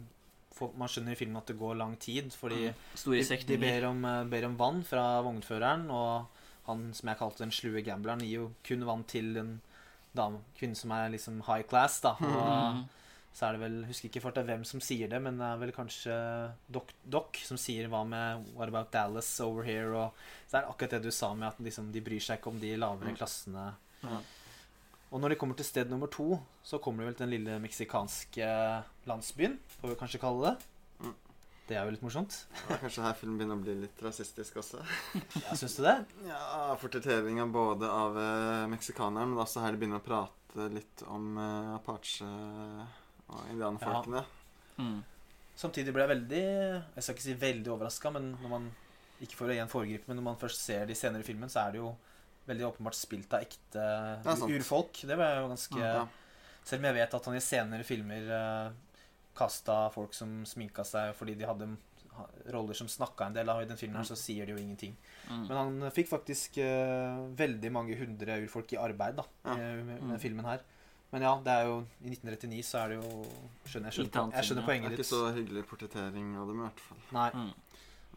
får, 0.55 0.73
man 0.77 0.89
skjønner 0.89 1.13
i 1.13 1.19
filmen 1.19 1.37
at 1.39 1.47
det 1.47 1.59
går 1.59 1.77
lang 1.79 1.97
tid, 2.03 2.31
fordi 2.35 2.73
Store 2.95 3.19
de, 3.23 3.37
de 3.47 3.57
ber, 3.63 3.87
om, 3.89 4.05
eh, 4.05 4.25
ber 4.25 4.45
om 4.47 4.57
vann 4.57 4.83
fra 4.85 5.23
vognføreren, 5.23 5.89
og 5.91 6.27
han 6.67 6.93
som 6.95 7.09
jeg 7.09 7.19
kalte 7.19 7.39
den 7.39 7.51
slue 7.55 7.83
gambleren, 7.83 8.21
gir 8.27 8.43
jo 8.43 8.49
kun 8.67 8.85
vann 8.87 9.05
til 9.05 9.37
en 9.39 9.61
dame, 10.15 10.43
kvinne 10.59 10.77
som 10.77 10.91
er 10.93 11.09
liksom 11.15 11.41
high 11.47 11.63
class, 11.63 12.01
da. 12.01 12.15
Og 12.21 12.75
Mm. 12.77 12.85
Så 13.33 13.47
er 13.49 13.57
det 13.57 13.63
vel 13.63 13.77
Husker 13.89 14.11
ikke 14.11 14.21
fort 14.27 14.37
hvem 14.45 14.65
som 14.69 14.81
sier 14.85 15.09
det, 15.09 15.21
men 15.25 15.39
det 15.41 15.47
er 15.49 15.61
vel 15.63 15.73
kanskje 15.73 16.17
Doc, 16.69 16.91
Doc 17.09 17.39
som 17.49 17.57
sier 17.61 17.89
hva 17.89 18.03
med 18.05 18.45
What 18.57 18.69
about 18.69 18.91
Dallas 18.93 19.31
over 19.41 19.65
here? 19.65 19.89
Og 19.97 20.13
så 20.51 20.59
er 20.59 20.67
det 20.67 20.71
akkurat 20.75 20.97
det 20.99 21.03
du 21.07 21.11
sa 21.17 21.33
med 21.35 21.49
at 21.49 21.61
liksom, 21.65 21.89
de 21.95 22.03
bryr 22.05 22.21
seg 22.21 22.39
ikke 22.41 22.53
om 22.53 22.61
de 22.61 22.75
lavere 22.77 23.13
Mm. 23.15 23.17
klassene. 23.17 23.71
Mm. 24.03 24.21
Og 25.13 25.21
når 25.21 25.29
de 25.35 25.37
kommer 25.41 25.57
til 25.57 25.65
sted 25.69 25.91
nummer 25.93 26.09
to, 26.09 26.39
så 26.65 26.79
kommer 26.81 27.03
de 27.05 27.11
vel 27.11 27.15
til 27.19 27.27
den 27.27 27.35
lille 27.39 27.59
meksikanske 27.61 28.47
landsbyen, 29.09 29.59
får 29.81 29.89
vi 29.93 29.99
kanskje 30.01 30.21
kalle 30.23 30.47
det. 30.53 30.55
Mm. 31.05 31.15
Det 31.69 31.77
er 31.79 31.85
jo 31.85 31.93
litt 31.95 32.03
morsomt. 32.05 32.37
Er 32.69 32.81
kanskje 32.81 33.05
her 33.05 33.15
filmen 33.17 33.37
begynner 33.39 33.57
å 33.57 33.65
bli 33.65 33.75
litt 33.85 34.01
rasistisk 34.05 34.57
også. 34.61 34.81
Ja, 35.45 35.55
Syns 35.57 35.77
du 35.79 35.85
det? 35.85 35.97
Ja, 36.29 36.75
Portretteringa 36.81 37.45
både 37.53 37.89
av 37.89 38.17
eh, 38.19 38.65
meksikaneren, 38.73 39.33
men 39.33 39.41
også 39.45 39.63
her 39.65 39.73
de 39.77 39.81
begynner 39.85 40.01
å 40.03 40.05
prate 40.05 40.67
litt 40.75 41.05
om 41.09 41.37
eh, 41.41 41.71
apache 41.77 42.29
og 43.33 44.17
Ja. 44.19 44.25
Mm. 44.79 45.03
Samtidig 45.57 45.93
ble 45.93 46.03
jeg 46.07 46.09
veldig 46.17 46.43
Jeg 46.97 47.03
skal 47.05 47.15
ikke 47.15 47.23
si 47.27 47.35
veldig 47.35 47.69
overraska, 47.75 48.11
men 48.15 48.31
når 48.41 48.49
man 48.49 48.71
ikke 49.23 49.37
for 49.39 49.47
å 49.49 49.55
igjen 49.55 49.69
foregripe, 49.71 50.09
men 50.09 50.17
når 50.19 50.25
man 50.31 50.37
først 50.41 50.61
ser 50.65 50.87
de 50.87 50.95
senere 50.99 51.21
i 51.23 51.29
filmen, 51.29 51.49
så 51.53 51.67
er 51.69 51.73
det 51.73 51.79
jo 51.83 51.93
veldig 52.49 52.65
åpenbart 52.73 52.97
spilt 52.99 53.33
av 53.37 53.45
ekte 53.45 53.85
det 54.25 54.57
urfolk. 54.57 55.03
Det 55.07 55.17
var 55.19 55.37
jo 55.43 55.49
ganske 55.53 55.79
Ja. 55.79 56.07
Selv 56.65 56.81
om 56.81 56.85
jeg 56.89 56.95
vet 56.95 57.15
at 57.15 57.25
han 57.27 57.35
i 57.37 57.41
senere 57.41 57.85
filmer 57.85 58.27
uh, 58.31 58.73
kasta 59.35 59.89
folk 59.91 60.15
som 60.15 60.45
sminka 60.47 60.85
seg 60.87 61.15
fordi 61.19 61.35
de 61.39 61.47
hadde 61.49 61.69
roller 62.53 62.75
som 62.77 62.89
snakka 62.89 63.27
en 63.27 63.33
del 63.35 63.49
av 63.49 63.63
i 63.63 63.65
den 63.67 63.77
filmen, 63.81 63.97
her, 63.97 64.05
så 64.05 64.17
sier 64.19 64.47
de 64.47 64.53
jo 64.53 64.59
ingenting. 64.61 64.93
Mm. 65.31 65.47
Men 65.49 65.57
han 65.57 65.91
fikk 65.95 66.09
faktisk 66.11 66.59
uh, 66.63 67.23
veldig 67.39 67.71
mange 67.73 67.97
hundre 67.97 68.37
urfolk 68.45 68.73
i 68.75 68.77
arbeid 68.79 69.17
da, 69.17 69.25
Ja. 69.45 69.53
eh, 69.57 69.83
med, 69.83 70.03
med 70.03 70.19
Mm. 70.19 70.21
filmen 70.21 70.45
her. 70.45 70.61
Men 71.13 71.23
ja, 71.23 71.33
det 71.45 71.53
er 71.53 71.67
jo 71.69 71.75
i 72.01 72.09
1939 72.15 72.63
så 72.65 72.79
er 72.85 72.89
det 72.89 72.97
jo 73.03 73.27
skjønner, 73.69 73.91
Jeg 73.93 74.09
skjønner, 74.09 74.33
jeg 74.33 74.45
skjønner 74.49 74.65
poenget 74.65 74.95
ditt. 74.95 74.97
Det 74.97 75.05
er 75.05 75.09
ikke 75.09 75.13
så 75.13 75.35
hyggelig 75.37 75.65
portrettering 75.69 76.37
av 76.41 76.47
dem, 76.49 76.57
i 76.63 76.65
hvert 76.69 76.81
fall. 76.89 76.99
Nei, 77.13 77.31
Mm. 77.35 77.53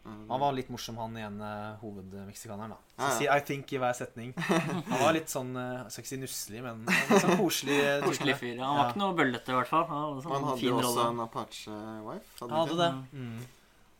Eh, 0.06 0.28
Han 0.30 0.38
var 0.40 0.52
litt 0.54 0.68
morsom, 0.70 0.96
han 1.02 1.16
ene 1.18 1.78
hovedmeksikaneren. 1.80 2.70
da 2.70 2.76
Ja, 2.98 3.08
ja. 3.08 3.18
Sier 3.18 3.30
'I 3.34 3.40
think' 3.40 3.72
i 3.72 3.78
hver 3.78 3.92
setning. 3.92 4.32
Han 4.92 5.00
var 5.02 5.12
litt 5.12 5.26
sånn 5.28 5.50
Jeg 5.56 5.90
skal 5.90 6.02
ikke 6.04 6.08
si 6.12 6.16
nusselig, 6.16 6.62
men 6.62 6.86
sånn 6.86 7.36
koselig. 7.36 7.78
eh. 7.82 8.00
Koselig 8.06 8.36
fyr. 8.38 8.54
ja. 8.56 8.64
Han 8.64 8.76
var 8.78 8.92
ikke 8.92 9.02
noe 9.02 9.14
bøllete, 9.18 9.48
i 9.50 9.56
hvert 9.58 9.66
fall. 9.66 9.84
Han 9.88 9.98
hadde 10.04 10.14
Han 10.14 10.22
sånn 10.22 10.44
hadde 10.46 10.58
fin 10.60 10.68
jo 10.68 10.76
også 10.78 10.94
rolle. 10.94 11.10
en 11.10 11.20
Apache-wife. 11.26 12.30
Hadde 12.40 12.50
han 12.54 12.68
hadde 12.68 12.76
det. 12.78 13.18
Mm. 13.18 13.40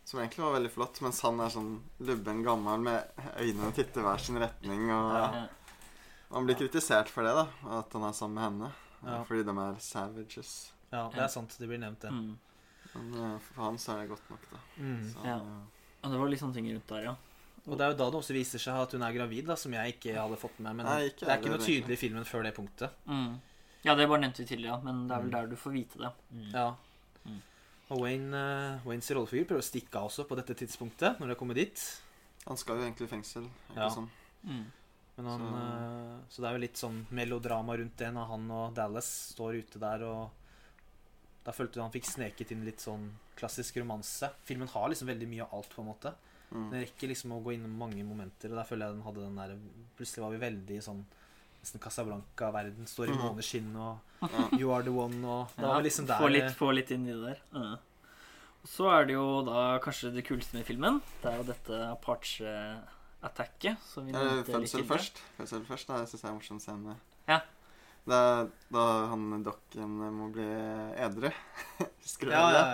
Som 0.04 0.20
egentlig 0.20 0.38
var 0.46 0.52
veldig 0.60 0.70
flott, 0.70 1.00
mens 1.02 1.20
han 1.22 1.40
er 1.40 1.48
sånn 1.50 1.80
lubben 2.00 2.44
gammel 2.44 2.78
med 2.80 3.04
øynene 3.42 3.74
titter 3.74 4.02
hver 4.06 4.20
sin 4.20 4.38
retning. 4.38 4.82
Og 4.88 5.12
Ja. 5.12 5.26
Ja. 5.34 5.46
han 6.30 6.46
blir 6.46 6.54
kritisert 6.54 7.08
for 7.08 7.24
det, 7.24 7.34
da. 7.34 7.48
At 7.80 7.92
han 7.92 8.02
er 8.04 8.12
sammen 8.12 8.34
med 8.34 8.44
henne. 8.44 8.72
Ja. 9.04 9.22
Fordi 9.24 9.42
de 9.44 9.54
er 9.58 9.76
savages. 9.78 10.72
Ja, 10.92 11.08
det 11.12 11.18
er 11.22 11.28
sant. 11.28 11.56
Det 11.58 11.68
blir 11.68 11.78
nevnt, 11.78 12.00
det. 12.00 12.10
Mm. 12.10 12.38
Men 12.94 13.14
eh, 13.34 13.38
for 13.38 13.62
han 13.64 13.76
så 13.78 13.92
er 13.96 14.02
det 14.06 14.08
godt 14.14 14.30
nok, 14.30 14.44
da. 14.52 14.58
Mm. 14.78 15.02
Så, 15.12 15.24
Ja. 15.24 15.40
Og 16.04 16.12
det 16.12 16.18
var 16.20 16.28
litt 16.28 16.40
sånne 16.40 16.54
ting 16.54 16.68
rundt 16.72 16.86
der, 16.88 17.02
ja. 17.02 17.14
Og 17.66 17.74
det 17.76 17.82
er 17.82 17.90
jo 17.90 17.96
da 17.98 18.10
det 18.10 18.18
også 18.20 18.32
viser 18.36 18.58
seg 18.62 18.76
at 18.78 18.92
hun 18.94 19.02
er 19.02 19.12
gravid, 19.12 19.46
da, 19.48 19.56
som 19.58 19.72
jeg 19.74 19.96
ikke 19.96 20.14
hadde 20.14 20.36
fått 20.38 20.58
med. 20.62 20.76
Men 20.76 20.86
Nei, 20.86 21.08
ikke 21.10 21.26
det 21.26 21.32
er 21.34 21.40
ikke 21.40 21.50
noe 21.50 21.64
tydelig 21.66 21.96
i 21.96 22.00
filmen 22.00 22.24
før 22.24 22.44
det 22.46 22.54
punktet. 22.54 22.90
Mm. 23.10 23.40
Ja, 23.82 23.94
det 23.98 24.06
bare 24.08 24.20
nevnte 24.22 24.44
vi 24.44 24.46
tidligere, 24.46 24.78
men 24.84 25.08
det 25.08 25.16
er 25.16 25.20
vel 25.24 25.30
Mm. 25.30 25.34
der 25.34 25.46
du 25.50 25.56
får 25.56 25.72
vite 25.74 25.98
det. 25.98 26.12
Ja. 26.54 26.74
Mm. 27.26 27.40
Og 27.90 28.00
Wayne, 28.00 28.34
uh, 28.34 28.86
Waynes 28.86 29.10
rollefigur 29.10 29.46
prøver 29.50 29.62
å 29.62 29.66
stikke 29.66 29.94
av 29.98 30.06
også 30.08 30.24
på 30.28 30.36
dette 30.36 30.54
tidspunktet, 30.54 31.18
når 31.20 31.28
de 31.28 31.34
kommer 31.34 31.54
dit. 31.54 32.00
han 32.46 32.56
skal 32.56 32.76
jo 32.78 32.82
egentlig 32.86 33.08
i 33.08 33.10
fengsel. 33.16 33.42
Ikke 33.70 33.76
Ja. 33.82 33.88
sånn. 33.90 34.08
Mm. 34.46 34.64
Men 35.16 35.26
han, 35.26 35.40
Så- 35.40 35.52
Uh, 35.56 36.20
så 36.28 36.42
det 36.42 36.48
er 36.48 36.52
jo 36.56 36.64
litt 36.64 36.76
sånn 36.76 37.06
melodrama 37.10 37.76
rundt 37.78 37.96
det 37.96 38.12
når 38.12 38.26
han 38.26 38.50
og 38.50 38.74
Dallas 38.74 39.06
står 39.34 39.62
ute 39.62 39.78
der 39.78 40.02
og 40.04 40.30
Da 41.46 41.52
følte 41.52 41.74
du 41.78 41.82
han 41.82 41.92
fikk 41.92 42.04
sneket 42.04 42.50
inn 42.50 42.64
litt 42.66 42.80
sånn 42.82 43.12
klassisk 43.36 43.76
romanse. 43.76 44.32
Filmen 44.42 44.66
har 44.66 44.88
liksom 44.90 45.06
veldig 45.06 45.28
mye 45.30 45.44
av 45.44 45.52
alt, 45.54 45.68
på 45.70 45.78
en 45.80 45.86
måte. 45.92 46.12
Mm. 46.50 46.70
Den 46.72 46.80
rekker 46.80 47.08
liksom 47.08 47.36
å 47.36 47.42
gå 47.44 47.54
innom 47.54 47.76
mange 47.78 48.02
momenter, 48.02 48.50
og 48.50 48.58
der 48.58 48.66
føler 48.66 48.86
jeg 48.86 48.96
den 48.96 49.04
hadde 49.06 49.22
den 49.22 49.36
der 49.36 49.54
Plutselig 49.96 50.24
var 50.24 50.34
vi 50.34 50.40
veldig 50.42 50.80
sånn 50.82 51.04
nesten 51.62 51.82
Casablanca-verden. 51.82 52.86
Står 52.90 53.12
i 53.12 53.14
mm. 53.14 53.22
måneskinn 53.22 53.70
og 53.76 53.98
Ja. 54.26 54.48
You 54.58 54.72
are 54.72 54.82
the 54.82 54.90
one 54.90 55.22
og 55.22 55.54
Det 55.54 55.62
Ja, 55.62 55.72
var 55.74 55.82
liksom 55.82 56.06
der 56.06 56.18
få, 56.18 56.32
litt, 56.32 56.50
få 56.56 56.72
litt 56.74 56.90
inn 56.90 57.06
i 57.06 57.12
det 57.12 57.22
der. 57.22 57.40
Ja. 57.54 57.76
Så 58.66 58.90
er 58.90 59.06
det 59.06 59.14
jo 59.14 59.42
da 59.46 59.78
kanskje 59.78 60.12
det 60.14 60.26
kuleste 60.26 60.58
med 60.58 60.66
filmen. 60.66 61.00
Det 61.22 61.30
er 61.30 61.36
jo 61.38 61.46
dette 61.52 61.80
Apache-attacket. 63.26 63.76
Som 63.90 64.06
vi 64.06 64.12
nevnte 64.14 64.52
fødsel 64.52 64.84
først. 64.86 65.20
Fødsel 65.36 65.64
først, 65.66 65.88
Det 65.92 66.08
syns 66.10 66.22
jeg 66.22 66.28
er 66.28 66.32
en 66.32 66.38
morsom 66.40 66.60
scene. 66.62 66.96
Ja. 67.28 67.40
Det 68.06 68.14
er 68.14 68.50
da 68.70 68.82
han 69.10 69.42
dokken 69.42 69.96
må 70.14 70.28
bli 70.34 70.46
edru. 71.02 71.30
Husker 72.04 72.26
du 72.30 72.32
Ja, 72.32 72.44
det? 72.54 72.66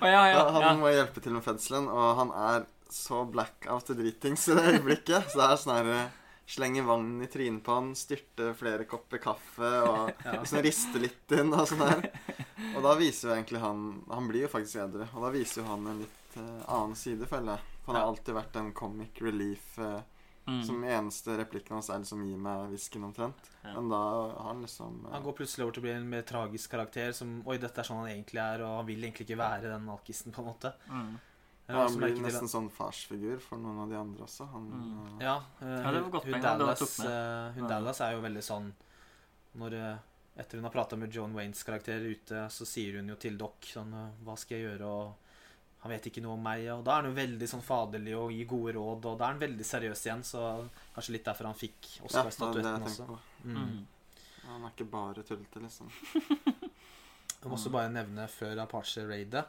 ja, 0.00 0.08
ja. 0.08 0.22
Ja, 0.32 0.46
han 0.56 0.62
ja. 0.64 0.72
må 0.80 0.92
hjelpe 0.94 1.20
til 1.20 1.36
med 1.36 1.44
fødselen, 1.44 1.88
og 1.92 2.16
han 2.16 2.32
er 2.32 2.64
så 2.90 3.20
blackout 3.30 3.92
og 3.92 4.00
dritings 4.00 4.48
i 4.48 4.56
det 4.56 4.64
øyeblikket. 4.74 5.28
Så 5.30 5.42
det 5.42 5.50
er 5.50 5.60
sånn 5.60 6.08
Slenge 6.50 6.82
vann 6.82 7.20
i 7.22 7.28
trynet 7.30 7.62
på 7.62 7.74
han, 7.76 7.92
styrte 7.94 8.48
flere 8.58 8.82
kopper 8.90 9.20
kaffe 9.22 9.68
og 9.86 10.08
Ja. 10.26 10.32
liksom 10.40 10.64
riste 10.64 10.98
litt 10.98 11.30
inn 11.36 11.52
og 11.54 11.68
sånn 11.70 11.84
her. 11.86 12.00
Og 12.74 12.80
da 12.82 12.96
viser 12.98 13.28
jo 13.28 13.34
egentlig 13.36 13.60
han 13.62 13.84
Han 14.10 14.26
blir 14.26 14.48
jo 14.48 14.50
faktisk 14.50 14.80
edru, 14.82 15.04
og 15.14 15.22
da 15.28 15.30
viser 15.36 15.62
jo 15.62 15.68
han 15.68 15.86
en 15.92 16.00
litt 16.02 16.34
uh, 16.40 16.64
annen 16.66 16.96
side, 16.98 17.28
føler 17.30 17.54
jeg. 17.54 17.68
Han 17.90 17.96
har 17.96 18.02
Ja. 18.06 18.08
alltid 18.14 18.34
vært 18.34 18.56
en 18.62 18.72
comic 18.72 19.20
relief. 19.20 19.78
eh, 19.78 20.00
Mm. 20.48 20.64
Som 20.66 20.82
eneste 20.82 21.36
replikken 21.36 21.74
hans 21.76 21.90
er 21.90 21.98
liksom 22.00 22.22
'gi 22.24 22.36
meg 22.36 22.70
whisken', 22.72 23.04
omtrent. 23.04 23.50
Ja. 23.62 23.74
Men 23.74 23.88
da 23.90 23.96
har 23.96 24.42
han 24.48 24.62
liksom 24.62 25.04
eh, 25.06 25.12
Han 25.12 25.22
går 25.22 25.32
plutselig 25.36 25.62
over 25.62 25.72
til 25.72 25.80
å 25.82 25.84
bli 25.84 25.90
en 25.92 26.08
mer 26.10 26.22
tragisk 26.22 26.70
karakter 26.72 27.12
som 27.12 27.42
Oi, 27.46 27.58
dette 27.58 27.78
er 27.78 27.84
sånn 27.84 27.98
han 28.00 28.08
egentlig 28.08 28.40
er, 28.40 28.62
og 28.64 28.76
han 28.78 28.86
vil 28.86 28.98
egentlig 29.04 29.26
ikke 29.28 29.36
være 29.38 29.62
den 29.62 29.86
alkisten, 29.88 30.32
på 30.32 30.38
en 30.40 30.46
måte. 30.48 30.72
Mm. 30.88 31.18
Ja, 31.68 31.74
Han 31.86 31.96
blir 31.98 32.16
nesten 32.18 32.40
det. 32.40 32.50
sånn 32.50 32.70
farsfigur 32.70 33.38
for 33.40 33.58
noen 33.58 33.78
av 33.82 33.88
de 33.90 33.96
andre 33.96 34.24
også. 34.24 34.48
Han, 34.50 34.70
Mm. 34.70 35.20
eh, 35.20 35.24
Ja, 35.24 35.36
eh, 35.60 35.82
Ja, 35.84 35.90
det 35.92 36.02
hun, 36.02 36.40
Dallas, 36.40 36.98
uh, 37.00 37.06
eh, 37.06 37.52
hun. 37.52 37.68
Dallas 37.68 38.00
er 38.00 38.12
jo 38.12 38.20
veldig 38.22 38.42
sånn 38.42 38.72
Når 39.56 39.72
eh, 39.74 39.98
Etter 40.38 40.54
hun 40.56 40.62
har 40.64 40.70
prata 40.72 40.96
med 40.96 41.12
John 41.12 41.34
Waynes 41.34 41.62
karakter 41.62 42.00
ute, 42.00 42.48
så 42.48 42.64
sier 42.66 42.96
hun 42.96 43.08
jo 43.08 43.14
til 43.16 43.36
Doc 43.36 43.60
sånn 43.60 43.92
eh, 43.92 44.10
Hva 44.24 44.36
skal 44.38 44.56
jeg 44.58 44.78
gjøre? 44.78 44.86
Og 44.86 45.14
han 45.80 45.92
vet 45.94 46.08
ikke 46.10 46.22
noe 46.24 46.36
om 46.36 46.42
meg. 46.44 46.66
Og 46.74 46.82
da 46.84 46.94
er 46.94 47.02
han 47.02 47.10
jo 47.10 47.16
veldig 47.16 47.48
sånn 47.48 47.64
faderlig 47.64 48.16
og 48.18 48.34
gir 48.34 48.48
gode 48.50 48.74
råd, 48.76 49.06
og 49.08 49.20
da 49.20 49.26
er 49.26 49.34
han 49.34 49.44
veldig 49.44 49.66
seriøs 49.66 50.04
igjen, 50.06 50.24
så 50.26 50.42
kanskje 50.94 51.14
litt 51.16 51.28
derfor 51.30 51.48
han 51.48 51.56
fikk 51.56 51.88
Oscar-statuetten 52.08 52.84
ja, 52.84 52.90
også. 52.90 53.06
Mm. 53.48 53.78
Han 54.50 54.66
er 54.66 54.74
ikke 54.74 54.90
bare 54.92 55.24
tullete, 55.24 55.62
liksom. 55.64 55.92
Jeg 57.40 57.48
må 57.48 57.56
også 57.56 57.72
bare 57.72 57.88
nevne 57.92 58.26
før 58.28 58.58
Apache-raidet, 58.66 59.44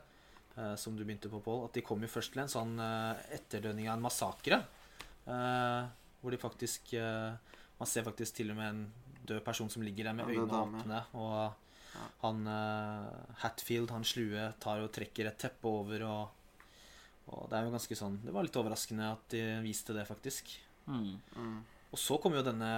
eh, 0.55 0.75
som 0.79 0.95
du 0.95 1.03
begynte 1.03 1.31
på, 1.31 1.41
Pål, 1.43 1.65
at 1.67 1.75
de 1.75 1.83
kom 1.83 2.03
jo 2.05 2.11
først 2.11 2.31
til 2.31 2.45
en 2.45 2.53
sånn 2.53 2.77
eh, 2.79 3.25
etterdønning 3.35 3.89
av 3.89 3.97
en 3.97 4.05
massakre. 4.05 4.61
Eh, 5.27 5.81
hvor 6.21 6.33
de 6.33 6.39
faktisk 6.41 6.93
eh, 6.97 7.33
Man 7.77 7.89
ser 7.89 8.05
faktisk 8.05 8.35
til 8.37 8.53
og 8.53 8.57
med 8.57 8.69
en 8.69 8.81
død 9.27 9.43
person 9.45 9.69
som 9.69 9.83
ligger 9.83 10.07
der 10.07 10.15
med 10.15 10.31
øynene 10.31 10.63
åpne. 10.63 11.03
Og. 11.17 11.67
Han 12.21 12.45
uh, 12.47 13.35
Hatfield, 13.43 13.91
han 13.91 14.05
slue, 14.07 14.51
tar 14.63 14.83
og 14.83 14.91
trekker 14.95 15.27
et 15.31 15.39
teppe 15.41 15.67
over 15.69 16.05
og 16.07 16.37
og 17.31 17.45
det 17.47 17.55
er 17.55 17.63
jo 17.67 17.71
ganske 17.71 17.95
sånn 17.95 18.15
Det 18.25 18.31
var 18.33 18.43
litt 18.43 18.57
overraskende 18.59 19.05
at 19.13 19.27
de 19.31 19.41
viste 19.63 19.93
det, 19.95 20.03
faktisk. 20.09 20.49
Mm. 20.89 21.13
Mm. 21.37 21.59
Og 21.93 21.99
så 22.01 22.17
kom 22.19 22.33
jo 22.35 22.41
denne 22.43 22.71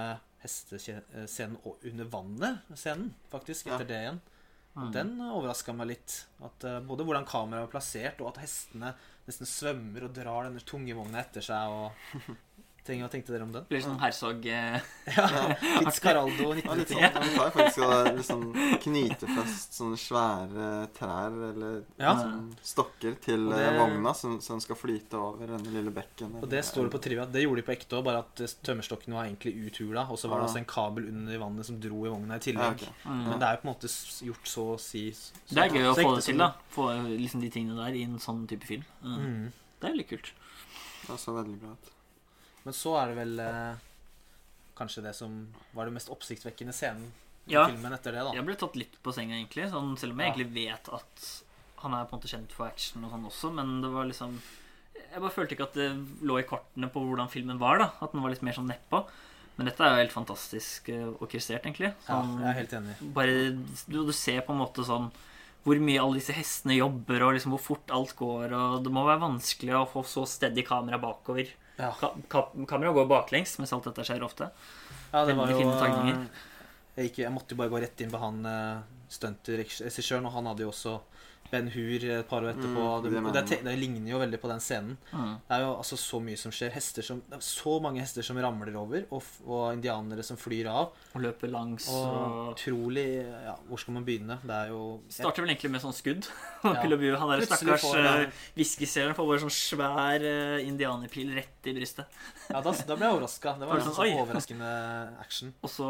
hestescenen 0.44 1.56
under 1.64 2.10
vannet-scenen, 2.12 3.08
faktisk, 3.32 3.66
Ja. 3.66 3.74
etter 3.74 3.88
det 3.88 4.00
igjen. 4.04 4.20
Mm. 4.76 4.92
Den 4.94 5.10
overraska 5.22 5.72
meg 5.74 5.88
litt. 5.88 6.26
At 6.44 6.64
uh, 6.68 6.78
Både 6.86 7.06
hvordan 7.06 7.26
kameraet 7.26 7.66
var 7.66 7.72
plassert, 7.72 8.20
og 8.20 8.32
at 8.32 8.42
hestene 8.44 8.92
nesten 9.26 9.48
svømmer 9.48 10.06
og 10.06 10.14
drar 10.14 10.46
denne 10.46 10.62
tunge 10.66 10.94
vogna 10.94 11.22
etter 11.24 11.42
seg. 11.42 11.74
Og 11.74 12.36
Ting, 12.84 13.00
Hva 13.00 13.08
tenkte 13.08 13.32
dere 13.32 13.46
om 13.46 13.52
den? 13.54 13.64
Blir 13.64 13.80
sånn 13.80 13.96
Herzog 13.96 14.44
eh, 14.44 14.74
Ja, 15.16 15.28
Fitzcarraldo 15.86 16.50
Ja, 16.52 16.74
litt 16.76 16.90
1993. 16.92 16.98
sånn, 17.14 17.30
tar 17.38 17.52
faktisk 17.54 17.84
og 17.86 18.08
liksom 18.18 18.42
knyter 18.84 19.30
fast 19.38 19.78
sånne 19.78 19.96
svære 20.02 20.66
trær 20.98 21.38
eller 21.48 21.78
Ja. 22.02 22.12
sånn 22.18 22.50
stokker 22.60 23.16
til 23.24 23.46
eh, 23.52 23.56
det- 23.62 23.78
vogna, 23.78 24.12
som, 24.14 24.34
den 24.36 24.60
skal 24.60 24.76
flyte 24.76 25.16
over 25.16 25.46
denne 25.54 25.72
lille 25.72 25.94
bekken. 25.96 26.34
Og 26.42 26.48
det 26.52 26.60
står 26.68 26.90
det 26.90 26.92
på 26.92 27.00
trivia. 27.08 27.24
Det 27.24 27.40
gjorde 27.46 27.62
de 27.62 27.66
på 27.70 27.72
ekte 27.78 27.96
òg, 27.96 28.04
bare 28.04 28.20
at 28.20 28.44
eh, 28.44 28.52
tømmerstokken 28.68 29.16
var 29.16 29.30
egentlig 29.30 29.54
uthula. 29.64 30.04
Og 30.12 30.20
så 30.20 30.28
var 30.28 30.42
det 30.42 30.44
Ja. 30.44 30.50
altså 30.52 30.60
en 30.60 30.68
kabel 30.74 31.08
under 31.08 31.40
vannet 31.46 31.64
som 31.70 31.80
dro 31.80 32.04
i 32.04 32.12
vogna 32.12 32.36
i 32.36 32.36
Ja, 32.36 32.44
tillegg. 32.50 32.84
ok. 32.84 32.94
mm. 33.08 33.24
Men 33.30 33.38
det 33.40 33.48
er 33.48 33.56
jo 33.56 33.62
på 33.64 33.68
en 33.68 33.72
måte 33.72 33.92
gjort 34.28 34.52
så 34.52 34.66
å 34.74 34.78
si 34.80 35.06
så, 35.16 35.32
Det 35.48 35.64
er 35.64 35.74
gøy 35.78 35.88
å 35.88 35.96
få 35.96 36.14
det 36.20 36.24
til, 36.28 36.36
da. 36.44 36.52
Få 36.76 36.90
liksom 37.08 37.40
de 37.40 37.48
tingene 37.56 37.80
der 37.80 37.96
i 37.96 38.04
en 38.04 38.18
sånn 38.20 38.44
type 38.46 38.68
film. 38.68 38.84
Mm. 39.02 39.18
Mm. 39.24 39.52
Det 39.80 39.88
er 39.88 39.92
veldig 39.96 40.08
kult. 40.12 40.32
Det 41.08 41.18
så 41.20 41.32
veldig 41.40 41.58
bra 41.64 41.72
ut. 41.72 41.90
Men 42.64 42.72
så 42.76 42.94
er 43.02 43.10
det 43.12 43.16
vel 43.18 43.40
eh, 43.44 43.74
kanskje 44.78 45.02
det 45.04 45.14
som 45.16 45.34
var 45.76 45.86
det 45.90 45.94
mest 45.96 46.08
oppsiktsvekkende 46.12 46.72
scenen 46.74 47.10
i 47.46 47.52
Ja. 47.52 47.66
filmen 47.68 47.92
etter 47.92 48.12
det, 48.16 48.22
da. 48.24 48.32
Jeg 48.32 48.46
ble 48.46 48.56
tatt 48.56 48.76
litt 48.80 48.94
på 49.04 49.12
senga, 49.12 49.36
egentlig. 49.36 49.68
Sånn, 49.70 49.96
selv 50.00 50.12
om 50.14 50.18
jeg 50.20 50.26
Ja. 50.28 50.32
egentlig 50.32 50.54
vet 50.54 50.88
at 50.88 51.26
han 51.84 51.92
er 51.94 52.06
på 52.06 52.14
en 52.14 52.20
måte 52.20 52.30
kjent 52.32 52.52
for 52.56 52.66
action 52.66 53.04
og 53.04 53.10
sånn 53.12 53.26
også, 53.28 53.52
men 53.54 53.80
det 53.82 53.90
var 53.92 54.06
liksom 54.06 54.40
Jeg 55.12 55.20
bare 55.20 55.30
følte 55.30 55.54
ikke 55.56 55.66
at 55.68 55.74
det 55.74 56.22
lå 56.22 56.38
i 56.38 56.42
kortene 56.46 56.88
på 56.90 57.00
hvordan 57.02 57.28
filmen 57.30 57.58
var, 57.58 57.78
da. 57.78 57.90
At 58.00 58.12
den 58.12 58.22
var 58.22 58.30
litt 58.30 58.42
mer 58.42 58.52
sånn 58.52 58.66
nedpå. 58.70 59.04
Men 59.58 59.66
dette 59.66 59.80
er 59.80 59.90
jo 59.90 60.02
helt 60.02 60.12
fantastisk 60.14 60.88
eh, 60.88 61.06
orkestrert, 61.22 61.62
egentlig. 61.66 61.92
Ja, 62.08 62.22
Sånn, 62.22 62.38
jeg 62.40 62.48
er 62.48 62.58
helt 62.58 62.72
enig. 62.72 63.12
bare 63.14 63.34
du, 63.88 64.04
du 64.06 64.12
ser 64.12 64.40
på 64.42 64.50
en 64.54 64.58
måte 64.58 64.84
sånn 64.86 65.10
hvor 65.64 65.78
mye 65.80 66.00
alle 66.00 66.14
disse 66.18 66.32
hestene 66.34 66.76
jobber, 66.78 67.22
og 67.22 67.34
liksom 67.34 67.52
hvor 67.54 67.60
fort 67.60 67.90
alt 67.90 68.14
går. 68.16 68.52
Og 68.52 68.82
det 68.84 68.92
må 68.92 69.04
være 69.06 69.20
vanskelig 69.22 69.74
å 69.74 69.86
få 69.88 70.02
så 70.04 70.26
steady 70.26 70.62
kamera 70.66 70.98
bakover. 70.98 71.48
Ja. 71.76 71.90
Ka 71.98 72.12
ka 72.30 72.48
Kameraet 72.70 72.94
går 72.94 73.06
baklengs, 73.10 73.56
mens 73.58 73.72
alt 73.74 73.88
dette 73.88 74.06
skjer 74.06 74.22
ofte. 74.26 74.50
Ja, 75.10 75.24
det 75.26 75.34
var 75.38 75.50
jo 75.50 75.58
eh, 75.62 76.26
jeg, 76.94 77.08
gikk, 77.08 77.18
jeg 77.24 77.32
måtte 77.34 77.54
jo 77.54 77.60
bare 77.60 77.72
gå 77.72 77.80
rett 77.82 78.02
inn 78.02 78.12
på 78.12 78.20
han 78.22 78.46
uh, 78.46 78.82
stuntregissøren, 79.10 80.26
og 80.26 80.34
han 80.36 80.50
hadde 80.50 80.66
jo 80.66 80.70
også 80.70 80.94
Ben 81.52 81.68
Hur 81.74 82.04
et 82.04 82.28
par 82.28 82.44
år 82.44 82.54
etterpå. 82.54 82.84
Mm, 82.84 83.04
det, 83.04 83.22
det 83.34 83.44
det, 83.50 83.58
det 83.66 83.74
ligner 83.78 84.10
jo 84.14 84.20
veldig 84.22 84.40
på 84.42 84.50
den 84.50 84.62
scenen. 84.62 84.96
Mm. 85.12 85.34
Det 85.48 85.56
er 85.56 85.64
jo 85.64 85.70
altså 85.76 85.98
så 86.00 86.20
mye 86.24 86.40
som 86.40 86.54
skjer. 86.54 86.72
Hester 86.74 87.06
som, 87.06 87.22
det 87.28 87.38
er 87.38 87.44
så 87.46 87.76
mange 87.84 88.02
hester 88.02 88.26
som 88.26 88.38
ramler 88.40 88.74
over, 88.78 89.04
og, 89.14 89.28
og 89.46 89.64
indianere 89.76 90.24
som 90.26 90.38
flyr 90.40 90.70
av. 90.72 90.94
Og 91.14 91.24
løper 91.24 91.52
langs 91.52 91.88
Og 91.92 92.04
og 92.04 92.52
utrolig 92.54 93.06
Ja, 93.24 93.54
hvor 93.68 93.80
skal 93.80 93.96
man 93.96 94.06
begynne? 94.06 94.38
Det 94.42 94.54
er 94.54 94.72
jo 94.72 94.82
Starter 95.12 95.44
vel 95.44 95.52
egentlig 95.54 95.72
med 95.74 95.84
sånn 95.84 95.96
skudd. 95.96 96.30
Ja. 96.64 96.80
Han 97.20 97.28
der 97.28 97.42
stakkars 97.44 97.84
uh, 97.92 98.22
whiskyselgeren 98.56 99.16
får 99.16 99.26
bare 99.28 99.40
sånn 99.42 99.52
svær 99.52 100.22
uh, 100.24 100.62
indianerpil 100.64 101.34
rett 101.36 101.68
i 101.68 101.74
brystet. 101.76 102.08
Ja, 102.54 102.60
da, 102.64 102.72
da 102.72 102.96
ble 102.96 103.08
jeg 103.08 103.16
overraska. 103.18 103.54
Det 103.60 103.68
var 103.68 103.80
en 103.80 103.86
sånn, 103.86 103.96
sånn 103.96 104.20
overraskende 104.22 104.70
action. 105.20 105.52
Og 105.64 105.72
så 105.72 105.88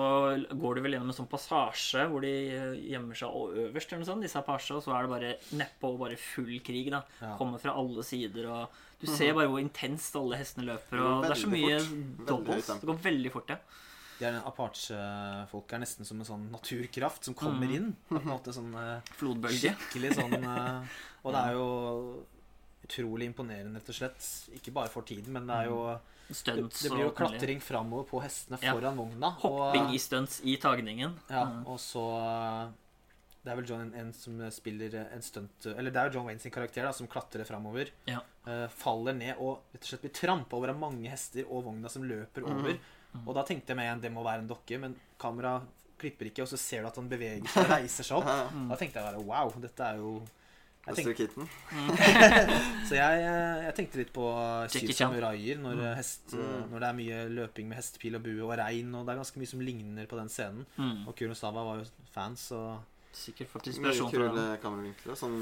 går 0.51 0.79
du 0.79 0.83
vel 0.85 0.97
gjennom 0.97 1.11
en 1.13 1.17
sånn 1.17 1.31
passasje 1.31 2.05
hvor 2.11 2.25
de 2.25 2.33
eh, 2.55 2.77
gjemmer 2.93 3.19
seg 3.19 3.35
øverst, 3.65 3.93
eller 3.93 4.05
noe 4.05 4.11
sånt, 4.11 4.27
disse 4.27 4.41
Apache, 4.41 4.77
og 4.77 4.85
så 4.85 4.95
er 4.95 5.07
det 5.07 5.13
bare 5.15 5.33
nedpå 5.53 5.93
og 5.93 5.99
bare 6.01 6.17
full 6.17 6.61
krig, 6.61 6.91
da. 6.91 7.03
Ja. 7.21 7.37
Kommer 7.37 7.59
fra 7.61 7.73
alle 7.77 8.03
sider, 8.03 8.47
og 8.51 8.69
du 9.01 9.07
ser 9.07 9.35
bare 9.35 9.49
hvor 9.49 9.61
intenst 9.61 10.15
alle 10.17 10.37
hestene 10.37 10.65
løper, 10.67 10.97
Det 10.97 11.01
og 11.01 11.23
det 11.23 11.31
er 11.31 11.35
så 11.35 11.49
mye. 11.53 12.27
Doubles. 12.27 12.67
Det 12.67 12.87
går 12.89 12.99
veldig 13.03 13.33
fort, 13.33 13.49
ja. 13.51 13.57
De 14.19 14.25
er 14.27 14.41
Apache-folk 14.47 15.73
er 15.73 15.79
nesten 15.83 16.05
som 16.07 16.21
en 16.21 16.25
sånn 16.29 16.51
naturkraft 16.53 17.25
som 17.25 17.35
kommer 17.35 17.67
Mhm. 17.67 17.75
inn. 17.75 17.97
På 18.09 18.17
en 18.21 18.29
måte 18.29 18.53
sånn 18.55 18.73
eh, 18.75 19.01
Flodbølge. 19.19 19.75
Skikkelig 19.75 20.15
sånn 20.15 20.35
eh, 20.45 20.83
Og 21.25 21.33
det 21.33 21.41
er 21.41 21.53
jo 21.53 22.25
utrolig 22.85 23.27
imponerende, 23.33 23.81
rett 23.81 23.89
og 23.89 23.95
slett. 23.95 24.51
Ikke 24.55 24.73
bare 24.73 24.89
for 24.89 25.03
tiden, 25.03 25.33
men 25.33 25.47
det 25.47 25.55
er 25.57 25.65
jo 25.71 25.99
Stunts 26.31 26.83
det 26.83 26.91
blir 26.91 27.03
jo 27.05 27.09
og 27.11 27.17
klatring 27.17 27.61
framover 27.61 28.05
på 28.09 28.23
hestene 28.23 28.59
Ja. 28.63 28.73
foran 28.73 28.97
vogna. 28.97 29.31
Hopping 29.41 29.91
i 29.95 29.99
stunts 29.99 30.41
i 30.45 30.57
tagningen. 30.57 31.13
ja, 31.29 31.45
Mm. 31.45 31.67
og 31.67 31.79
så 31.79 32.73
Det 33.45 33.53
er 33.53 33.59
vel 33.61 33.69
John 33.69 33.91
en, 34.01 34.11
som 34.17 34.39
spiller 34.51 34.95
en 35.05 35.21
stunt 35.23 35.67
Eller 35.75 35.93
det 35.93 36.01
er 36.01 36.09
jo 36.09 36.15
John 36.17 36.27
Wayne 36.31 36.41
sin 36.41 36.53
karakter 36.55 36.87
da 36.87 36.93
som 36.97 37.09
klatrer 37.13 37.45
framover. 37.45 37.91
Ja. 38.09 38.23
Uh, 38.49 38.67
faller 38.73 39.13
ned 39.19 39.37
og 39.37 39.67
rett 39.75 39.83
og 39.85 39.91
slett 39.91 40.05
blir 40.07 40.15
trampa 40.17 40.57
over 40.57 40.73
av 40.73 40.79
mange 40.81 41.09
hester 41.13 41.45
og 41.49 41.67
vogna 41.69 41.93
som 41.93 42.07
løper 42.09 42.47
over. 42.49 42.79
Mhm. 42.79 43.27
Og 43.29 43.35
da 43.37 43.45
tenkte 43.47 43.71
jeg 43.71 43.77
med 43.79 43.87
igjen 43.87 44.01
det 44.03 44.13
må 44.17 44.25
være 44.27 44.43
en 44.43 44.49
dokke, 44.51 44.79
men 44.81 44.97
kamera 45.21 45.59
klipper 46.01 46.27
ikke, 46.27 46.43
og 46.43 46.49
så 46.51 46.59
ser 46.59 46.83
du 46.83 46.89
at 46.89 46.97
han 46.99 47.07
beveger 47.09 47.45
seg 47.47 47.63
og 47.63 47.71
reiser 47.77 48.09
seg 48.09 48.17
opp. 48.19 48.33
Mm. 48.55 48.65
Da 48.73 48.77
tenkte 48.81 48.99
jeg 48.99 49.07
bare 49.13 49.23
wow, 49.29 49.53
dette 49.63 49.87
er 49.87 50.01
jo 50.01 50.17
Buster 50.85 51.15
Kitten. 51.17 51.47
Så 52.89 52.97
jeg, 52.99 53.23
eh, 53.25 53.63
jeg 53.65 53.75
tenkte 53.79 54.01
litt 54.03 54.11
på 54.13 54.25
Syv 54.73 54.91
samuraier 54.93 55.61
når, 55.63 55.79
eh, 55.81 55.95
hest, 55.97 56.35
Mm. 56.37 56.67
når 56.73 56.81
det 56.83 56.89
er 56.89 56.99
mye 56.99 57.21
løping 57.39 57.69
med 57.71 57.79
hestepil 57.79 58.19
og 58.19 58.25
bue 58.27 58.43
og 58.45 58.53
regn, 58.61 58.91
og 58.95 59.07
det 59.07 59.15
er 59.15 59.21
ganske 59.23 59.41
mye 59.41 59.49
som 59.49 59.63
ligner 59.65 60.07
på 60.11 60.19
den 60.21 60.29
scenen. 60.29 60.67
Mm. 60.77 61.07
Og 61.09 61.17
Kurosawa 61.17 61.65
var 61.65 61.81
jo 61.81 61.87
fan, 62.13 62.37
så 62.37 62.61
Sikkert 63.15 63.49
fått 63.53 63.67
Mye 63.67 63.73
inspirasjon 63.75 64.11
fra 64.11 64.19
kule 64.19 64.35
den. 64.35 64.59
kameravinkler. 64.59 65.15
Sånn 65.17 65.37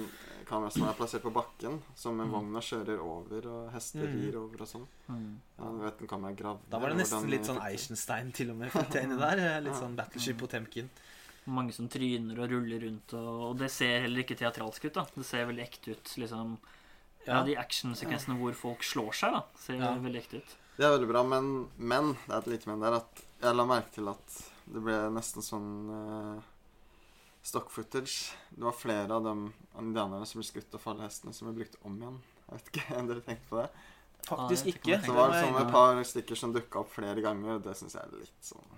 kamera 0.46 0.70
som 0.70 0.82
er 0.88 0.92
plassert 0.98 1.22
på 1.24 1.32
bakken, 1.32 1.78
som 1.96 2.20
en 2.20 2.26
Mm. 2.28 2.32
vogna 2.34 2.60
kjører 2.60 2.98
over, 3.00 3.46
og 3.48 3.72
hester 3.72 4.04
Mm. 4.06 4.20
rir 4.20 4.36
over 4.36 4.60
og 4.60 4.68
sånn. 4.68 4.86
Mm. 5.08 5.36
Ja, 5.58 5.64
du 5.64 5.78
vet 5.84 5.98
den 5.98 6.08
kameraet 6.08 6.36
gravd 6.36 6.58
da 6.70 6.78
var 6.78 6.88
det 6.90 6.98
nesten 6.98 7.30
litt 7.30 7.44
sånn 7.44 7.56
Eichenstein. 7.62 7.72
Eisenstein 7.72 8.32
til 8.34 8.50
og 8.50 8.56
med. 8.56 8.70
fikk 8.70 8.92
jeg 8.92 9.04
inni 9.04 9.18
der. 9.18 9.60
Litt 9.64 9.74
sånn 9.74 9.96
Battleship 9.96 10.36
Potemkin. 10.38 10.90
Mange 11.46 11.72
som 11.72 11.88
tryner 11.88 12.38
og 12.38 12.50
ruller 12.50 12.78
rundt, 12.80 13.14
og, 13.14 13.50
og 13.50 13.58
det 13.58 13.70
ser 13.70 14.02
heller 14.02 14.22
ikke 14.22 14.36
teatralsk 14.38 14.84
ut. 14.84 14.92
da 14.94 15.06
Det 15.16 15.24
ser 15.24 15.46
veldig 15.46 15.66
ekte 15.66 15.90
ut. 15.96 16.04
liksom 16.18 16.58
Ja, 17.26 17.38
Ja. 17.38 17.42
De 17.44 17.54
actionsekvensene 17.56 18.36
hvor 18.38 18.52
folk 18.54 18.80
slår 18.82 19.12
seg, 19.14 19.32
da 19.32 19.42
ser 19.56 19.74
Ja. 19.76 19.94
veldig 19.94 20.16
ekte 20.22 20.36
ut. 20.42 20.56
Det 20.76 20.84
er 20.84 20.98
veldig 20.98 21.08
bra, 21.08 21.22
men, 21.22 21.68
men 21.78 22.12
det 22.14 22.30
er 22.34 22.38
et 22.38 22.46
lite 22.46 22.66
men 22.66 22.80
der 22.80 22.94
at 22.94 23.22
jeg 23.40 23.54
la 23.56 23.64
merke 23.64 23.90
til 23.92 24.08
at 24.08 24.26
det 24.72 24.82
ble 24.82 25.10
nesten 25.10 25.40
sånn 25.42 26.36
uh, 26.38 26.42
stock 27.42 27.70
footage. 27.70 28.32
Det 28.50 28.64
var 28.64 28.72
flere 28.72 29.14
av 29.14 29.24
de 29.24 29.52
indianerne 29.78 30.26
som 30.26 30.40
ble 30.40 30.46
skutt 30.46 30.76
av 30.78 30.84
fallhestene, 30.84 31.34
som 31.34 31.48
ble 31.48 31.62
brukt 31.62 31.80
om 31.82 31.98
igjen. 31.98 32.20
Jeg 32.46 32.58
vet 32.58 32.70
ikke 32.72 32.86
om 33.00 33.10
dere 33.10 33.24
tenkte 33.26 33.50
på 33.50 33.58
det? 33.62 33.66
Faktisk 34.28 34.70
ikke. 34.70 35.00
Det 35.00 35.08
Så 35.08 35.16
var 35.16 35.32
det 35.32 35.42
sånn 35.42 35.58
et 35.58 35.74
par 35.74 36.00
stykker 36.06 36.38
som 36.38 36.54
dukka 36.54 36.84
opp 36.84 36.92
flere 36.94 37.24
ganger, 37.24 37.58
og 37.58 37.64
det 37.64 37.74
syns 37.78 37.96
jeg 37.98 38.06
er 38.06 38.20
litt 38.20 38.46
sånn 38.46 38.68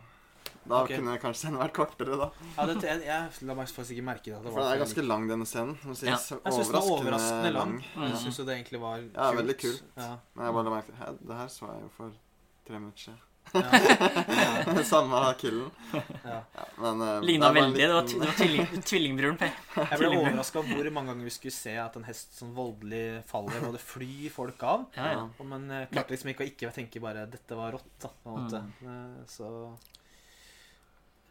Da 0.64 0.78
okay. 0.80 0.96
kunne 0.96 1.18
kanskje 1.20 1.42
scenen 1.42 1.60
vært 1.60 1.74
kortere, 1.76 2.16
da. 2.16 2.30
Ja, 2.54 2.64
det, 2.70 2.78
jeg, 2.88 3.02
jeg 3.04 3.48
la 3.50 3.56
meg 3.58 3.68
faktisk 3.68 3.98
ikke 3.98 4.06
merke 4.06 4.30
det. 4.30 4.38
det 4.40 4.54
For 4.54 4.62
det 4.62 4.64
den 4.64 4.72
er 4.78 4.80
ganske 4.80 5.04
lang, 5.04 5.26
denne 5.28 5.48
scenen. 5.50 5.76
Den 5.84 6.08
Ja. 6.08 6.16
Jeg 6.16 6.56
syns 6.56 6.72
den 6.72 6.78
var 6.78 6.88
overraskende 6.94 7.52
lang. 7.58 7.76
Mm. 7.84 8.06
Jeg 8.08 8.22
syns 8.22 8.40
jo 8.40 8.48
det 8.48 8.56
egentlig 8.56 8.80
var 8.86 9.04
kult. 9.04 9.20
Ja, 9.20 9.28
veldig 9.42 9.58
kult. 9.60 9.84
Ja. 10.00 10.10
Men 10.32 10.48
jeg 10.48 10.56
bare 10.56 10.70
la 10.70 10.74
merke 10.78 10.88
til 10.88 11.00
«Hæ, 11.02 11.12
Det 11.20 11.40
her 11.42 11.52
så 11.58 11.68
jeg 11.74 11.84
jo 11.84 11.92
for 11.98 12.18
tre 12.64 12.80
minutter 12.80 13.04
siden. 13.10 13.20
Ja. 13.52 14.82
Samme 14.84 15.34
killen. 15.38 15.70
Ja. 15.92 16.40
Ja, 16.54 16.66
men 16.78 17.00
eh, 17.00 17.20
Ligna 17.22 17.48
det 17.52 17.60
veldig. 17.60 17.80
Det 17.80 17.92
var, 17.92 18.02
det 18.02 18.18
var 18.18 18.38
tvilling, 18.38 18.82
tvillingbroren. 18.82 19.38
Jeg 19.90 20.00
ble 20.00 20.10
overraska 20.10 20.62
hvor 20.66 20.90
mange 20.90 21.12
ganger 21.12 21.28
vi 21.28 21.34
skulle 21.34 21.56
se 21.56 21.74
at 21.78 21.98
en 22.00 22.06
hest 22.08 22.38
sånn 22.40 22.54
voldelig 22.56 23.22
faller, 23.30 23.68
og 23.68 23.76
det 23.76 23.82
flyr 23.84 24.30
folk 24.34 24.62
av. 24.66 24.86
Ja, 24.98 25.10
ja. 25.14 25.26
Og 25.38 25.50
man 25.50 25.68
eh, 25.70 25.86
klarte 25.92 26.16
liksom 26.16 26.32
ikke 26.34 26.46
å 26.46 26.50
ikke 26.50 26.72
tenke 26.74 27.02
bare 27.04 27.26
'dette 27.30 27.58
var 27.58 27.76
rått', 27.76 27.94
da. 28.02 28.12
På 28.24 28.32
en 28.32 28.42
måte. 28.42 28.62
Mm. 28.82 28.94
Eh, 28.94 29.26
Så 29.30 29.50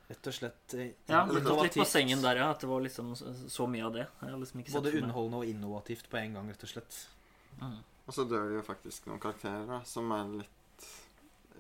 rett 0.07 0.27
og 0.27 0.35
slett 0.35 0.73
Ja, 1.07 1.23
litt 1.25 1.77
på 1.79 1.85
sengen 1.87 2.21
der, 2.21 2.43
ja. 2.43 2.51
At 2.51 2.63
det 2.63 2.67
var 2.69 2.83
liksom 2.83 3.15
så, 3.15 3.67
mye 3.67 3.85
av 3.85 3.93
det. 3.95 4.07
Liksom 4.21 4.63
ikke 4.63 4.77
Både 4.79 4.95
underholdende 4.99 5.43
og 5.43 5.49
innovativt 5.49 6.09
på 6.11 6.19
en 6.21 6.39
gang, 6.39 6.49
rett 6.51 6.63
og 6.63 6.69
slett. 6.75 7.07
Mm. 7.61 7.79
Og 8.03 8.15
så 8.15 8.25
dør 8.27 8.49
det 8.49 8.59
jo 8.59 8.65
faktisk 8.67 9.07
noen 9.07 9.21
karakterer 9.23 9.65
da, 9.69 9.79
som 9.87 10.11
er 10.11 10.35
litt 10.43 10.59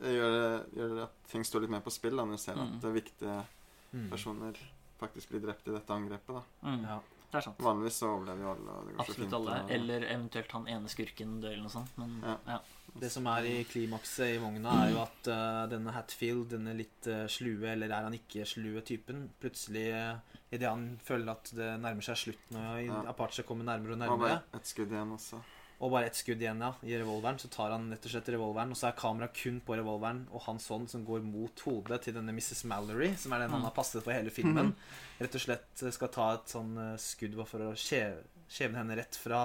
gjør, 0.01 0.31
det- 0.33 0.73
gjør 0.77 1.03
at 1.03 1.09
ting 1.31 1.43
står 1.43 1.61
litt 1.61 1.69
mer 1.69 1.81
på 1.81 1.91
spill 1.91 2.15
da, 2.17 2.23
når 2.25 2.31
du 2.31 2.37
ser 2.37 2.55
Mm. 2.55 2.61
at 2.75 2.81
det 2.81 2.89
er 2.89 3.01
viktige 3.01 3.45
Mm. 3.93 4.09
personer 4.09 4.53
faktisk 4.99 5.29
blir 5.29 5.41
drept 5.41 5.67
i 5.67 5.71
dette 5.71 5.87
angrepet. 5.93 6.27
da. 6.33 6.41
Mm. 6.63 6.81
Ja. 6.83 6.99
Det 7.33 7.37
er 7.39 7.41
sant. 7.41 7.57
Vanligvis 7.57 7.93
så 7.97 8.07
overlever 8.13 8.41
jo 8.41 8.49
alle. 8.51 8.69
og 8.69 8.85
det 8.87 8.95
går 8.95 8.97
så 8.97 9.09
Absolutt 9.09 9.17
fint, 9.17 9.33
alle. 9.33 9.63
og- 9.63 9.71
Eller 9.71 9.99
eventuelt 10.01 10.51
han 10.51 10.67
ene 10.67 10.85
skurken 10.87 11.41
dør, 11.41 11.51
eller 11.51 11.61
noe 11.63 11.69
sånt. 11.69 11.89
Men 11.97 12.21
Ja. 12.23 12.37
ja. 12.47 12.59
Det 12.99 13.11
som 13.11 13.25
er 13.25 13.41
i 13.43 13.63
klimakset 13.63 14.35
i 14.35 14.37
vogna, 14.37 14.85
er 14.85 14.91
jo 14.91 14.99
at 15.01 15.27
uh, 15.27 15.65
denne 15.67 15.91
Hatfield, 15.91 16.49
denne 16.49 16.75
litt 16.77 17.07
uh, 17.07 17.25
slue, 17.27 17.65
eller 17.65 17.87
er 17.87 18.03
han 18.03 18.13
ikke 18.13 18.45
slue 18.45 18.81
typen, 18.81 19.29
plutselig 19.41 19.91
uh, 19.93 20.19
idet 20.51 20.69
han 20.69 20.99
føler 21.03 21.29
at 21.31 21.43
det 21.55 21.81
nærmer 21.81 22.03
seg 22.03 22.15
slutten, 22.17 22.55
og 22.55 22.85
Ja. 22.85 23.09
Apache 23.09 23.41
kommer 23.43 23.63
nærmere 23.65 23.93
Og 23.93 23.97
nærmere, 23.97 24.41
Og 24.53 24.59
et 24.61 24.67
skudd 24.67 24.89
igjen 24.91 25.11
også. 25.11 25.41
Og 25.83 25.91
bare 25.91 26.07
ett 26.07 26.15
skudd 26.15 26.39
igjen 26.39 26.61
ja, 26.63 26.69
i 26.87 26.93
revolveren, 26.95 27.37
så 27.41 27.49
tar 27.51 27.73
han 27.75 27.89
rett 27.91 28.05
og 28.07 28.11
slett 28.13 28.29
revolveren, 28.31 28.71
og 28.71 28.77
så 28.79 28.87
er 28.87 28.95
kameraet 28.95 29.33
kun 29.35 29.57
på 29.67 29.75
revolveren 29.75 30.21
og 30.31 30.41
hans 30.45 30.67
hånd 30.71 30.87
som 30.89 31.03
går 31.05 31.25
mot 31.27 31.59
hodet 31.65 32.01
til 32.05 32.13
denne 32.15 32.31
Mrs. 32.31 32.63
Mallory, 32.71 33.09
som 33.19 33.33
er 33.35 33.39
den 33.43 33.51
han 33.51 33.59
Mm. 33.59 33.67
har 33.67 33.75
passet 33.75 34.03
på 34.05 34.13
hele 34.15 34.31
filmen. 34.31 34.71
Rett 35.19 35.35
og 35.35 35.41
slett 35.43 35.83
eh, 35.83 35.91
skal 35.91 36.07
ta 36.13 36.29
et 36.37 36.47
sånn 36.55 36.71
eh, 36.77 36.95
skudd 37.03 37.35
for 37.49 37.59
å 37.67 37.73
skje- 37.75 38.23
skjevne 38.49 38.79
henne 38.79 38.95
rett 38.95 39.15
fra 39.19 39.43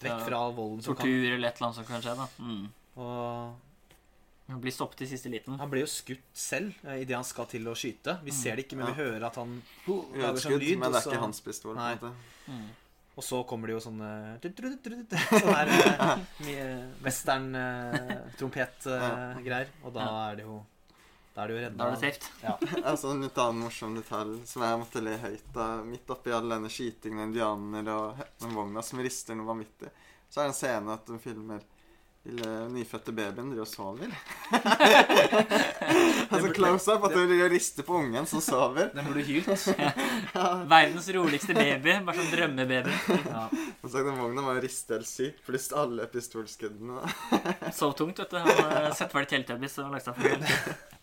Vekk 0.00 0.26
fra 0.28 0.42
volden 0.54 0.82
som 0.82 0.94
kan 0.94 1.06
Tortur 1.06 1.32
eller 1.34 1.48
et 1.48 1.56
eller 1.56 1.66
annet 1.68 1.78
som 1.78 1.84
kan 1.88 2.02
skje, 2.02 2.16
da. 2.16 2.26
Mm. 2.38 2.68
Og 2.96 3.54
Han 4.48 4.60
blir 4.62 4.72
stoppet 4.72 5.02
i 5.04 5.06
siste 5.10 5.28
liten. 5.28 5.58
Han 5.60 5.68
blir 5.70 5.82
jo 5.84 5.88
skutt 5.92 6.24
selv 6.32 6.72
eh, 6.88 7.02
idet 7.02 7.14
han 7.18 7.24
skal 7.28 7.44
til 7.50 7.66
å 7.68 7.74
skyte. 7.76 8.14
Vi 8.24 8.30
Mm. 8.32 8.36
ser 8.42 8.56
det 8.56 8.64
ikke, 8.66 8.76
men 8.78 8.86
vi 8.86 8.94
hører 9.02 9.26
at 9.26 9.34
han 9.36 9.62
lager 9.86 10.40
sånn 10.40 10.58
lyd. 10.58 10.78
men 10.78 10.90
det 10.92 11.02
er 11.04 11.10
ikke 11.12 11.20
hans 11.20 11.40
pistol. 11.40 11.74
på 11.76 11.80
en 11.80 11.98
måte. 11.98 12.14
Mm. 12.48 12.68
Og 13.18 13.24
så 13.26 13.40
kommer 13.50 13.66
det 13.66 13.74
jo 13.74 13.80
sånne 13.82 14.38
Sånn 14.42 15.50
her 15.50 15.66
eh, 15.74 16.22
mye 16.46 16.66
western-trompetgreier. 17.02 19.66
og 19.82 19.90
da 19.96 20.04
er 20.28 20.36
det 20.38 20.44
jo 20.46 20.56
Da 21.34 21.38
er 21.42 21.46
det 21.50 21.54
jo 21.56 21.62
redda. 21.64 21.78
Da 21.78 21.82
er 21.86 21.90
det 21.94 22.02
safe. 22.02 22.20
Altså, 22.82 23.06
en 23.12 23.22
litt 23.26 23.38
annen 23.42 23.62
morsom 23.66 23.92
detalj 23.98 24.34
som 24.50 24.60
jeg 24.66 24.80
måtte 24.84 25.00
le 25.02 25.14
høyt 25.22 25.52
av 25.64 25.72
midt 25.86 26.08
oppi 26.14 26.30
all 26.34 26.48
denne 26.54 26.70
skytingen 26.70 27.20
av 27.22 27.26
indianere 27.28 27.92
og 27.94 28.06
den 28.42 28.52
vogna 28.58 28.80
som 28.86 29.02
rister 29.02 29.32
noe 29.38 29.50
vanvittig, 29.50 29.90
så 30.28 30.34
er 30.40 30.44
det 30.46 30.52
en 30.54 30.60
scene 30.60 30.88
at 30.94 31.04
de 31.10 31.16
filmer 31.22 31.60
lille 32.26 32.50
nyfødte 32.72 33.12
babyen 33.14 33.52
driver 33.52 33.64
og 33.64 33.68
sover. 33.70 34.10
altså 36.32 36.50
close 36.56 36.92
up 36.92 37.04
at 37.08 37.14
du 37.14 37.34
rister 37.52 37.86
på 37.86 37.94
ungen 38.02 38.26
som 38.26 38.42
sover. 38.44 38.90
Den 38.94 39.06
burde 39.06 39.24
hylt. 39.24 39.68
Verdens 40.74 41.08
roligste 41.14 41.54
baby. 41.56 41.94
Bare 42.04 42.18
sånn 42.18 42.32
drømmebaby. 42.34 42.98
Ja. 43.28 43.46
Og 43.82 43.92
så 43.92 44.02
den 44.02 44.18
vogna 44.18 44.42
var 44.44 44.60
riste 44.62 44.98
helt 44.98 45.08
syk, 45.08 45.38
pluss 45.46 45.70
alle 45.72 46.08
pistolskuddene. 46.10 47.00
Sov 47.72 47.94
tungt, 47.96 48.18
vet 48.18 48.34
du. 48.34 48.40
Han 48.42 48.62
har 48.74 48.90
sett 48.98 49.14
ferdig 49.14 49.30
Teletubbies 49.32 49.78
og 49.80 49.94
lagt 49.94 50.10
seg 50.10 50.18
for. 50.18 50.97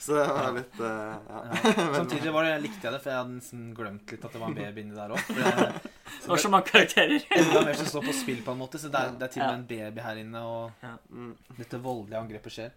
Så 0.00 0.14
det 0.16 0.22
var 0.32 0.54
litt 0.56 0.78
uh, 0.80 0.88
ja. 1.28 1.40
Samtidig 1.98 2.32
var 2.32 2.46
det, 2.48 2.54
likte 2.64 2.86
jeg 2.88 2.94
det, 2.94 3.00
for 3.04 3.12
jeg 3.12 3.18
hadde 3.20 3.34
nesten 3.36 3.66
glemt 3.76 4.14
litt 4.14 4.24
at 4.24 4.32
det 4.32 4.40
var 4.40 4.48
en 4.48 4.56
baby 4.56 4.80
inni 4.86 4.96
der 4.96 5.12
òg. 5.12 5.20
Det 5.30 6.24
Det 6.24 6.30
var 6.32 6.40
så 6.42 6.48
mange 6.50 6.66
karakterer. 6.72 7.22
enda 7.36 7.60
mer 7.68 7.76
som 7.78 7.86
står 7.92 8.06
på 8.08 8.14
spill, 8.16 8.40
på 8.46 8.52
en 8.56 8.58
måte. 8.64 8.80
Så 8.80 8.88
det 8.90 8.98
er, 8.98 9.12
det 9.20 9.28
er 9.28 9.32
til 9.36 9.42
og 9.44 9.50
med 9.52 9.58
en 9.60 9.68
baby 9.70 10.04
her 10.08 10.20
inne, 10.24 10.40
og 10.42 10.90
Mm. 11.12 11.32
dette 11.58 11.78
voldelige 11.84 12.18
angrepet 12.24 12.52
skjer. 12.56 12.72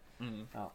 Ja. 0.54 0.68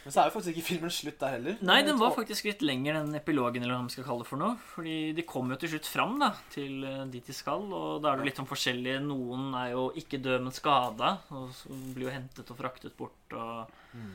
Men 0.00 0.14
så 0.14 0.22
er 0.22 0.30
jo 0.30 0.32
faktisk 0.38 0.56
ikke 0.56 0.64
filmen 0.70 0.92
slutt 0.96 1.18
der 1.20 1.34
heller. 1.36 1.56
Nei, 1.60 1.82
den 1.84 1.98
var 2.00 2.14
faktisk 2.16 2.46
litt 2.48 2.62
lenger, 2.64 2.96
den 3.02 3.18
epilogen, 3.18 3.60
eller 3.62 3.74
hva 3.76 3.82
man 3.84 3.92
skal 3.92 4.06
kalle 4.08 4.24
det 4.24 4.30
for 4.30 4.40
noe. 4.40 4.54
Fordi 4.72 4.94
de 5.18 5.24
kom 5.28 5.52
jo 5.52 5.58
til 5.60 5.74
slutt 5.74 5.90
fram 5.92 6.14
da, 6.22 6.30
til 6.54 6.86
eh, 6.88 7.02
dit 7.12 7.26
de 7.28 7.36
skal, 7.36 7.66
og 7.68 8.00
da 8.00 8.14
er 8.14 8.22
det 8.22 8.30
litt 8.30 8.40
sånn 8.40 8.48
forskjellig. 8.48 8.96
Noen 9.04 9.50
er 9.60 9.74
jo 9.74 9.90
ikke 10.00 10.22
død, 10.24 10.40
men 10.46 10.56
skada, 10.56 11.12
og 11.36 11.52
så 11.58 11.76
blir 11.92 12.08
jo 12.08 12.14
hentet 12.16 12.48
og 12.50 12.58
fraktet 12.64 12.96
bort. 12.96 13.36
Og, 13.36 13.76
Mm. 13.90 14.10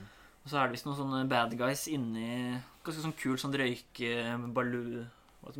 Og 0.45 0.51
så 0.51 0.59
er 0.61 0.67
det 0.69 0.75
visst 0.77 0.85
noen 0.85 0.97
sånne 0.99 1.23
bad 1.27 1.55
guys 1.57 1.87
inni 1.89 2.61
Ganske 2.85 3.01
sånn 3.01 3.15
kul 3.17 3.37
sånn 3.41 3.53
røykebalu... 3.57 5.05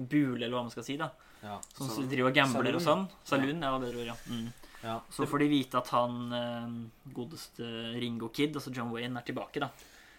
Bule, 0.09 0.39
eller 0.41 0.53
hva 0.55 0.63
man 0.65 0.71
skal 0.73 0.83
si. 0.85 0.95
da 0.97 1.11
Ja. 1.43 1.59
Sånn 1.77 1.89
som 1.93 2.05
de 2.07 2.09
driver 2.15 2.31
og 2.31 2.37
gambler 2.37 2.73
og 2.77 2.81
sånn. 2.81 3.03
Saloon. 3.21 3.59
Saloon, 3.59 3.61
ja, 3.61 3.73
bedre 3.83 3.99
ord, 4.01 4.07
ja. 4.09 4.15
Mm. 4.33 4.47
ja. 4.81 4.95
Så 5.13 5.27
får 5.29 5.43
de 5.43 5.47
vite 5.51 5.77
at 5.77 5.91
han 5.93 6.15
eh, 6.33 7.11
godeste 7.13 7.67
Ringo 8.01 8.29
Kid, 8.33 8.55
altså 8.57 8.73
John 8.73 8.89
Wayne, 8.93 9.19
er 9.21 9.27
tilbake, 9.27 9.61
da. 9.61 9.69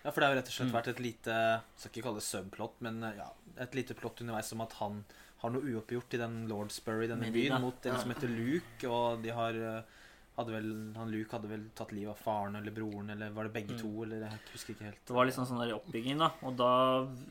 Ja, 0.04 0.12
for 0.12 0.20
det 0.22 0.28
har 0.28 0.36
jo 0.36 0.38
rett 0.38 0.52
og 0.52 0.54
slett 0.54 0.68
Mm. 0.70 0.76
vært 0.76 0.88
et 0.92 1.00
lite 1.02 1.36
Skal 1.76 1.90
ikke 1.90 2.04
kalle 2.06 2.20
det 2.22 2.26
subplot, 2.28 2.76
men 2.86 3.02
eh, 3.02 3.16
ja, 3.18 3.26
et 3.66 3.74
lite 3.74 3.94
plott 3.98 4.20
underveis 4.22 4.52
om 4.54 4.60
at 4.62 4.72
han 4.78 5.00
har 5.42 5.50
noe 5.50 5.66
uoppgjort 5.74 6.14
i 6.14 6.22
den 6.22 6.36
Lordsbury, 6.48 7.08
denne 7.10 7.32
byen, 7.34 7.58
mot 7.60 7.86
en 7.86 7.92
Ja. 7.92 7.98
som 7.98 8.10
heter 8.14 8.30
Luke, 8.30 8.86
og 8.88 9.22
de 9.26 9.30
har 9.34 9.50
eh, 9.58 9.82
hadde 10.36 10.52
vel, 10.52 10.70
han 10.96 11.10
Luke 11.10 11.32
hadde 11.32 11.48
vel 11.48 11.62
tatt 11.74 11.92
livet 11.96 12.12
av 12.12 12.18
faren 12.20 12.56
eller 12.58 12.74
broren, 12.76 13.10
eller 13.10 13.30
var 13.32 13.44
det 13.48 13.52
begge 13.54 13.72
Mm. 13.74 13.80
to, 13.80 13.92
eller 14.04 14.20
jeg 14.26 14.38
husker 14.52 14.74
ikke 14.74 14.84
helt. 14.90 15.04
Det 15.06 15.14
var 15.16 15.26
liksom 15.26 15.46
sånn 15.48 15.62
der 15.62 15.74
oppbygging, 15.76 16.18
da. 16.18 16.30
Og 16.42 16.56
da 16.56 16.72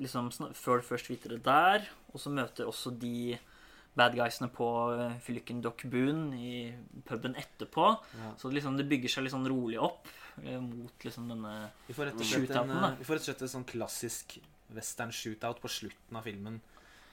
liksom 0.01 0.31
Før 0.53 0.81
først 0.81 1.09
vite 1.09 1.29
det 1.29 1.43
der, 1.43 1.85
og 2.13 2.19
så 2.19 2.31
møter 2.33 2.65
også 2.65 2.97
de 2.99 3.37
bad 3.95 4.13
guysene 4.15 4.49
på 4.51 4.65
uh, 4.91 5.13
fylliken 5.23 5.61
Doc 5.61 5.85
Boone 5.85 6.35
i 6.35 6.73
puben 7.05 7.35
etterpå. 7.35 7.85
Ja. 8.19 8.33
Så 8.37 8.49
det 8.49 8.55
liksom 8.61 8.75
det 8.77 8.89
bygger 8.89 9.07
seg 9.07 9.23
litt 9.23 9.31
sånn 9.31 9.47
rolig 9.47 9.79
opp 9.79 10.07
eh, 10.43 10.59
mot 10.59 10.91
liksom 11.05 11.29
denne 11.29 11.69
Vi 11.87 11.93
får 11.93 12.09
rett 12.09 12.19
og 12.19 12.25
slett 12.25 12.49
en, 12.49 12.67
Shootouten, 12.67 12.83
eh, 12.83 12.97
vi 12.99 13.05
får 13.07 13.15
rett 13.15 13.23
og 13.23 13.29
slett 13.29 13.41
en 13.41 13.53
sånn 13.53 13.69
klassisk 13.69 14.37
western 14.75 15.11
shootout 15.15 15.61
på 15.61 15.69
slutten 15.71 16.17
av 16.17 16.23
filmen. 16.27 16.59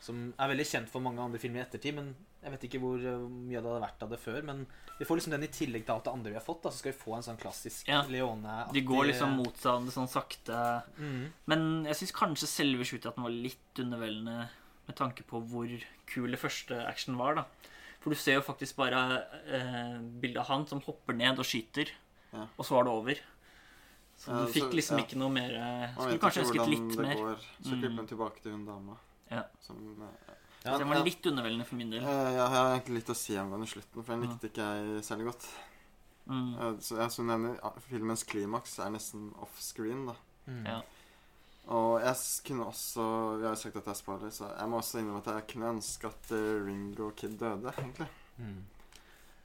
Som 0.01 0.33
er 0.37 0.49
veldig 0.49 0.67
kjent 0.67 0.89
for 0.91 1.01
mange 1.05 1.21
andre 1.23 1.39
filmer 1.39 1.61
i 1.63 1.67
ettertid, 1.69 1.95
men 1.95 2.17
jeg 2.43 2.51
vet 2.51 2.65
ikke 2.67 2.81
hvor 2.83 2.99
eh, 2.99 3.19
mye 3.29 3.61
det 3.61 3.69
hadde 3.71 3.83
vært 3.85 4.03
av 4.03 4.11
det 4.11 4.19
før. 4.21 4.43
Men 4.45 4.67
vi 4.99 5.05
får 5.07 5.17
liksom 5.21 5.31
den 5.37 5.45
i 5.47 5.51
tillegg 5.55 5.85
til 5.87 5.95
alt 5.95 6.05
det 6.05 6.13
andre 6.13 6.31
vi 6.33 6.39
har 6.39 6.45
fått. 6.47 6.63
Da, 6.63 6.71
så 6.71 6.79
skal 6.83 6.93
vi 6.93 6.99
få 6.99 7.15
en 7.17 7.23
sånn 7.23 7.39
klassisk 7.41 7.89
Ja. 7.89 8.03
Leone-aktig 8.11 8.73
De 8.75 8.83
går 8.89 9.07
liksom 9.13 9.37
mot 9.39 9.55
hverandre 9.63 9.93
sånn 9.95 10.09
sakte. 10.11 10.83
mm. 10.99 11.33
Men 11.47 11.85
jeg 11.87 11.95
syns 12.01 12.13
kanskje 12.13 12.47
selve 12.51 12.85
shootouten 12.85 13.23
var 13.23 13.31
litt 13.31 13.79
underveldende 13.79 14.49
med 14.89 14.97
tanke 14.99 15.23
på 15.23 15.41
hvor 15.47 15.69
kul 16.07 16.31
det 16.31 16.41
første 16.43 16.75
action 16.89 17.17
var, 17.17 17.35
da. 17.37 17.45
For 18.03 18.11
du 18.11 18.17
ser 18.19 18.35
jo 18.35 18.43
faktisk 18.43 18.75
bare 18.77 19.23
eh, 19.47 19.99
bildet 20.21 20.41
av 20.43 20.49
han 20.51 20.67
som 20.67 20.81
hopper 20.83 21.15
ned 21.15 21.39
og 21.39 21.45
skyter, 21.47 21.87
Ja. 22.33 22.47
og 22.59 22.65
så 22.67 22.75
var 22.75 22.85
det 22.85 22.93
over. 22.93 23.15
Så 24.19 24.29
Ja, 24.33 24.41
du 24.47 24.53
fikk 24.53 24.71
så- 24.71 24.75
liksom 24.75 24.99
ja. 24.99 25.05
ikke 25.05 25.19
noe 25.19 25.31
mer 25.31 25.51
eh, 25.55 25.95
Skulle 25.95 26.19
kanskje 26.19 26.43
ikke 26.43 26.59
ønsket 26.59 26.69
litt 26.69 26.99
mer. 26.99 27.37
Så 27.63 27.71
Mm. 27.73 27.81
klipper 27.81 27.97
han 27.97 28.07
tilbake 28.07 28.43
til 28.43 28.53
hun 28.53 28.65
dama. 28.67 28.97
Ja. 29.31 29.43
Som, 29.61 29.79
eh, 30.03 30.35
Ja, 30.65 30.79
den 30.79 30.89
var 30.89 31.01
ja. 31.01 31.05
litt 31.05 31.27
underveldende 31.27 31.67
for 31.67 31.77
min 31.81 31.91
del. 31.91 32.03
Eh, 32.07 32.33
Jeg 32.37 32.49
har 32.55 32.71
egentlig 32.73 33.01
litt 33.01 33.11
å 33.11 33.19
si 33.19 33.37
angående 33.37 33.67
slutten, 33.71 34.03
for 34.03 34.13
den 34.15 34.27
likte 34.29 34.51
ikke 34.51 34.67
jeg 34.79 35.05
særlig 35.05 35.31
godt. 35.33 35.47
Mm. 36.27 36.51
Eh, 36.55 36.75
Så 36.81 36.99
jeg 37.01 37.11
som 37.11 37.27
nevner, 37.27 37.57
Filmens 37.89 38.23
klimaks 38.25 38.79
er 38.79 38.93
nesten 38.95 39.33
offscreen, 39.43 40.07
da. 40.07 40.15
Mm. 40.47 40.67
Ja. 40.67 40.81
Og 41.71 42.01
jeg 42.03 42.17
kunne 42.47 42.65
også 42.67 43.05
Vi 43.39 43.45
har 43.47 43.53
jo 43.55 43.61
sagt 43.61 43.77
at 43.79 43.85
det 43.87 43.93
er 43.93 43.99
spoiler, 43.99 44.31
så 44.35 44.49
jeg 44.59 44.69
må 44.69 44.81
også 44.81 44.99
innrømme 44.99 45.21
at 45.23 45.29
jeg 45.31 45.49
kunne 45.53 45.73
ønske 45.77 46.07
at 46.11 46.33
eh, 46.35 46.63
Ringo 46.67 47.11
Kid 47.17 47.37
døde, 47.39 47.75
egentlig. 47.79 48.09
Mm. 48.39 48.63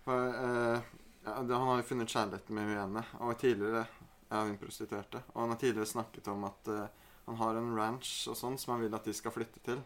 For 0.05 0.30
eh, 0.32 0.82
ja, 1.28 1.36
det, 1.43 1.57
han 1.57 1.68
har 1.68 1.82
jo 1.82 1.89
funnet 1.89 2.13
kjærligheten 2.13 2.55
med 2.55 2.70
hun 2.70 2.78
ene, 2.86 3.05
og 3.20 3.38
tidligere 3.41 3.86
Ja, 4.30 4.41
hun 4.43 4.57
prostituerte. 4.59 5.22
Og 5.34 5.41
han 5.41 5.49
har 5.53 5.59
tidligere 5.61 5.88
snakket 5.88 6.28
om 6.28 6.43
at 6.43 6.68
eh, 6.68 6.88
Han 7.28 7.36
har 7.41 7.57
en 7.59 7.74
ranch 7.76 8.28
og 8.32 8.38
sånn 8.39 8.57
som 8.57 8.74
han 8.74 8.86
vil 8.86 8.93
at 8.95 9.03
de 9.03 9.13
skal 9.13 9.34
flytte 9.36 9.59
til. 9.65 9.82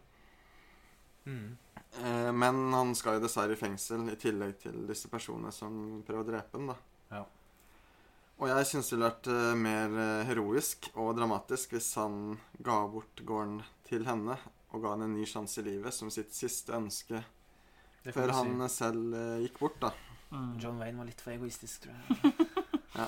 Mm. 1.26 1.58
Eh, 2.04 2.32
men 2.32 2.64
han 2.74 2.96
skal 2.98 3.18
jo 3.18 3.26
dessverre 3.26 3.58
i 3.58 3.60
fengsel 3.60 4.08
i 4.14 4.18
tillegg 4.20 4.58
til 4.64 4.82
disse 4.90 5.12
personene 5.12 5.52
som 5.56 6.02
prøver 6.08 6.24
å 6.24 6.30
drepe 6.32 6.60
ham. 6.60 6.72
da. 6.74 6.78
Ja. 7.12 7.26
Og 8.42 8.50
jeg 8.50 8.70
syns 8.72 8.88
det 8.90 8.96
ville 8.96 9.10
vært 9.10 9.28
eh, 9.30 9.52
mer 9.60 10.00
eh, 10.02 10.24
heroisk 10.32 10.88
og 10.96 11.14
dramatisk 11.20 11.76
hvis 11.76 11.92
han 12.02 12.40
ga 12.66 12.80
bort 12.90 13.22
gården 13.28 13.60
til 13.86 14.08
henne 14.08 14.38
og 14.72 14.82
ga 14.82 14.96
henne 14.96 15.10
en 15.10 15.14
ny 15.20 15.28
sjanse 15.30 15.60
i 15.62 15.68
livet 15.68 15.94
som 15.94 16.10
sitt 16.14 16.34
siste 16.34 16.74
ønske 16.74 17.22
før 18.08 18.32
si. 18.32 18.38
han 18.40 18.66
selv 18.72 19.14
eh, 19.14 19.44
gikk 19.44 19.60
bort. 19.62 19.78
da. 19.84 19.92
Mm. 20.32 20.56
John 20.64 20.80
Wayne 20.82 20.98
var 20.98 21.10
litt 21.12 21.22
for 21.22 21.36
egoistisk, 21.36 21.86
tror 21.86 21.98
jeg. 21.98 22.34
Ja. 22.92 23.06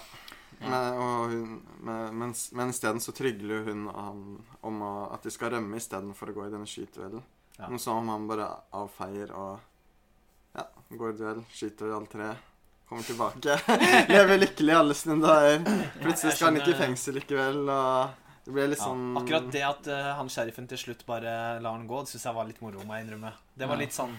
Men, 0.63 0.95
og 0.95 1.31
hun, 1.33 1.55
men, 1.83 2.13
men, 2.15 2.33
men 2.55 2.69
isteden 2.71 3.01
så 3.03 3.11
trygler 3.11 3.65
hun 3.67 3.81
han 3.91 4.21
om 4.63 4.77
å, 4.85 4.91
at 5.11 5.25
de 5.25 5.33
skal 5.33 5.51
rømme 5.51 5.75
istedenfor 5.75 6.31
å 6.31 6.35
gå 6.37 6.45
i 6.45 6.53
denne 6.53 6.69
skyteduellen. 6.69 7.25
Ja. 7.59 7.69
Noe 7.69 7.81
så 7.81 7.93
om 7.99 8.09
han 8.09 8.25
bare 8.29 8.47
avfeier 8.73 9.31
og 9.37 10.57
ja, 10.57 10.65
går 10.89 11.13
i 11.13 11.17
duell, 11.19 11.45
skyter 11.53 11.93
alle 11.93 12.09
tre, 12.09 12.31
kommer 12.89 13.05
tilbake. 13.05 13.57
Lever 14.13 14.41
lykkelig 14.41 14.75
alle 14.77 14.97
sine 14.97 15.19
dager. 15.21 15.63
Plutselig 16.01 16.35
skal 16.35 16.51
han 16.51 16.59
ikke 16.61 16.73
i 16.73 16.81
fengsel 16.81 17.17
likevel, 17.19 17.63
og 17.69 18.43
det 18.43 18.53
ble 18.57 18.67
litt 18.73 18.81
Ja, 18.81 18.89
sånn 18.89 19.17
akkurat 19.21 19.49
det 19.53 19.63
at 19.69 19.89
uh, 19.89 20.11
han 20.19 20.29
sheriffen 20.33 20.67
til 20.69 20.81
slutt 20.81 21.05
bare 21.07 21.33
lar 21.63 21.77
han 21.77 21.87
gå, 21.89 22.03
det 22.03 22.13
syns 22.13 22.27
jeg 22.27 22.37
var 22.37 22.49
litt 22.49 22.61
moro, 22.65 22.83
må 22.85 22.97
jeg 22.97 23.07
innrømme. 23.07 23.33
Det 23.57 23.69
var 23.69 23.81
litt 23.81 23.95
sånn 23.95 24.17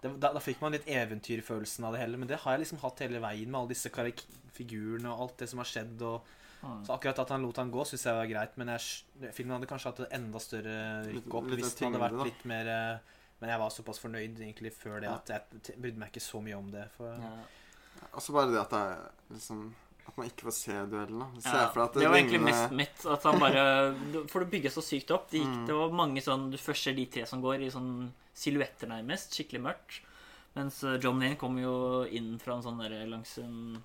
det, 0.00 0.12
da, 0.22 0.30
da 0.34 0.42
fikk 0.42 0.60
man 0.62 0.74
litt 0.74 0.86
eventyrfølelsen 0.86 1.86
av 1.86 1.94
det 1.94 2.02
hele, 2.04 2.18
men 2.20 2.30
det 2.30 2.40
har 2.44 2.54
jeg 2.54 2.64
liksom 2.64 2.82
hatt 2.84 3.00
hele 3.02 3.22
veien 3.22 3.50
med 3.50 3.60
alle 3.60 3.72
disse 3.72 3.90
figurene 4.54 5.10
og 5.10 5.24
alt 5.24 5.40
det 5.42 5.48
som 5.50 5.62
har 5.62 5.68
skjedd. 5.70 6.04
Og, 6.06 6.36
Mm. 6.62 6.84
så 6.84 6.92
akkurat 6.96 7.18
at 7.22 7.28
han 7.30 7.42
lot 7.42 7.56
han 7.56 7.70
gå, 7.70 7.84
syns 7.86 8.02
jeg 8.04 8.14
var 8.18 8.26
greit, 8.26 8.56
men 8.58 8.68
jeg, 8.68 9.32
filmen 9.32 9.54
hadde 9.54 9.68
kanskje 9.70 9.90
hatt 9.92 10.00
et 10.00 10.12
enda 10.18 10.38
større 10.42 10.78
rykk 11.06 11.34
opp 11.38 11.44
hvis 11.54 11.74
det 11.78 11.86
hadde 11.86 12.00
vært 12.02 12.16
da. 12.18 12.24
litt 12.24 12.44
mer 12.50 12.66
eh, 12.66 12.98
Men 13.40 13.50
jeg 13.50 13.58
var 13.60 13.70
såpass 13.70 14.00
fornøyd 14.02 14.40
egentlig 14.42 14.72
før 14.74 14.96
det 15.00 15.06
Ja. 15.06 15.14
at 15.14 15.28
jeg 15.30 15.76
brydde 15.78 15.98
meg 16.02 16.08
ikke 16.10 16.20
så 16.24 16.40
mye 16.42 16.56
om 16.58 16.70
det. 16.72 16.88
For, 16.96 17.06
Ja. 17.14 17.30
Og 18.12 18.20
så 18.22 18.32
bare 18.34 18.50
det 18.50 18.58
at 18.60 18.70
det 18.70 18.78
er 18.78 19.10
liksom 19.34 19.74
At 20.08 20.16
man 20.16 20.26
ikke 20.26 20.46
får 20.48 20.52
se 20.56 20.72
duellen. 20.72 21.18
da. 21.20 21.26
Ja, 21.44 21.70
det, 21.86 22.00
det 22.00 22.08
var 22.08 22.16
egentlig 22.16 22.40
lignende- 22.40 22.44
mest 22.44 22.72
mitt. 22.72 23.06
At 23.06 23.22
han 23.22 23.38
bare 23.38 24.26
For 24.28 24.40
det 24.40 24.50
bygges 24.50 24.74
så 24.74 24.82
sykt 24.82 25.10
opp. 25.14 25.30
Det, 25.30 25.38
gikk, 25.40 25.46
Mm. 25.54 25.66
det 25.66 25.74
var 25.74 25.90
mange 25.90 26.20
sånn 26.20 26.50
Du 26.50 26.56
først 26.56 26.82
ser 26.82 26.94
de 26.94 27.06
tre 27.06 27.24
som 27.26 27.40
går 27.40 27.62
i 27.62 27.70
sånn 27.70 28.10
silhuetter, 28.34 28.88
nærmest. 28.88 29.30
Skikkelig 29.38 29.62
mørkt. 29.62 30.00
Mens 30.56 30.82
eh, 30.82 30.98
John 30.98 31.20
Lane 31.20 31.36
kommer 31.36 31.60
jo 31.62 32.04
inn 32.10 32.38
fra 32.40 32.54
en 32.56 32.62
sånn 32.62 32.78
der 32.82 33.06
langs 33.06 33.38
en 33.38 33.84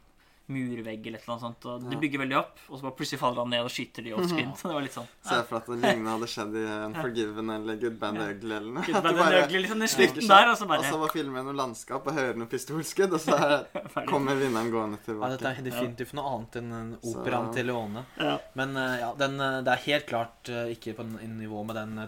murvegg 0.52 1.06
eller 1.08 1.20
et 1.20 1.24
eller 1.24 1.34
annet 1.36 1.46
sånt. 1.46 1.66
Og 1.72 1.86
det 1.90 2.00
bygger 2.02 2.22
veldig 2.24 2.38
opp, 2.40 2.58
og 2.68 2.78
så 2.80 2.86
bare 2.88 2.96
plutselig 3.00 3.20
faller 3.22 3.44
han 3.44 3.52
ned 3.54 3.64
og 3.68 3.72
skyter 3.72 4.06
de 4.06 4.14
offscreen. 4.18 4.52
Så 4.60 4.68
det 4.70 4.76
var 4.78 4.86
litt 4.86 4.98
sånn 4.98 5.08
Se 5.24 5.38
for 5.48 5.56
deg 5.56 5.62
at 5.62 5.70
det 5.72 5.78
lignende 5.80 6.14
hadde 6.18 6.30
skjedd 6.34 6.58
i 6.60 6.64
Unforgiven 6.90 7.54
eller 7.58 7.80
Good 7.84 8.00
Band 8.02 8.22
Ja. 8.24 8.30
Ugly 8.34 8.56
eller 8.58 8.72
noe. 8.78 8.86
Good 8.88 9.08
Band 9.08 9.38
øgler 9.40 9.66
liksom 9.66 9.84
den 9.86 9.94
slutten 9.94 10.32
der, 10.34 10.52
og 10.52 10.58
så 10.60 10.68
Og 10.68 10.74
bare 10.74 10.90
så 10.90 11.00
bare 11.04 11.16
filmer 11.16 11.48
noe 11.48 11.58
landskap 11.58 12.10
og 12.12 12.18
hører 12.20 12.40
noen 12.42 12.52
pistolskudd, 12.52 13.16
og 13.16 13.24
så 13.24 13.38
er, 13.46 14.08
kommer 14.10 14.40
vinneren 14.40 14.72
gående 14.74 15.00
ja, 15.04 15.30
dette 15.34 15.50
er 15.50 15.64
definitivt 15.66 16.14
noe 16.18 16.34
annet 16.36 16.60
enn 16.60 16.74
en 16.78 16.92
Så- 17.00 17.14
operaen 17.18 17.50
til 17.56 17.68
Leone. 17.70 18.04
Ja. 18.20 18.36
Men 18.60 18.76
eh, 18.80 18.98
ja, 19.04 19.14
den, 19.20 19.40
eh, 19.42 19.62
det 19.66 19.74
er 19.74 19.86
helt 19.88 20.08
klart 20.10 20.52
eh, 20.52 20.74
ikke 20.76 20.96
på 20.98 21.06
en 21.08 21.38
nivå 21.40 21.64
med 21.68 21.80
den 21.80 22.04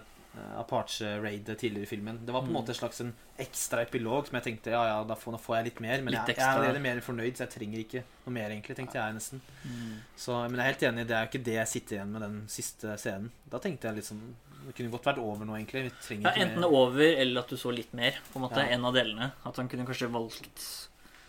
Apache-raidet 0.59 1.57
tidligere 1.59 1.83
i 1.83 1.89
filmen. 1.89 2.19
Det 2.25 2.33
var 2.33 2.41
på 2.41 2.47
en 2.47 2.53
Mm. 2.53 2.59
måte 2.61 2.69
en 2.73 2.75
slags 2.79 3.01
en 3.01 3.13
ekstra 3.39 3.81
epilog 3.85 4.27
som 4.27 4.35
jeg 4.39 4.43
tenkte 4.43 4.71
ja, 4.71 4.83
ja, 4.87 5.03
da 5.03 5.15
får, 5.15 5.31
nå 5.33 5.39
får 5.39 5.55
jeg 5.57 5.65
litt 5.65 5.79
mer. 5.81 6.01
Men 6.01 6.13
Litt 6.13 6.27
jeg, 6.27 6.37
jeg 6.37 6.75
er 6.75 6.79
mer 6.79 6.99
fornøyd, 7.01 7.35
så 7.37 7.45
jeg 7.45 7.53
trenger 7.55 7.79
ikke 7.83 8.03
noe 8.25 8.33
mer, 8.33 8.49
egentlig, 8.49 8.75
tenkte 8.75 8.93
jeg 8.99 9.13
nesten. 9.13 9.41
Mm. 9.65 9.95
Så, 10.17 10.31
men 10.49 10.55
jeg 10.55 10.65
er 10.65 10.71
helt 10.73 10.83
enig, 10.89 11.07
det 11.07 11.15
er 11.15 11.25
jo 11.25 11.29
ikke 11.31 11.43
det 11.45 11.55
jeg 11.59 11.67
sitter 11.67 11.95
igjen 11.97 12.11
med 12.11 12.21
den 12.21 12.37
siste 12.47 12.97
scenen. 12.97 13.31
Da 13.49 13.59
tenkte 13.59 13.87
jeg 13.87 13.95
liksom 14.01 14.21
Det 14.65 14.73
kunne 14.75 14.89
godt 14.89 15.05
vært 15.05 15.19
over 15.21 15.45
nå, 15.45 15.53
egentlig. 15.59 15.91
Ja, 16.23 16.31
enten 16.31 16.59
mer. 16.61 16.73
over, 16.73 17.03
eller 17.21 17.41
at 17.41 17.49
du 17.49 17.55
så 17.55 17.69
litt 17.71 17.93
mer. 17.93 18.15
På 18.33 18.39
en 18.39 18.47
måte, 18.49 18.57
Ja. 18.65 18.73
En 18.73 18.83
av 18.85 18.93
delene. 18.95 19.31
At 19.45 19.55
han 19.57 19.67
kunne 19.69 19.85
kanskje 19.85 20.09
valgt 20.11 20.87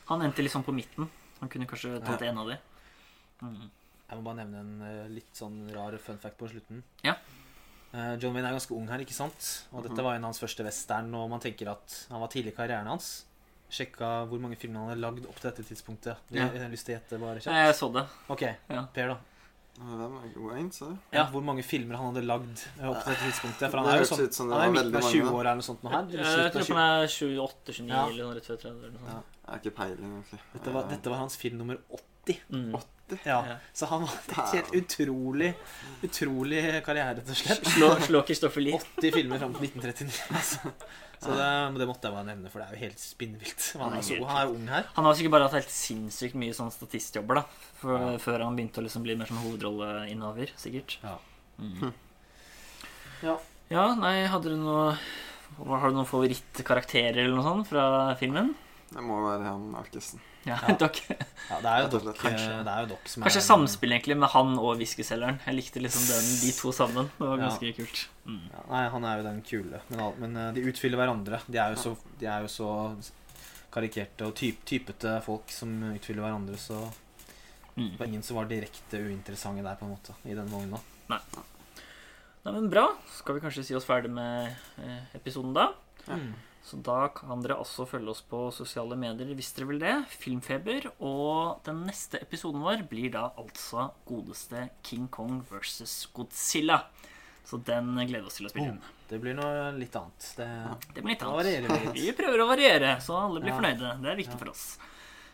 Han 0.09 0.23
endte 0.23 0.39
liksom 0.43 0.65
på 0.65 0.73
midten. 0.73 1.09
Han 1.41 1.49
kunne 1.51 1.67
kanskje 1.67 2.01
tatt 2.03 2.21
Ja. 2.23 2.29
en 2.31 2.39
av 2.39 2.47
de. 2.49 2.57
Mm. 3.43 3.71
Jeg 4.09 4.19
må 4.19 4.23
bare 4.25 4.37
nevne 4.37 4.61
en 4.61 4.83
eh, 4.83 5.09
litt 5.09 5.35
sånn 5.35 5.69
rar 5.75 5.99
fun 5.99 6.17
fact 6.17 6.39
på 6.39 6.49
slutten. 6.49 6.83
Ja. 7.05 7.15
Eh, 7.95 8.17
John 8.21 8.35
Wayne 8.35 8.49
er 8.49 8.53
ganske 8.59 8.73
ung 8.77 8.89
her, 8.89 8.99
ikke 8.99 9.15
sant? 9.15 9.65
Og 9.73 9.83
Mhm. 9.85 9.89
dette 9.89 10.03
var 10.05 10.15
en 10.15 10.25
av 10.25 10.29
hans 10.33 10.41
første 10.41 10.65
western, 10.65 11.15
og 11.15 11.31
man 11.31 11.41
tenker 11.41 11.69
at 11.71 12.07
han 12.11 12.21
var 12.21 12.29
tidlig 12.29 12.53
i 12.53 12.57
karrieren 12.57 12.87
hans. 12.87 13.25
Sjekka 13.71 14.27
hvor 14.29 14.39
mange 14.41 14.57
filmer 14.57 14.79
han 14.81 14.89
hadde 14.91 15.01
lagd 15.01 15.27
opp 15.27 15.41
til 15.41 15.51
dette 15.51 15.65
tidspunktet. 15.65 16.17
Ja. 16.31 16.49
Jeg 16.51 16.61
har 16.63 16.69
lyst 16.71 16.85
til 16.87 16.95
å 16.97 17.01
gjette 17.01 17.19
bare 17.21 17.41
kjapt. 17.41 17.55
Jeg 17.55 17.75
så 17.75 17.93
det. 17.93 18.07
Ok, 18.31 18.43
Ja. 18.71 18.87
Per, 18.93 19.09
da. 19.09 19.17
Wayne, 19.79 20.73
sa 20.73 20.87
du? 20.87 20.99
Ja, 21.13 21.27
Hvor 21.31 21.43
mange 21.45 21.63
filmer 21.63 21.97
han 21.97 22.15
hadde 22.15 22.25
lagd 22.27 22.63
eh, 22.81 22.89
opp 22.89 23.03
til 23.05 23.13
dette 23.13 23.25
tidspunktet? 23.29 23.71
For 23.71 23.79
han 23.83 23.89
er 23.93 23.99
jo 23.99 24.05
sånn, 24.09 24.31
sånn 24.33 24.53
Han 24.53 24.63
er 24.63 24.73
midten 24.73 24.97
av 24.97 25.03
20 25.13 25.31
år 25.31 25.41
eller 25.41 25.55
noe 25.61 25.67
sånt 25.67 25.83
nå 25.85 25.91
her. 25.91 26.07
Jeg 26.17 26.53
tror 26.55 26.77
han 26.77 27.03
er 27.03 27.07
28-29 27.07 27.89
Ja. 27.91 28.07
eller 28.09 28.25
noe 28.25 28.35
rett 28.39 28.47
før 28.49 28.57
30. 28.57 28.71
Eller 28.73 28.91
noe 28.97 29.07
Ja. 29.07 29.13
sånt. 29.13 29.25
Jeg 29.47 29.51
har 29.53 29.59
ikke 29.61 29.75
peiling, 29.77 30.13
egentlig. 30.17 30.41
Dette 30.55 30.73
var, 30.73 30.89
dette 30.89 31.11
var 31.11 31.19
hans 31.19 31.37
film 31.37 31.59
nummer 31.59 31.79
80. 31.93 32.41
Mm. 32.51 32.73
Ja, 33.23 33.39
Ja. 33.47 33.57
Så 33.73 33.87
han 33.87 34.03
var 34.03 34.15
et 34.19 34.55
helt 34.57 34.73
utrolig 34.75 35.53
Utrolig 36.07 36.63
karriere, 36.85 37.15
rett 37.21 37.31
og 37.31 37.39
slett. 37.39 37.69
Slå, 37.77 37.91
slå 38.03 38.23
Kristoffer 38.27 38.65
Lie. 38.65 38.79
80 38.99 39.15
filmer 39.15 39.39
fram 39.43 39.55
til 39.57 39.69
1939. 39.69 40.23
Altså. 40.37 40.73
Så 41.17 41.33
det, 41.33 41.47
det 41.81 41.87
måtte 41.89 42.11
jeg 42.11 42.13
bare 42.13 42.27
nevne, 42.29 42.51
for 42.53 42.61
det 42.61 42.67
er 42.67 42.77
jo 42.77 42.83
helt 42.85 43.01
spinnvilt. 43.01 43.69
Han 43.81 43.95
er, 43.97 44.03
så, 44.05 44.19
han 44.29 44.41
er 44.43 44.51
ung 44.53 44.67
her. 44.69 44.91
Han 44.99 45.07
har 45.09 45.17
sikkert 45.17 45.33
bare 45.37 45.47
hatt 45.49 45.57
helt 45.57 45.73
sinnssykt 45.73 46.37
mye 46.37 46.57
sånn 46.57 46.69
statistjobber 46.75 47.41
da 47.41 47.45
for, 47.81 48.19
før 48.23 48.45
han 48.45 48.59
begynte 48.59 48.83
å 48.83 48.85
liksom 48.85 49.07
bli 49.07 49.17
mer 49.17 49.31
sånn 49.31 49.41
hovedrolleinnehaver. 49.47 50.53
Sikkert. 50.61 50.99
Ja. 51.07 51.17
Mm. 51.57 51.95
Ja. 53.25 53.39
ja, 53.73 53.87
nei, 53.97 54.27
hadde 54.29 54.51
du 54.53 54.59
noe 54.61 54.91
Har 55.57 55.87
du 55.89 55.97
noen 55.97 56.05
favorittkarakterer 56.11 57.23
eller 57.23 57.33
noe 57.39 57.47
sånt 57.47 57.71
fra 57.71 57.87
filmen? 58.21 58.53
Det 58.87 59.03
må 59.03 59.17
være 59.25 59.43
han 59.49 59.75
Arkesen. 59.75 60.21
Ja, 60.47 60.57
Ja. 60.69 60.75
Doc. 60.83 61.01
Ja, 61.11 61.57
det 61.61 61.71
er 61.73 61.81
jo 61.83 61.89
dere, 61.99 62.13
kanskje, 62.15 62.59
det 62.65 62.71
er 62.73 62.85
jo 62.85 62.91
dere 62.93 63.11
som 63.11 63.25
Kanskje 63.27 63.41
er 63.41 63.47
samspill 63.49 63.93
egentlig 63.97 64.17
med 64.17 64.31
han 64.31 64.53
og 64.63 64.77
whiskyselgeren. 64.79 65.41
Jeg 65.47 65.57
likte 65.59 65.83
liksom 65.83 66.05
den, 66.07 66.29
de 66.45 66.53
to 66.55 66.71
sammen. 66.73 67.09
Det 67.19 67.27
var 67.27 67.37
Ja. 67.41 67.49
ganske 67.49 67.73
kult. 67.81 68.05
Mm. 68.27 68.45
Ja, 68.53 68.63
nei, 68.71 68.83
han 68.95 69.05
er 69.11 69.17
jo 69.19 69.25
den 69.27 69.41
kule. 69.43 69.81
Men, 69.91 70.05
men 70.23 70.37
eh, 70.37 70.53
de 70.55 70.67
utfyller 70.71 71.01
hverandre. 71.03 71.41
De 71.51 71.59
er 71.59 71.75
jo 71.75 71.83
så, 71.83 71.97
de 72.21 72.27
er 72.31 72.47
jo 72.47 72.53
så 72.55 72.71
karikerte 73.75 74.29
og 74.31 74.37
typ, 74.39 74.63
typete 74.65 75.17
folk 75.27 75.51
som 75.53 75.75
utfyller 75.95 76.23
hverandre, 76.29 76.57
så 76.61 76.79
Mm. 77.77 77.91
det 77.93 77.99
var 78.01 78.07
ingen 78.07 78.23
som 78.25 78.37
var 78.39 78.47
direkte 78.49 78.97
uinteressante 79.05 79.61
der, 79.63 79.75
på 79.77 79.85
en 79.85 79.91
måte, 79.93 80.15
i 80.25 80.33
den 80.33 80.47
vogna. 80.49 80.79
Nei, 81.11 81.19
Nei, 82.47 82.53
men 82.55 82.71
bra. 82.71 82.87
Skal 83.19 83.35
vi 83.37 83.43
kanskje 83.43 83.65
si 83.67 83.75
oss 83.77 83.85
ferdig 83.85 84.09
med 84.09 84.55
eh, 84.81 85.03
episoden 85.19 85.53
da? 85.53 85.67
Mm. 86.09 86.31
Så 86.67 86.81
da 86.83 87.07
kan 87.15 87.43
dere 87.45 87.55
også 87.63 87.85
følge 87.87 88.11
oss 88.11 88.25
på 88.27 88.41
sosiale 88.51 88.97
medier 88.99 89.29
hvis 89.39 89.53
dere 89.55 89.69
vil 89.71 89.79
det. 89.79 89.93
Filmfeber. 90.19 90.89
Og 91.07 91.61
den 91.67 91.85
neste 91.87 92.19
episoden 92.25 92.61
vår 92.65 92.83
blir 92.91 93.13
da 93.15 93.29
altså 93.39 93.93
godeste 94.09 94.65
King 94.83 95.07
Kong 95.15 95.45
versus 95.51 96.09
Godzilla. 96.17 96.81
Så 97.47 97.61
den 97.63 97.93
gleder 97.95 98.25
vi 98.25 98.27
oss 98.27 98.41
til 98.41 98.49
å 98.49 98.51
spille 98.51 98.73
inn. 98.75 98.81
Det 99.07 99.21
blir 99.23 99.37
noe 99.39 99.69
litt 99.79 99.95
annet. 99.95 100.27
Det, 100.35 100.49
Det 100.97 101.05
blir 101.05 101.15
litt 101.15 101.23
annet. 101.23 101.71
litt. 101.71 101.93
Vi 102.03 102.11
prøver 102.19 102.43
å 102.43 102.49
variere, 102.51 102.97
så 103.01 103.15
alle 103.21 103.39
blir 103.45 103.53
Ja. 103.55 103.61
fornøyde. 103.61 103.93
Det 104.03 104.11
er 104.11 104.17
viktig 104.19 104.35
Ja. 104.35 104.43
for 104.43 104.51
oss. 104.51 104.65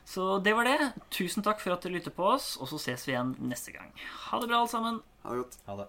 Så 0.05 0.43
det 0.45 0.53
var 0.53 0.65
det. 0.69 0.93
Tusen 1.09 1.43
takk 1.43 1.61
for 1.65 1.73
at 1.73 1.81
dere 1.81 1.95
lytter 1.97 2.13
på 2.13 2.27
oss, 2.35 2.59
og 2.61 2.69
så 2.69 2.77
ses 2.79 3.07
vi 3.09 3.15
igjen 3.15 3.33
neste 3.41 3.73
gang. 3.73 3.89
Ha 4.29 4.39
det 4.41 4.49
bra, 4.51 4.59
alle 4.61 4.69
sammen. 4.69 5.01
Ha 5.25 5.31
det 5.33 5.39
godt. 5.47 5.57
ha 5.67 5.77
det. 5.81 5.89